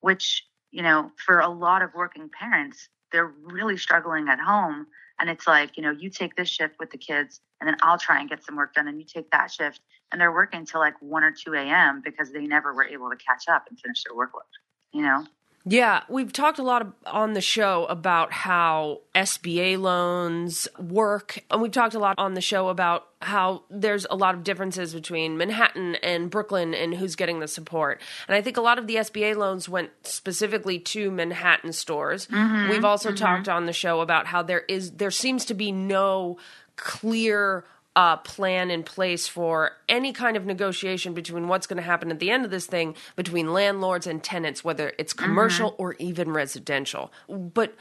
which, 0.00 0.44
you 0.70 0.82
know, 0.82 1.10
for 1.24 1.40
a 1.40 1.48
lot 1.48 1.82
of 1.82 1.90
working 1.94 2.28
parents, 2.28 2.88
they're 3.12 3.32
really 3.42 3.76
struggling 3.76 4.28
at 4.28 4.40
home. 4.40 4.86
And 5.18 5.30
it's 5.30 5.46
like, 5.46 5.76
you 5.76 5.82
know, 5.82 5.92
you 5.92 6.10
take 6.10 6.34
this 6.34 6.48
shift 6.48 6.74
with 6.78 6.90
the 6.90 6.98
kids 6.98 7.40
and 7.60 7.68
then 7.68 7.76
I'll 7.82 7.98
try 7.98 8.20
and 8.20 8.28
get 8.28 8.44
some 8.44 8.56
work 8.56 8.74
done 8.74 8.88
and 8.88 8.98
you 8.98 9.06
take 9.06 9.30
that 9.30 9.50
shift. 9.50 9.80
And 10.10 10.20
they're 10.20 10.32
working 10.32 10.66
till 10.66 10.80
like 10.80 11.00
1 11.00 11.24
or 11.24 11.32
2 11.32 11.54
a.m. 11.54 12.02
because 12.04 12.32
they 12.32 12.46
never 12.46 12.74
were 12.74 12.84
able 12.84 13.10
to 13.10 13.16
catch 13.16 13.44
up 13.48 13.64
and 13.68 13.78
finish 13.78 14.02
their 14.04 14.16
workload, 14.16 14.50
you 14.92 15.02
know? 15.02 15.24
Yeah, 15.66 16.02
we've 16.10 16.32
talked 16.32 16.58
a 16.58 16.62
lot 16.62 16.82
of, 16.82 16.92
on 17.06 17.32
the 17.32 17.40
show 17.40 17.86
about 17.86 18.32
how 18.32 19.00
SBA 19.14 19.80
loans 19.80 20.68
work, 20.78 21.42
and 21.50 21.62
we've 21.62 21.72
talked 21.72 21.94
a 21.94 21.98
lot 21.98 22.16
on 22.18 22.34
the 22.34 22.42
show 22.42 22.68
about 22.68 23.06
how 23.22 23.62
there's 23.70 24.06
a 24.10 24.14
lot 24.14 24.34
of 24.34 24.44
differences 24.44 24.92
between 24.92 25.38
Manhattan 25.38 25.94
and 25.96 26.28
Brooklyn 26.30 26.74
and 26.74 26.94
who's 26.94 27.16
getting 27.16 27.40
the 27.40 27.48
support. 27.48 28.02
And 28.28 28.36
I 28.36 28.42
think 28.42 28.58
a 28.58 28.60
lot 28.60 28.78
of 28.78 28.86
the 28.86 28.96
SBA 28.96 29.36
loans 29.36 29.66
went 29.66 29.90
specifically 30.02 30.78
to 30.80 31.10
Manhattan 31.10 31.72
stores. 31.72 32.26
Mhm, 32.26 32.68
We've 32.68 32.84
also 32.84 33.12
mhm. 33.12 33.16
talked 33.16 33.48
on 33.48 33.64
the 33.64 33.72
show 33.72 34.00
about 34.02 34.26
how 34.26 34.42
there 34.42 34.64
is 34.68 34.90
there 34.92 35.10
seems 35.10 35.46
to 35.46 35.54
be 35.54 35.72
no 35.72 36.36
clear 36.76 37.64
uh, 37.96 38.16
plan 38.18 38.70
in 38.70 38.82
place 38.82 39.28
for 39.28 39.72
any 39.88 40.12
kind 40.12 40.36
of 40.36 40.44
negotiation 40.44 41.14
between 41.14 41.48
what's 41.48 41.66
going 41.66 41.76
to 41.76 41.82
happen 41.82 42.10
at 42.10 42.18
the 42.18 42.30
end 42.30 42.44
of 42.44 42.50
this 42.50 42.66
thing 42.66 42.94
between 43.16 43.52
landlords 43.52 44.06
and 44.06 44.22
tenants, 44.22 44.64
whether 44.64 44.92
it's 44.98 45.12
commercial 45.12 45.74
or 45.78 45.94
even 45.94 46.30
residential. 46.30 47.12
But 47.28 47.74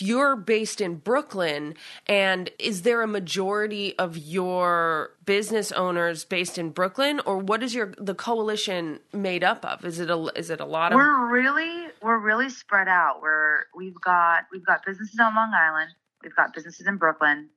you're 0.00 0.36
based 0.36 0.80
in 0.80 0.96
Brooklyn, 0.96 1.74
and 2.06 2.50
is 2.58 2.82
there 2.82 3.02
a 3.02 3.06
majority 3.06 3.96
of 3.98 4.16
your 4.16 5.10
business 5.24 5.72
owners 5.72 6.24
based 6.24 6.58
in 6.58 6.70
Brooklyn, 6.70 7.20
or 7.24 7.38
what 7.38 7.62
is 7.62 7.74
your 7.74 7.94
the 7.98 8.14
coalition 8.14 9.00
made 9.12 9.44
up 9.44 9.64
of? 9.64 9.84
Is 9.84 10.00
it 10.00 10.10
a 10.10 10.32
is 10.36 10.50
it 10.50 10.60
a 10.60 10.64
lot 10.64 10.92
of 10.92 10.96
We're 10.96 11.30
really 11.30 11.88
we're 12.02 12.18
really 12.18 12.50
spread 12.50 12.88
out. 12.88 13.20
We're 13.22 13.64
we've 13.76 14.00
got 14.00 14.46
we've 14.52 14.66
got 14.66 14.84
businesses 14.84 15.18
on 15.20 15.34
Long 15.34 15.52
Island. 15.54 15.90
We've 16.22 16.34
got 16.34 16.54
businesses 16.54 16.86
in 16.86 16.96
Brooklyn. 16.96 17.50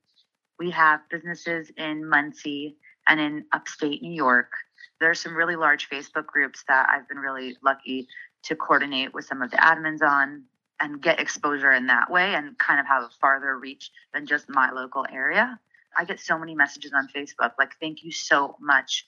We 0.58 0.70
have 0.70 1.00
businesses 1.08 1.70
in 1.76 2.08
Monsey 2.08 2.76
and 3.06 3.20
in 3.20 3.44
upstate 3.52 4.02
New 4.02 4.12
York. 4.12 4.52
There 5.00 5.10
are 5.10 5.14
some 5.14 5.36
really 5.36 5.56
large 5.56 5.88
Facebook 5.88 6.26
groups 6.26 6.64
that 6.68 6.88
I've 6.90 7.08
been 7.08 7.18
really 7.18 7.56
lucky 7.62 8.08
to 8.44 8.56
coordinate 8.56 9.14
with 9.14 9.24
some 9.24 9.42
of 9.42 9.50
the 9.50 9.56
admins 9.56 10.02
on 10.02 10.44
and 10.80 11.02
get 11.02 11.20
exposure 11.20 11.72
in 11.72 11.86
that 11.86 12.10
way 12.10 12.34
and 12.34 12.58
kind 12.58 12.80
of 12.80 12.86
have 12.86 13.02
a 13.04 13.10
farther 13.20 13.58
reach 13.58 13.90
than 14.12 14.26
just 14.26 14.48
my 14.48 14.70
local 14.70 15.04
area. 15.12 15.58
I 15.96 16.04
get 16.04 16.20
so 16.20 16.38
many 16.38 16.54
messages 16.54 16.92
on 16.94 17.08
Facebook 17.14 17.52
like, 17.58 17.72
thank 17.80 18.02
you 18.02 18.12
so 18.12 18.56
much. 18.60 19.06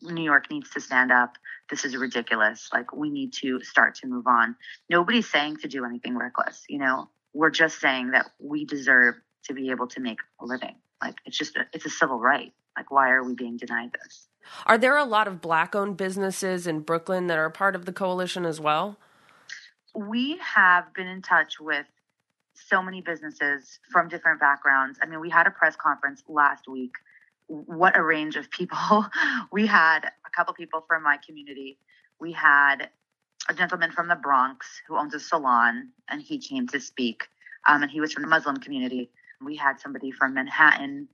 New 0.00 0.22
York 0.22 0.50
needs 0.50 0.70
to 0.70 0.80
stand 0.80 1.12
up. 1.12 1.36
This 1.70 1.84
is 1.84 1.96
ridiculous. 1.96 2.68
Like, 2.72 2.92
we 2.92 3.08
need 3.08 3.32
to 3.34 3.62
start 3.62 3.94
to 3.96 4.08
move 4.08 4.26
on. 4.26 4.56
Nobody's 4.90 5.30
saying 5.30 5.58
to 5.58 5.68
do 5.68 5.84
anything 5.84 6.16
reckless. 6.16 6.64
You 6.68 6.78
know, 6.78 7.08
we're 7.32 7.50
just 7.50 7.80
saying 7.80 8.10
that 8.10 8.30
we 8.40 8.64
deserve 8.64 9.14
to 9.44 9.54
be 9.54 9.70
able 9.70 9.86
to 9.88 10.00
make 10.00 10.18
a 10.40 10.44
living. 10.44 10.76
Like, 11.00 11.16
it's 11.24 11.36
just, 11.36 11.56
a, 11.56 11.66
it's 11.72 11.86
a 11.86 11.90
civil 11.90 12.18
right. 12.18 12.52
Like, 12.76 12.90
why 12.90 13.10
are 13.10 13.22
we 13.22 13.34
being 13.34 13.56
denied 13.56 13.90
this? 14.02 14.28
Are 14.66 14.78
there 14.78 14.96
a 14.96 15.04
lot 15.04 15.28
of 15.28 15.40
black 15.40 15.74
owned 15.74 15.96
businesses 15.96 16.66
in 16.66 16.80
Brooklyn 16.80 17.26
that 17.26 17.38
are 17.38 17.50
part 17.50 17.76
of 17.76 17.84
the 17.84 17.92
coalition 17.92 18.44
as 18.44 18.60
well? 18.60 18.98
we 19.94 20.38
have 20.38 20.92
been 20.94 21.06
in 21.06 21.22
touch 21.22 21.60
with 21.60 21.86
so 22.54 22.82
many 22.82 23.00
businesses 23.00 23.78
from 23.90 24.08
different 24.08 24.40
backgrounds. 24.40 24.98
I 25.02 25.06
mean, 25.06 25.20
we 25.20 25.30
had 25.30 25.46
a 25.46 25.50
press 25.50 25.76
conference 25.76 26.22
last 26.28 26.68
week. 26.68 26.92
What 27.46 27.96
a 27.96 28.02
range 28.02 28.36
of 28.36 28.50
people. 28.50 29.06
We 29.52 29.66
had 29.66 30.04
a 30.04 30.30
couple 30.34 30.54
people 30.54 30.84
from 30.86 31.02
my 31.02 31.18
community. 31.26 31.78
We 32.18 32.32
had 32.32 32.88
a 33.48 33.54
gentleman 33.54 33.92
from 33.92 34.08
the 34.08 34.14
Bronx 34.14 34.66
who 34.86 34.96
owns 34.96 35.12
a 35.14 35.20
salon, 35.20 35.90
and 36.08 36.22
he 36.22 36.38
came 36.38 36.66
to 36.68 36.80
speak. 36.80 37.28
Um, 37.66 37.82
and 37.82 37.90
he 37.90 38.00
was 38.00 38.12
from 38.12 38.22
the 38.22 38.28
Muslim 38.28 38.56
community. 38.56 39.10
We 39.44 39.56
had 39.56 39.80
somebody 39.80 40.10
from 40.10 40.34
Manhattan. 40.34 41.08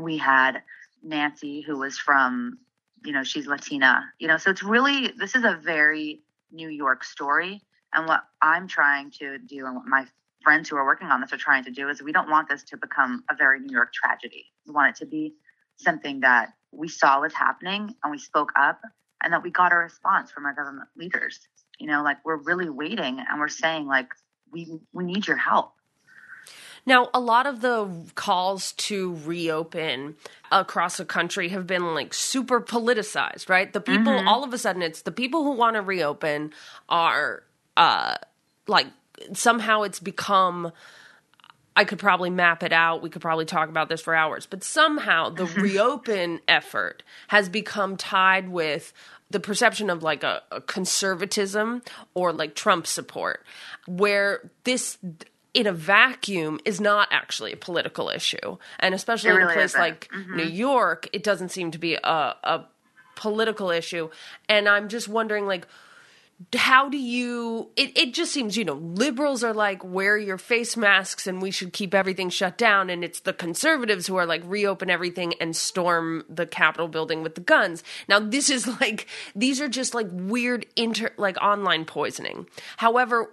We 0.00 0.18
had 0.18 0.62
Nancy, 1.02 1.60
who 1.60 1.78
was 1.78 1.98
from 1.98 2.58
you 3.04 3.12
know, 3.12 3.22
she's 3.22 3.46
Latina. 3.46 4.10
You 4.18 4.28
know, 4.28 4.38
so 4.38 4.50
it's 4.50 4.62
really 4.62 5.12
this 5.16 5.34
is 5.34 5.44
a 5.44 5.60
very 5.62 6.22
New 6.50 6.68
York 6.68 7.04
story. 7.04 7.62
And 7.92 8.08
what 8.08 8.24
I'm 8.42 8.66
trying 8.66 9.10
to 9.18 9.38
do, 9.38 9.66
and 9.66 9.76
what 9.76 9.86
my 9.86 10.06
friends 10.42 10.68
who 10.68 10.76
are 10.76 10.84
working 10.84 11.08
on 11.08 11.20
this 11.20 11.32
are 11.32 11.38
trying 11.38 11.64
to 11.64 11.70
do, 11.70 11.88
is 11.88 12.02
we 12.02 12.12
don't 12.12 12.30
want 12.30 12.48
this 12.48 12.64
to 12.64 12.76
become 12.76 13.22
a 13.30 13.36
very 13.36 13.60
New 13.60 13.72
York 13.72 13.92
tragedy. 13.92 14.46
We 14.66 14.72
want 14.72 14.96
it 14.96 14.98
to 15.00 15.06
be 15.06 15.34
something 15.76 16.20
that 16.20 16.54
we 16.72 16.88
saw 16.88 17.20
was 17.20 17.34
happening 17.34 17.94
and 18.02 18.10
we 18.10 18.18
spoke 18.18 18.52
up 18.58 18.80
and 19.22 19.32
that 19.32 19.42
we 19.42 19.50
got 19.50 19.72
a 19.72 19.76
response 19.76 20.32
from 20.32 20.46
our 20.46 20.54
government 20.54 20.88
leaders. 20.96 21.40
You 21.78 21.86
know, 21.86 22.02
like 22.02 22.18
we're 22.24 22.42
really 22.42 22.70
waiting 22.70 23.18
and 23.28 23.38
we're 23.38 23.48
saying 23.48 23.86
like 23.86 24.08
we 24.50 24.78
we 24.92 25.04
need 25.04 25.26
your 25.26 25.36
help. 25.36 25.72
Now, 26.86 27.08
a 27.14 27.20
lot 27.20 27.46
of 27.46 27.60
the 27.62 27.88
calls 28.14 28.72
to 28.72 29.16
reopen 29.24 30.16
across 30.52 30.98
the 30.98 31.04
country 31.04 31.48
have 31.48 31.66
been 31.66 31.94
like 31.94 32.12
super 32.12 32.60
politicized, 32.60 33.48
right? 33.48 33.72
The 33.72 33.80
people, 33.80 34.12
Mhm. 34.12 34.26
all 34.26 34.44
of 34.44 34.52
a 34.52 34.58
sudden, 34.58 34.82
it's 34.82 35.02
the 35.02 35.12
people 35.12 35.44
who 35.44 35.52
want 35.52 35.76
to 35.76 35.82
reopen 35.82 36.52
are 36.88 37.42
uh, 37.76 38.16
like 38.66 38.86
somehow 39.32 39.82
it's 39.82 39.98
become. 40.00 40.72
I 41.76 41.84
could 41.84 41.98
probably 41.98 42.30
map 42.30 42.62
it 42.62 42.72
out. 42.72 43.02
We 43.02 43.10
could 43.10 43.20
probably 43.20 43.46
talk 43.46 43.68
about 43.68 43.88
this 43.88 44.00
for 44.00 44.14
hours, 44.14 44.46
but 44.46 44.62
somehow 44.62 45.30
the 45.30 45.44
reopen 45.46 46.40
effort 46.46 47.02
has 47.28 47.48
become 47.48 47.96
tied 47.96 48.48
with 48.48 48.92
the 49.30 49.40
perception 49.40 49.90
of 49.90 50.04
like 50.04 50.22
a, 50.22 50.42
a 50.52 50.60
conservatism 50.60 51.82
or 52.14 52.32
like 52.32 52.54
Trump 52.54 52.86
support, 52.86 53.44
where 53.88 54.48
this 54.62 54.98
in 55.54 55.66
a 55.66 55.72
vacuum 55.72 56.58
is 56.64 56.80
not 56.80 57.08
actually 57.10 57.52
a 57.52 57.56
political 57.56 58.10
issue, 58.10 58.58
and 58.80 58.94
especially 58.94 59.30
It 59.30 59.36
in 59.36 59.42
a 59.42 59.46
place 59.52 59.70
isn't. 59.70 59.80
like 59.80 60.08
Mhm. 60.12 60.36
New 60.36 60.44
York, 60.44 61.08
it 61.12 61.22
doesn't 61.22 61.50
seem 61.50 61.70
to 61.70 61.78
be 61.78 61.94
a, 61.94 61.98
a 62.42 62.64
political 63.14 63.70
issue. 63.70 64.10
And 64.48 64.68
I'm 64.68 64.88
just 64.88 65.06
wondering, 65.08 65.46
like, 65.46 65.66
how 66.56 66.88
do 66.88 66.98
you 66.98 67.70
it, 67.76 67.96
it 67.96 68.12
just 68.12 68.32
seems 68.32 68.56
you 68.56 68.64
know 68.64 68.74
liberals 68.74 69.44
are 69.44 69.54
like 69.54 69.84
wear 69.84 70.18
your 70.18 70.36
face 70.36 70.76
masks 70.76 71.28
and 71.28 71.40
we 71.40 71.52
should 71.52 71.72
keep 71.72 71.94
everything 71.94 72.28
shut 72.28 72.58
down 72.58 72.90
and 72.90 73.04
it's 73.04 73.20
the 73.20 73.32
conservatives 73.32 74.08
who 74.08 74.16
are 74.16 74.26
like 74.26 74.42
reopen 74.44 74.90
everything 74.90 75.32
and 75.40 75.54
storm 75.54 76.24
the 76.28 76.44
capitol 76.44 76.88
building 76.88 77.22
with 77.22 77.36
the 77.36 77.40
guns 77.40 77.84
now 78.08 78.18
this 78.18 78.50
is 78.50 78.66
like 78.80 79.06
these 79.36 79.60
are 79.60 79.68
just 79.68 79.94
like 79.94 80.08
weird 80.10 80.66
inter 80.74 81.12
like 81.16 81.36
online 81.40 81.84
poisoning 81.84 82.48
however 82.78 83.30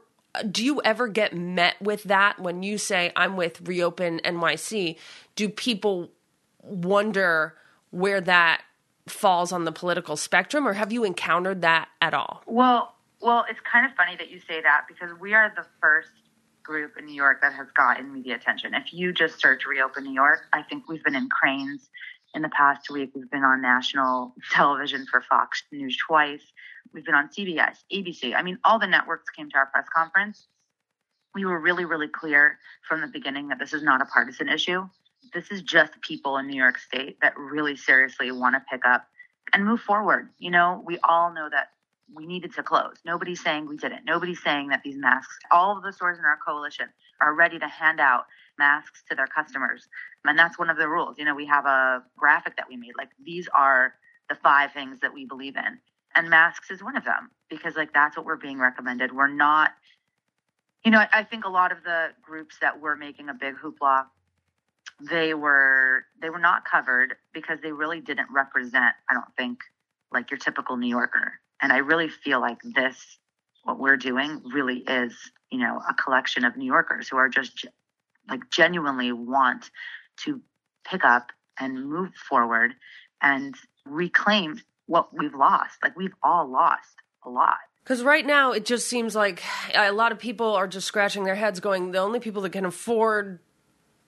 do 0.50 0.64
you 0.64 0.82
ever 0.84 1.08
get 1.08 1.36
met 1.36 1.82
with 1.82 2.04
that 2.04 2.40
when 2.40 2.64
you 2.64 2.78
say 2.78 3.12
i'm 3.16 3.36
with 3.36 3.68
reopen 3.68 4.20
nyc 4.24 4.98
do 5.36 5.50
people 5.50 6.10
wonder 6.62 7.56
where 7.90 8.22
that 8.22 8.62
falls 9.08 9.52
on 9.52 9.66
the 9.66 9.72
political 9.72 10.16
spectrum 10.16 10.68
or 10.68 10.74
have 10.74 10.92
you 10.92 11.04
encountered 11.04 11.62
that 11.62 11.90
at 12.02 12.14
all 12.14 12.44
Well, 12.46 12.96
well, 13.22 13.46
it's 13.50 13.60
kind 13.72 13.86
of 13.86 13.92
funny 13.96 14.16
that 14.18 14.32
you 14.32 14.40
say 14.40 14.62
that 14.62 14.86
because 14.88 15.18
we 15.20 15.34
are 15.34 15.54
the 15.56 15.66
first 15.80 16.10
group 16.64 16.98
in 16.98 17.06
New 17.06 17.14
York 17.14 17.42
that 17.42 17.54
has 17.54 17.68
gotten 17.72 18.14
media 18.14 18.36
attention. 18.36 18.74
If 18.74 18.94
you 18.94 19.14
just 19.14 19.40
search 19.40 19.66
Reopen 19.66 20.04
New 20.04 20.14
York, 20.14 20.42
I 20.54 20.64
think 20.64 20.88
we've 20.88 21.04
been 21.04 21.16
in 21.16 21.30
Crain's 21.30 21.90
in 22.34 22.42
the 22.42 22.50
past 22.50 22.90
week. 22.90 23.12
We've 23.16 23.30
been 23.30 23.44
on 23.44 23.62
national 23.62 24.34
television 24.52 25.06
for 25.10 25.22
Fox 25.22 25.64
News 25.72 25.98
twice. 25.98 26.42
We've 26.94 27.06
been 27.06 27.16
on 27.16 27.30
CBS, 27.30 27.78
ABC. 27.92 28.36
I 28.36 28.42
mean, 28.42 28.58
all 28.64 28.80
the 28.80 28.88
networks 28.88 29.30
came 29.30 29.50
to 29.52 29.58
our 29.58 29.68
press 29.68 29.86
conference. 29.94 30.48
We 31.34 31.46
were 31.46 31.60
really, 31.60 31.86
really 31.86 32.08
clear 32.08 32.58
from 32.88 33.02
the 33.02 33.08
beginning 33.08 33.48
that 33.50 33.60
this 33.60 33.74
is 33.74 33.84
not 33.84 34.02
a 34.02 34.06
partisan 34.06 34.50
issue. 34.50 34.88
This 35.34 35.50
is 35.52 35.62
just 35.62 35.94
people 36.02 36.38
in 36.38 36.48
New 36.48 36.58
York 36.58 36.78
State 36.78 37.18
that 37.22 37.38
really 37.38 37.76
seriously 37.76 38.32
want 38.32 38.56
to 38.56 38.62
pick 38.70 38.86
up 38.86 39.08
and 39.54 39.66
move 39.66 39.80
forward. 39.82 40.30
You 40.40 40.52
know, 40.52 40.84
we 40.86 40.98
all 41.04 41.34
know 41.34 41.50
that 41.50 41.70
we 42.14 42.26
needed 42.26 42.54
to 42.56 42.64
close. 42.64 42.96
Nobody's 43.06 43.42
saying 43.42 43.68
we 43.68 43.78
didn't. 43.78 44.06
Nobody's 44.06 44.44
saying 44.44 44.70
that 44.70 44.82
these 44.84 44.98
masks, 44.98 45.38
all 45.52 45.78
of 45.78 45.84
the 45.84 45.94
stores 45.94 46.20
in 46.20 46.26
our 46.26 46.38
coalition 46.46 46.88
are 47.22 47.34
ready 47.34 47.60
to 47.60 47.68
hand 47.68 48.00
out 48.00 48.26
masks 48.58 49.04
to 49.10 49.16
their 49.16 49.28
customers. 49.28 49.88
And 50.26 50.38
that's 50.38 50.60
one 50.60 50.70
of 50.70 50.78
the 50.78 50.90
rules. 50.90 51.18
You 51.18 51.26
know, 51.26 51.36
we 51.36 51.46
have 51.46 51.66
a 51.66 52.04
graphic 52.18 52.58
that 52.58 52.68
we 52.68 52.76
made. 52.76 52.94
Like, 52.98 53.10
these 53.24 53.48
are 53.56 53.94
the 54.30 54.36
five 54.36 54.72
things 54.74 55.00
that 55.02 55.14
we 55.14 55.26
believe 55.26 55.56
in. 55.56 55.80
And 56.16 56.30
masks 56.30 56.72
is 56.72 56.84
one 56.84 56.98
of 56.98 57.06
them 57.06 57.32
because, 57.50 57.76
like, 57.76 57.94
that's 57.94 58.18
what 58.18 58.26
we're 58.26 58.36
being 58.36 58.60
recommended. 58.60 59.14
We're 59.14 59.28
not, 59.28 59.72
you 60.84 60.92
know, 60.92 61.04
I, 61.12 61.24
think 61.24 61.46
a 61.46 61.50
lot 61.50 61.72
of 61.72 61.84
the 61.84 62.10
groups 62.22 62.58
that 62.60 62.82
were 62.82 62.96
making 62.96 63.30
a 63.30 63.34
big 63.34 63.56
hoopla 63.56 64.06
they 65.10 65.34
were 65.34 66.06
they 66.22 66.30
were 66.30 66.40
not 66.40 66.66
covered 66.66 67.16
because 67.34 67.60
they 67.62 67.72
really 67.72 68.00
didn't 68.00 68.28
represent 68.32 68.94
i 69.10 69.14
don't 69.14 69.36
think 69.38 69.60
like 70.12 70.30
your 70.30 70.38
typical 70.38 70.78
new 70.78 70.88
yorker 70.88 71.34
and 71.62 71.72
i 71.72 71.78
really 71.78 72.10
feel 72.10 72.40
like 72.40 72.60
this 72.76 73.18
what 73.64 73.80
we're 73.80 73.98
doing 73.98 74.42
really 74.54 74.80
is 74.80 75.14
you 75.50 75.60
know 75.60 75.82
a 75.90 75.94
collection 75.96 76.44
of 76.46 76.56
new 76.56 76.66
yorkers 76.66 77.08
who 77.08 77.18
are 77.18 77.30
just 77.30 77.66
like 78.30 78.42
genuinely 78.52 79.12
want 79.12 79.72
to 80.18 80.42
pick 80.88 81.04
up 81.04 81.32
and 81.60 81.90
move 81.90 82.14
forward 82.16 82.74
and 83.22 83.56
reclaim 83.86 84.60
what 84.92 85.06
we've 85.18 85.34
lost 85.36 85.76
like 85.84 85.96
we've 85.96 86.16
all 86.22 86.46
lost 86.52 86.96
a 87.26 87.30
lot 87.30 87.58
Because 87.84 88.04
right 88.04 88.26
now 88.26 88.52
it 88.52 88.66
just 88.66 88.88
seems 88.88 89.16
like 89.16 89.42
a 89.76 89.92
lot 89.92 90.12
of 90.12 90.20
people 90.20 90.54
are 90.60 90.68
just 90.68 90.88
scratching 90.88 91.24
their 91.24 91.36
heads, 91.44 91.60
going, 91.60 91.92
the 91.92 92.00
only 92.00 92.20
people 92.20 92.42
that 92.44 92.52
can 92.52 92.66
afford 92.66 93.40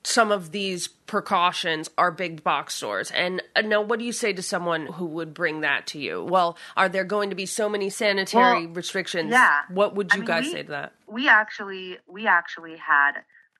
some 0.06 0.32
of 0.32 0.52
these 0.52 0.88
precautions 0.90 1.90
are 1.98 2.12
big 2.12 2.44
box 2.44 2.76
stores. 2.76 3.10
And 3.12 3.42
uh, 3.56 3.62
now, 3.62 3.82
what 3.82 4.00
do 4.00 4.06
you 4.06 4.12
say 4.12 4.34
to 4.34 4.42
someone 4.44 4.88
who 4.88 5.06
would 5.06 5.34
bring 5.34 5.62
that 5.62 5.88
to 5.88 6.00
you? 6.00 6.22
Well, 6.24 6.58
are 6.76 6.90
there 6.90 7.06
going 7.06 7.30
to 7.30 7.36
be 7.38 7.46
so 7.46 7.70
many 7.70 7.90
sanitary 7.90 8.66
Well, 8.66 8.76
restrictions? 8.76 9.32
yeah. 9.32 9.62
What 9.70 9.96
would 9.96 10.12
I 10.12 10.16
you 10.16 10.22
mean, 10.22 10.28
guys 10.28 10.44
we- 10.46 10.52
say 10.52 10.64
to 10.64 10.72
that? 10.72 10.94
we 11.08 11.30
actually 11.30 11.98
we 12.08 12.28
actually 12.28 12.76
had 12.78 13.14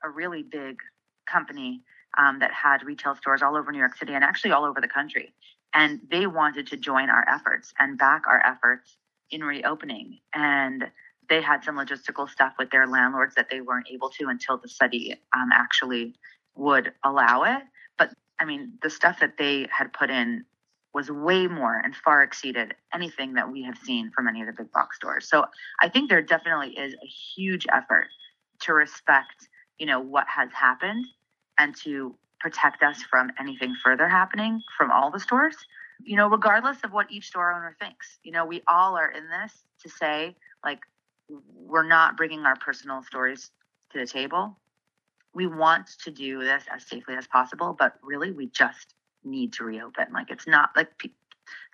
a 0.04 0.10
really 0.10 0.44
big 0.44 0.80
company 1.26 1.82
um, 2.18 2.40
that 2.40 2.52
had 2.52 2.84
retail 2.84 3.16
stores 3.16 3.42
all 3.42 3.56
over 3.56 3.72
New 3.72 3.80
York 3.80 3.96
City 3.98 4.14
and 4.14 4.24
actually 4.24 4.52
all 4.52 4.66
over 4.66 4.82
the 4.82 4.88
country, 4.90 5.32
and 5.74 6.00
they 6.10 6.28
wanted 6.28 6.68
to 6.68 6.78
join 6.78 7.10
our 7.10 7.28
efforts 7.28 7.74
and 7.80 7.98
back 7.98 8.24
our 8.28 8.46
efforts 8.46 8.98
in 9.32 9.44
reopening. 9.44 10.20
And 10.34 10.86
they 11.30 11.42
had 11.42 11.64
some 11.64 11.76
logistical 11.76 12.30
stuff 12.30 12.54
with 12.60 12.70
their 12.70 12.88
landlords 12.88 13.36
that 13.36 13.50
they 13.50 13.62
weren't 13.62 13.88
able 13.92 14.10
to 14.10 14.28
until 14.28 14.58
the 14.58 14.68
study 14.68 15.16
um, 15.36 15.50
actually 15.54 16.16
would 16.56 16.94
allow 17.04 17.44
it. 17.44 17.64
But 17.98 18.12
I 18.40 18.46
mean, 18.46 18.74
the 18.82 18.90
stuff 18.90 19.20
that 19.20 19.38
they 19.38 19.68
had 19.72 19.94
put 19.94 20.10
in 20.10 20.46
was 20.94 21.10
way 21.10 21.48
more 21.48 21.76
and 21.76 21.96
far 21.96 22.22
exceeded 22.22 22.76
anything 22.94 23.34
that 23.34 23.52
we 23.52 23.64
have 23.64 23.78
seen 23.78 24.12
from 24.16 24.28
any 24.28 24.42
of 24.42 24.48
the 24.48 24.54
big 24.54 24.72
box 24.72 24.98
stores. 24.98 25.28
So 25.28 25.46
I 25.82 25.90
think 25.90 26.10
there 26.10 26.22
definitely 26.22 26.78
is 26.78 26.94
a 26.94 27.08
huge 27.08 27.66
effort 27.74 28.08
to 28.62 28.74
respect, 28.74 29.48
you 29.80 29.88
know, 29.88 30.00
what 30.00 30.28
has 30.28 30.50
happened 30.54 31.06
and 31.58 31.76
to 31.78 32.16
protect 32.44 32.84
us 32.84 33.02
from 33.02 33.32
anything 33.40 33.74
further 33.82 34.10
happening 34.10 34.62
from 34.78 34.92
all 34.92 35.10
the 35.10 35.20
stores. 35.20 35.56
You 36.04 36.18
know, 36.18 36.28
regardless 36.28 36.84
of 36.84 36.92
what 36.92 37.10
each 37.10 37.28
store 37.28 37.54
owner 37.54 37.74
thinks. 37.80 38.20
You 38.22 38.34
know, 38.34 38.46
we 38.46 38.62
all 38.68 38.98
are 38.98 39.10
in 39.10 39.24
this 39.30 39.54
to 39.84 39.90
say 39.90 40.36
like 40.64 40.80
we're 41.56 41.88
not 41.88 42.18
bringing 42.18 42.42
our 42.42 42.58
personal 42.58 43.02
stories 43.02 43.50
to 43.94 44.00
the 44.00 44.06
table. 44.06 44.58
We 45.34 45.48
want 45.48 45.88
to 46.04 46.12
do 46.12 46.40
this 46.40 46.66
as 46.70 46.86
safely 46.86 47.16
as 47.16 47.28
possible, 47.28 47.76
but 47.80 47.94
really 48.04 48.32
we 48.32 48.48
just 48.48 48.94
need 49.24 49.54
to 49.54 49.64
reopen. 49.64 50.08
Like 50.12 50.30
it's 50.30 50.46
not 50.46 50.72
like 50.76 50.98
pe- 50.98 51.12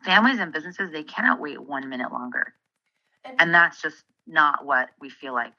families 0.06 0.38
and 0.38 0.54
businesses 0.54 0.92
they 0.92 1.04
cannot 1.04 1.42
wait 1.42 1.60
one 1.60 1.90
minute 1.90 2.12
longer, 2.12 2.54
and 3.40 3.52
that's 3.52 3.82
just 3.82 4.04
not 4.28 4.64
what 4.64 4.90
we 5.02 5.10
feel 5.10 5.34
like 5.34 5.56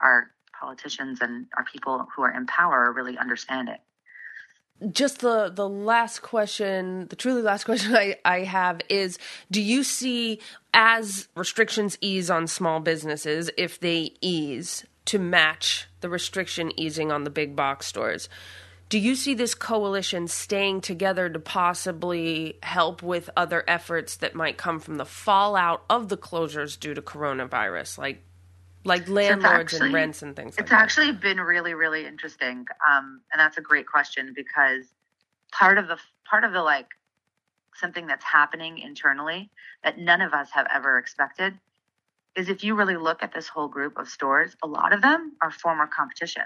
our 0.00 0.32
politicians 0.58 1.20
and 1.20 1.46
our 1.56 1.64
people 1.64 2.08
who 2.14 2.22
are 2.22 2.36
in 2.36 2.46
power 2.46 2.86
are 2.86 2.92
really 2.92 3.16
understanding. 3.16 3.78
Just 4.90 5.20
the 5.20 5.50
the 5.54 5.68
last 5.68 6.20
question 6.20 7.06
the 7.08 7.16
truly 7.16 7.42
last 7.42 7.64
question 7.64 7.94
I, 7.94 8.16
I 8.24 8.40
have 8.40 8.80
is 8.88 9.18
do 9.50 9.62
you 9.62 9.82
see 9.84 10.40
as 10.72 11.28
restrictions 11.36 11.96
ease 12.00 12.30
on 12.30 12.46
small 12.46 12.80
businesses 12.80 13.50
if 13.56 13.80
they 13.80 14.12
ease 14.20 14.84
to 15.06 15.18
match 15.18 15.88
the 16.00 16.08
restriction 16.08 16.72
easing 16.78 17.12
on 17.12 17.24
the 17.24 17.30
big 17.30 17.54
box 17.54 17.86
stores? 17.86 18.28
Do 18.88 18.98
you 18.98 19.14
see 19.14 19.34
this 19.34 19.54
coalition 19.54 20.28
staying 20.28 20.82
together 20.82 21.28
to 21.28 21.38
possibly 21.38 22.58
help 22.62 23.02
with 23.02 23.30
other 23.36 23.64
efforts 23.66 24.16
that 24.16 24.34
might 24.34 24.56
come 24.56 24.78
from 24.78 24.96
the 24.96 25.06
fallout 25.06 25.84
of 25.88 26.08
the 26.08 26.16
closures 26.16 26.78
due 26.78 26.94
to 26.94 27.02
coronavirus? 27.02 27.98
Like 27.98 28.22
like 28.84 29.06
So 29.06 29.12
landlords 29.14 29.74
actually- 29.74 29.86
and 29.88 29.94
rents 29.94 30.22
and 30.22 30.36
things 30.36 30.56
like 30.56 30.64
It's 30.64 30.70
that 30.70 30.80
actually 30.80 31.12
been 31.12 31.40
really, 31.40 31.74
really 31.74 32.06
interesting, 32.06 32.66
um, 32.86 33.22
and 33.32 33.40
that's 33.40 33.58
a 33.58 33.62
great 33.62 33.86
question 33.86 34.32
because 34.34 34.86
part 35.52 35.78
of 35.78 35.88
the 35.88 35.98
part 36.28 36.44
of 36.44 36.52
the 36.52 36.62
like 36.62 36.88
something 37.74 38.06
that's 38.06 38.24
happening 38.24 38.78
internally 38.78 39.50
that 39.82 39.98
none 39.98 40.20
of 40.20 40.32
us 40.32 40.50
have 40.52 40.66
ever 40.72 40.98
expected 40.98 41.58
is 42.36 42.48
if 42.48 42.62
you 42.64 42.74
really 42.74 42.96
look 42.96 43.22
at 43.22 43.32
this 43.32 43.48
whole 43.48 43.68
group 43.68 43.96
of 43.98 44.08
stores, 44.08 44.56
a 44.62 44.66
lot 44.66 44.92
of 44.92 45.02
them 45.02 45.32
are 45.40 45.50
former 45.50 45.86
competition. 45.86 46.42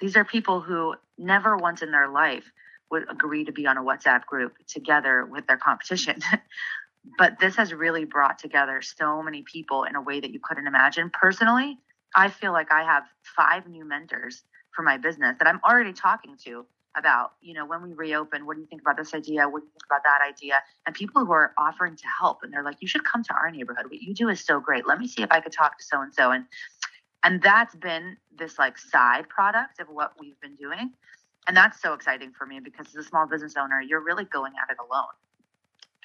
These 0.00 0.16
are 0.16 0.24
people 0.24 0.60
who 0.60 0.94
never 1.18 1.56
once 1.56 1.82
in 1.82 1.90
their 1.92 2.08
life 2.08 2.44
would 2.90 3.08
agree 3.10 3.44
to 3.44 3.52
be 3.52 3.66
on 3.66 3.76
a 3.76 3.82
WhatsApp 3.82 4.26
group 4.26 4.54
together 4.66 5.24
with 5.24 5.46
their 5.46 5.56
competition. 5.56 6.20
but 7.18 7.38
this 7.38 7.56
has 7.56 7.72
really 7.72 8.04
brought 8.04 8.38
together 8.38 8.82
so 8.82 9.22
many 9.22 9.42
people 9.42 9.84
in 9.84 9.94
a 9.94 10.00
way 10.00 10.20
that 10.20 10.30
you 10.30 10.40
couldn't 10.42 10.66
imagine. 10.66 11.10
Personally, 11.10 11.78
I 12.14 12.28
feel 12.28 12.52
like 12.52 12.72
I 12.72 12.82
have 12.82 13.04
five 13.36 13.66
new 13.66 13.84
mentors 13.84 14.42
for 14.74 14.82
my 14.82 14.96
business 14.96 15.36
that 15.38 15.46
I'm 15.46 15.60
already 15.64 15.92
talking 15.92 16.36
to 16.44 16.66
about, 16.96 17.32
you 17.40 17.54
know, 17.54 17.66
when 17.66 17.82
we 17.82 17.92
reopen, 17.92 18.46
what 18.46 18.54
do 18.54 18.60
you 18.60 18.66
think 18.66 18.80
about 18.80 18.96
this 18.96 19.14
idea? 19.14 19.48
What 19.48 19.60
do 19.60 19.66
you 19.66 19.72
think 19.72 19.84
about 19.86 20.02
that 20.04 20.20
idea? 20.26 20.60
And 20.86 20.94
people 20.94 21.24
who 21.24 21.32
are 21.32 21.52
offering 21.58 21.96
to 21.96 22.04
help 22.20 22.38
and 22.42 22.52
they're 22.52 22.62
like, 22.62 22.76
you 22.80 22.88
should 22.88 23.04
come 23.04 23.22
to 23.24 23.34
our 23.34 23.50
neighborhood. 23.50 23.86
What 23.86 24.00
you 24.00 24.14
do 24.14 24.28
is 24.28 24.40
so 24.40 24.60
great. 24.60 24.86
Let 24.86 24.98
me 24.98 25.08
see 25.08 25.22
if 25.22 25.32
I 25.32 25.40
could 25.40 25.52
talk 25.52 25.78
to 25.78 25.84
so 25.84 26.00
and 26.00 26.14
so. 26.14 26.30
And 26.30 26.44
and 27.24 27.40
that's 27.42 27.74
been 27.74 28.18
this 28.36 28.58
like 28.58 28.78
side 28.78 29.28
product 29.28 29.80
of 29.80 29.88
what 29.88 30.12
we've 30.20 30.38
been 30.40 30.56
doing. 30.56 30.92
And 31.46 31.56
that's 31.56 31.80
so 31.80 31.94
exciting 31.94 32.32
for 32.36 32.46
me 32.46 32.60
because 32.60 32.88
as 32.88 32.94
a 32.96 33.02
small 33.02 33.26
business 33.26 33.54
owner, 33.56 33.80
you're 33.80 34.02
really 34.02 34.24
going 34.24 34.52
at 34.62 34.70
it 34.70 34.76
alone. 34.78 35.08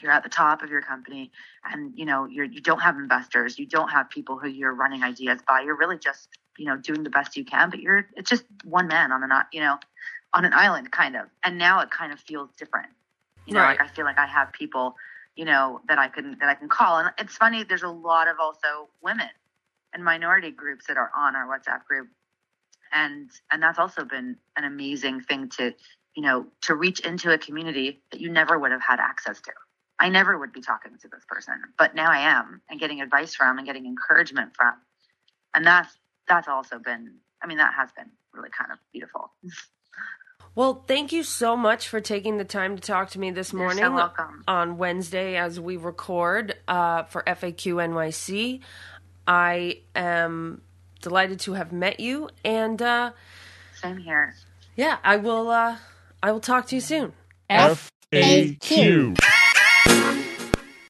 You're 0.02 0.12
at 0.12 0.24
the 0.24 0.30
top 0.30 0.62
of 0.64 0.70
your 0.70 0.82
company 0.82 1.32
and 1.64 1.94
you 1.98 2.06
know, 2.06 2.26
you're 2.26 2.46
you 2.46 2.62
don't 2.62 2.82
have 2.82 2.98
investors, 2.98 3.60
you 3.60 3.66
don't 3.68 3.90
have 3.90 4.10
people 4.10 4.38
who 4.40 4.48
you're 4.50 4.74
running 4.74 5.04
ideas 5.04 5.42
by. 5.48 5.62
You're 5.62 5.78
really 5.78 5.98
just, 6.00 6.30
you 6.58 6.66
know, 6.66 6.78
doing 6.78 7.04
the 7.04 7.10
best 7.10 7.38
you 7.38 7.46
can, 7.46 7.70
but 7.70 7.80
you're 7.82 8.08
it's 8.16 8.30
just 8.30 8.46
one 8.64 8.88
man 8.88 9.12
on 9.12 9.24
a 9.24 9.48
you 9.54 9.62
know, 9.62 9.78
on 10.34 10.46
an 10.46 10.54
island 10.54 10.92
kind 10.92 11.16
of. 11.16 11.28
And 11.44 11.58
now 11.58 11.82
it 11.82 11.92
kind 11.92 12.14
of 12.14 12.20
feels 12.20 12.52
different. 12.58 12.90
You 13.46 13.56
know, 13.56 13.62
Right. 13.62 13.80
like 13.80 13.82
I 13.82 13.88
feel 13.88 14.06
like 14.06 14.20
I 14.20 14.28
have 14.28 14.54
people, 14.54 14.96
you 15.36 15.46
know, 15.46 15.82
that 15.88 16.00
I 16.00 16.08
can 16.10 16.38
that 16.40 16.50
I 16.50 16.56
can 16.56 16.70
call. 16.70 17.00
And 17.00 17.12
it's 17.20 17.36
funny, 17.38 17.64
there's 17.64 17.84
a 17.84 17.90
lot 17.90 18.28
of 18.28 18.38
also 18.40 18.90
women 19.02 19.30
and 19.94 20.04
minority 20.04 20.52
groups 20.52 20.88
that 20.88 20.98
are 20.98 21.12
on 21.18 21.36
our 21.36 21.48
WhatsApp 21.48 21.86
group. 21.86 22.10
And 22.94 23.30
and 23.52 23.62
that's 23.62 23.80
also 23.80 24.06
been 24.06 24.38
an 24.58 24.64
amazing 24.66 25.22
thing 25.22 25.50
to, 25.58 25.74
you 26.16 26.24
know, 26.24 26.48
to 26.64 26.76
reach 26.76 27.02
into 27.02 27.32
a 27.34 27.38
community 27.38 28.02
that 28.12 28.22
you 28.22 28.32
never 28.32 28.58
would 28.60 28.72
have 28.72 28.82
had 28.82 29.00
access 29.00 29.42
to. 29.42 29.52
I 30.00 30.10
never 30.10 30.38
would 30.38 30.54
be 30.54 30.62
talking 30.62 30.92
to 31.02 31.08
this 31.10 31.24
person, 31.28 31.56
but 31.78 31.94
now 31.94 32.10
I 32.10 32.20
am 32.20 32.62
and 32.70 32.80
getting 32.80 33.02
advice 33.02 33.36
from 33.36 33.58
and 33.58 33.68
getting 33.68 33.86
encouragement 33.86 34.56
from. 34.56 34.74
And 35.54 35.66
that's 35.66 35.96
that's 36.28 36.48
also 36.48 36.80
been 36.80 37.16
I 37.42 37.48
mean, 37.48 37.58
that 37.58 37.74
has 37.74 37.90
been 37.92 38.10
really 38.34 38.50
kind 38.58 38.72
of 38.72 38.80
beautiful. 38.92 39.32
Well, 40.56 40.84
thank 40.88 41.12
you 41.12 41.24
so 41.24 41.56
much 41.56 41.88
for 41.88 42.02
taking 42.02 42.38
the 42.38 42.44
time 42.44 42.76
to 42.76 42.82
talk 42.82 43.12
to 43.12 43.20
me 43.20 43.32
this 43.32 43.54
You're 43.54 43.70
so 43.72 43.76
morning 43.76 43.96
welcome. 43.96 44.44
on 44.48 44.78
Wednesday 44.78 45.38
as 45.38 45.60
we 45.60 45.78
record 45.78 46.56
uh, 46.68 47.04
for 47.04 47.24
FAQ 47.26 47.76
NYC. 47.76 48.60
I 49.28 49.82
am 49.96 50.62
delighted 51.02 51.40
to 51.42 51.54
have 51.54 51.72
met 51.72 52.00
you, 52.00 52.30
and 52.44 52.82
uh, 52.82 53.12
same 53.82 53.98
here. 53.98 54.36
Yeah, 54.76 54.98
I 55.04 55.18
will. 55.18 55.50
Uh, 55.50 55.78
I 56.22 56.32
will 56.32 56.40
talk 56.40 56.68
to 56.68 56.76
you 56.76 56.82
soon. 56.82 57.14
FAQ. 57.50 59.18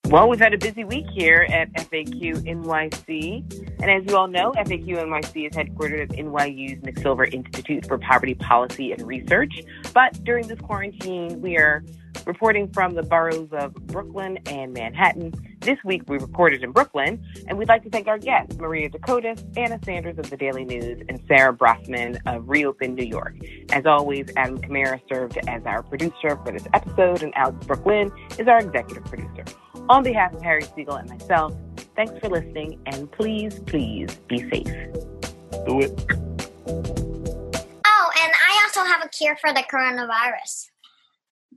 Well, 0.10 0.28
we've 0.28 0.40
had 0.40 0.56
a 0.56 0.58
busy 0.58 0.84
week 0.84 1.06
here 1.14 1.46
at 1.52 1.72
FAQ 1.74 2.38
NYC. 2.44 3.80
And 3.80 3.92
as 3.92 4.04
you 4.10 4.18
all 4.18 4.28
know, 4.28 4.52
FAQ 4.54 4.88
NYC 4.88 5.46
is 5.46 5.56
headquartered 5.56 6.02
at 6.02 6.10
NYU's 6.10 6.82
McSilver 6.82 7.32
Institute 7.32 7.86
for 7.86 8.00
Poverty 8.00 8.34
Policy 8.34 8.92
and 8.92 9.06
Research. 9.06 9.62
But 9.94 10.24
during 10.24 10.48
this 10.48 10.60
quarantine, 10.62 11.40
we 11.44 11.58
are 11.58 11.84
reporting 12.26 12.74
from 12.74 12.96
the 12.96 13.04
boroughs 13.04 13.50
of 13.52 13.76
Brooklyn 13.76 14.40
and 14.48 14.74
Manhattan. 14.74 15.32
This 15.60 15.78
week, 15.86 16.02
we 16.08 16.18
recorded 16.18 16.64
in 16.64 16.72
Brooklyn, 16.72 17.24
and 17.48 17.60
we'd 17.60 17.70
like 17.70 17.84
to 17.84 17.92
thank 17.92 18.08
our 18.08 18.18
guests, 18.18 18.58
Maria 18.58 18.90
DeCotis, 18.90 19.46
Anna 19.58 19.80
Sanders 19.86 20.18
of 20.18 20.28
the 20.32 20.38
Daily 20.38 20.66
News, 20.66 21.04
and 21.08 21.22
Sarah 21.28 21.54
Brassman 21.54 22.18
of 22.26 22.50
Reopen 22.50 22.96
New 22.96 23.06
York. 23.06 23.36
As 23.72 23.86
always, 23.86 24.26
Adam 24.36 24.58
Kamara 24.58 25.00
served 25.08 25.38
as 25.48 25.62
our 25.68 25.84
producer 25.84 26.36
for 26.44 26.52
this 26.52 26.66
episode, 26.74 27.22
and 27.22 27.32
Alex 27.36 27.64
Brooklyn 27.68 28.12
is 28.40 28.48
our 28.48 28.58
executive 28.58 29.06
producer. 29.06 29.46
On 29.90 30.04
behalf 30.04 30.32
of 30.36 30.44
Harry 30.44 30.62
Siegel 30.76 30.98
and 30.98 31.10
myself, 31.10 31.52
thanks 31.96 32.14
for 32.20 32.30
listening, 32.30 32.80
and 32.86 33.12
please, 33.12 33.58
please 33.66 34.14
be 34.28 34.38
safe. 34.38 34.68
Do 35.66 35.82
it. 35.82 36.06
Oh, 36.68 38.12
and 38.22 38.32
I 38.32 38.62
also 38.66 38.84
have 38.84 39.04
a 39.04 39.10
cure 39.10 39.36
for 39.42 39.52
the 39.52 39.64
coronavirus. 39.64 40.68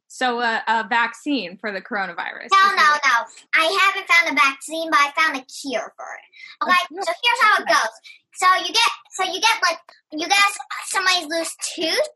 So 0.08 0.40
uh, 0.40 0.60
a 0.66 0.88
vaccine 0.88 1.58
for 1.58 1.72
the 1.72 1.82
coronavirus. 1.82 2.48
No, 2.52 2.74
no, 2.74 2.96
no. 3.04 3.26
I 3.54 3.78
haven't 3.82 4.08
found 4.08 4.32
a 4.32 4.34
vaccine, 4.40 4.88
but 4.90 5.00
I 5.00 5.12
found 5.14 5.36
a 5.36 5.44
cure 5.44 5.92
for 5.94 6.06
it. 6.16 6.64
Okay, 6.64 7.02
so 7.02 7.12
here's 7.22 7.42
how 7.42 7.62
it 7.62 7.68
goes. 7.68 8.00
So 8.34 8.46
you 8.66 8.72
get, 8.72 8.90
so 9.10 9.24
you 9.24 9.42
get 9.42 9.60
like, 9.62 9.78
you 10.10 10.26
get 10.26 10.38
somebody's 10.86 11.26
loose 11.26 11.54
tooth 11.74 12.08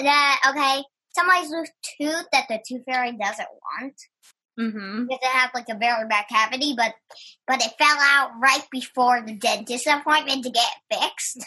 that, 0.00 0.40
okay, 0.50 0.82
somebody's 1.12 1.50
loose 1.50 1.70
tooth 1.98 2.26
that 2.32 2.44
the 2.50 2.60
tooth 2.68 2.82
fairy 2.84 3.12
doesn't 3.12 3.48
want. 3.80 3.94
Mm-hmm. 4.58 5.04
Because 5.04 5.18
they 5.22 5.28
have 5.28 5.50
like 5.54 5.68
a 5.70 5.78
very 5.78 6.06
bad 6.08 6.26
cavity, 6.28 6.74
but 6.76 6.94
but 7.46 7.64
it 7.64 7.72
fell 7.78 7.98
out 8.00 8.32
right 8.42 8.64
before 8.70 9.22
the 9.26 9.34
dentist 9.34 9.86
appointment 9.86 10.44
to 10.44 10.50
get 10.50 10.70
fixed. 10.92 11.46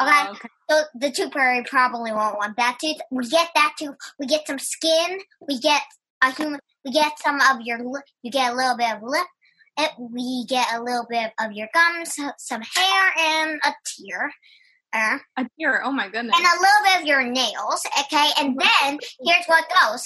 Okay. 0.00 0.38
So 0.68 0.82
the 0.94 1.10
tooth 1.10 1.32
fairy 1.32 1.64
probably 1.64 2.12
won't 2.12 2.36
want 2.36 2.56
that 2.58 2.76
tooth. 2.80 2.98
We 3.10 3.26
get 3.28 3.48
that 3.54 3.74
tooth. 3.78 3.94
We 4.18 4.26
get 4.26 4.46
some 4.46 4.58
skin. 4.58 5.18
We 5.48 5.58
get 5.58 5.80
a 6.22 6.32
human. 6.32 6.60
We 6.84 6.92
get 6.92 7.18
some 7.18 7.40
of 7.40 7.60
your. 7.62 7.78
lip. 7.78 8.02
You 8.22 8.30
get 8.30 8.52
a 8.52 8.56
little 8.56 8.76
bit 8.76 8.94
of 8.96 9.02
lip. 9.02 9.26
It, 9.78 9.90
we 9.98 10.44
get 10.46 10.66
a 10.74 10.82
little 10.82 11.06
bit 11.08 11.32
of 11.40 11.52
your 11.52 11.68
gums, 11.74 12.14
some 12.38 12.62
hair, 12.62 13.12
and 13.18 13.60
a 13.64 13.72
tear. 13.84 14.32
Uh, 14.92 15.18
a 15.36 15.46
tear. 15.58 15.82
Oh 15.84 15.92
my 15.92 16.08
goodness. 16.08 16.34
and 16.36 16.46
a 16.46 16.60
little 16.60 16.84
bit 16.84 17.00
of 17.00 17.06
your 17.06 17.22
nails. 17.24 17.82
Okay, 18.00 18.28
and 18.38 18.58
then 18.58 18.98
here's 19.24 19.46
what 19.46 19.64
goes. 19.82 20.04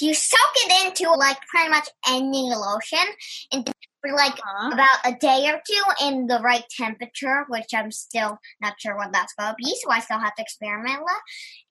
You 0.00 0.14
soak 0.14 0.54
it 0.56 0.86
into 0.86 1.10
like 1.12 1.38
pretty 1.48 1.70
much 1.70 1.88
any 2.08 2.52
lotion, 2.54 3.06
and 3.52 3.66
for 4.00 4.14
like 4.14 4.34
uh-huh. 4.34 4.70
about 4.72 5.14
a 5.14 5.18
day 5.18 5.48
or 5.48 5.60
two 5.66 6.06
in 6.06 6.26
the 6.26 6.40
right 6.40 6.64
temperature, 6.76 7.44
which 7.48 7.74
I'm 7.74 7.90
still 7.90 8.38
not 8.60 8.74
sure 8.78 8.96
what 8.96 9.12
that's 9.12 9.34
going 9.34 9.50
to 9.50 9.56
be, 9.56 9.74
so 9.82 9.90
I 9.90 10.00
still 10.00 10.18
have 10.18 10.34
to 10.34 10.42
experiment 10.42 11.00
with. 11.00 11.16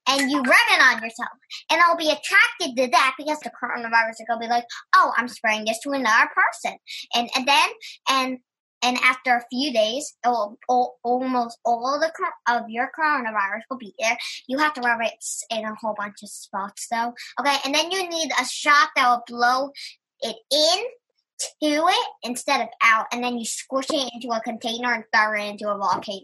And 0.07 0.29
you 0.29 0.37
rub 0.37 0.47
it 0.47 0.81
on 0.81 1.01
yourself, 1.01 1.29
and 1.71 1.81
I'll 1.81 1.97
be 1.97 2.09
attracted 2.09 2.75
to 2.77 2.91
that 2.91 3.15
because 3.17 3.39
the 3.39 3.51
coronavirus 3.51 4.11
is 4.11 4.25
to 4.29 4.37
be 4.39 4.47
like, 4.47 4.65
oh, 4.95 5.11
I'm 5.17 5.27
spraying 5.27 5.65
this 5.65 5.79
to 5.83 5.91
another 5.91 6.29
person, 6.35 6.77
and 7.15 7.29
and 7.35 7.47
then 7.47 7.69
and 8.09 8.37
and 8.81 8.97
after 9.03 9.35
a 9.35 9.45
few 9.49 9.73
days, 9.73 10.13
will, 10.25 10.57
al- 10.69 10.97
almost 11.03 11.57
all 11.65 11.99
the 11.99 12.11
cor- 12.15 12.57
of 12.57 12.69
your 12.69 12.89
coronavirus 12.97 13.61
will 13.69 13.77
be 13.77 13.93
there. 13.99 14.17
You 14.47 14.57
have 14.59 14.73
to 14.73 14.81
rub 14.81 15.01
it 15.01 15.13
in 15.49 15.65
a 15.65 15.75
whole 15.75 15.95
bunch 15.97 16.23
of 16.23 16.29
spots, 16.29 16.87
though. 16.91 17.13
Okay, 17.39 17.55
and 17.65 17.73
then 17.73 17.91
you 17.91 18.07
need 18.07 18.31
a 18.39 18.45
shot 18.45 18.89
that 18.95 19.09
will 19.09 19.23
blow 19.27 19.71
it 20.21 20.35
in 20.51 20.83
to 21.39 21.87
it 21.87 22.07
instead 22.23 22.61
of 22.61 22.67
out, 22.81 23.07
and 23.11 23.23
then 23.23 23.37
you 23.37 23.45
squish 23.45 23.87
it 23.89 24.11
into 24.13 24.29
a 24.29 24.41
container 24.41 24.93
and 24.93 25.03
throw 25.13 25.33
it 25.33 25.49
into 25.49 25.69
a 25.69 25.77
volcano. 25.77 26.21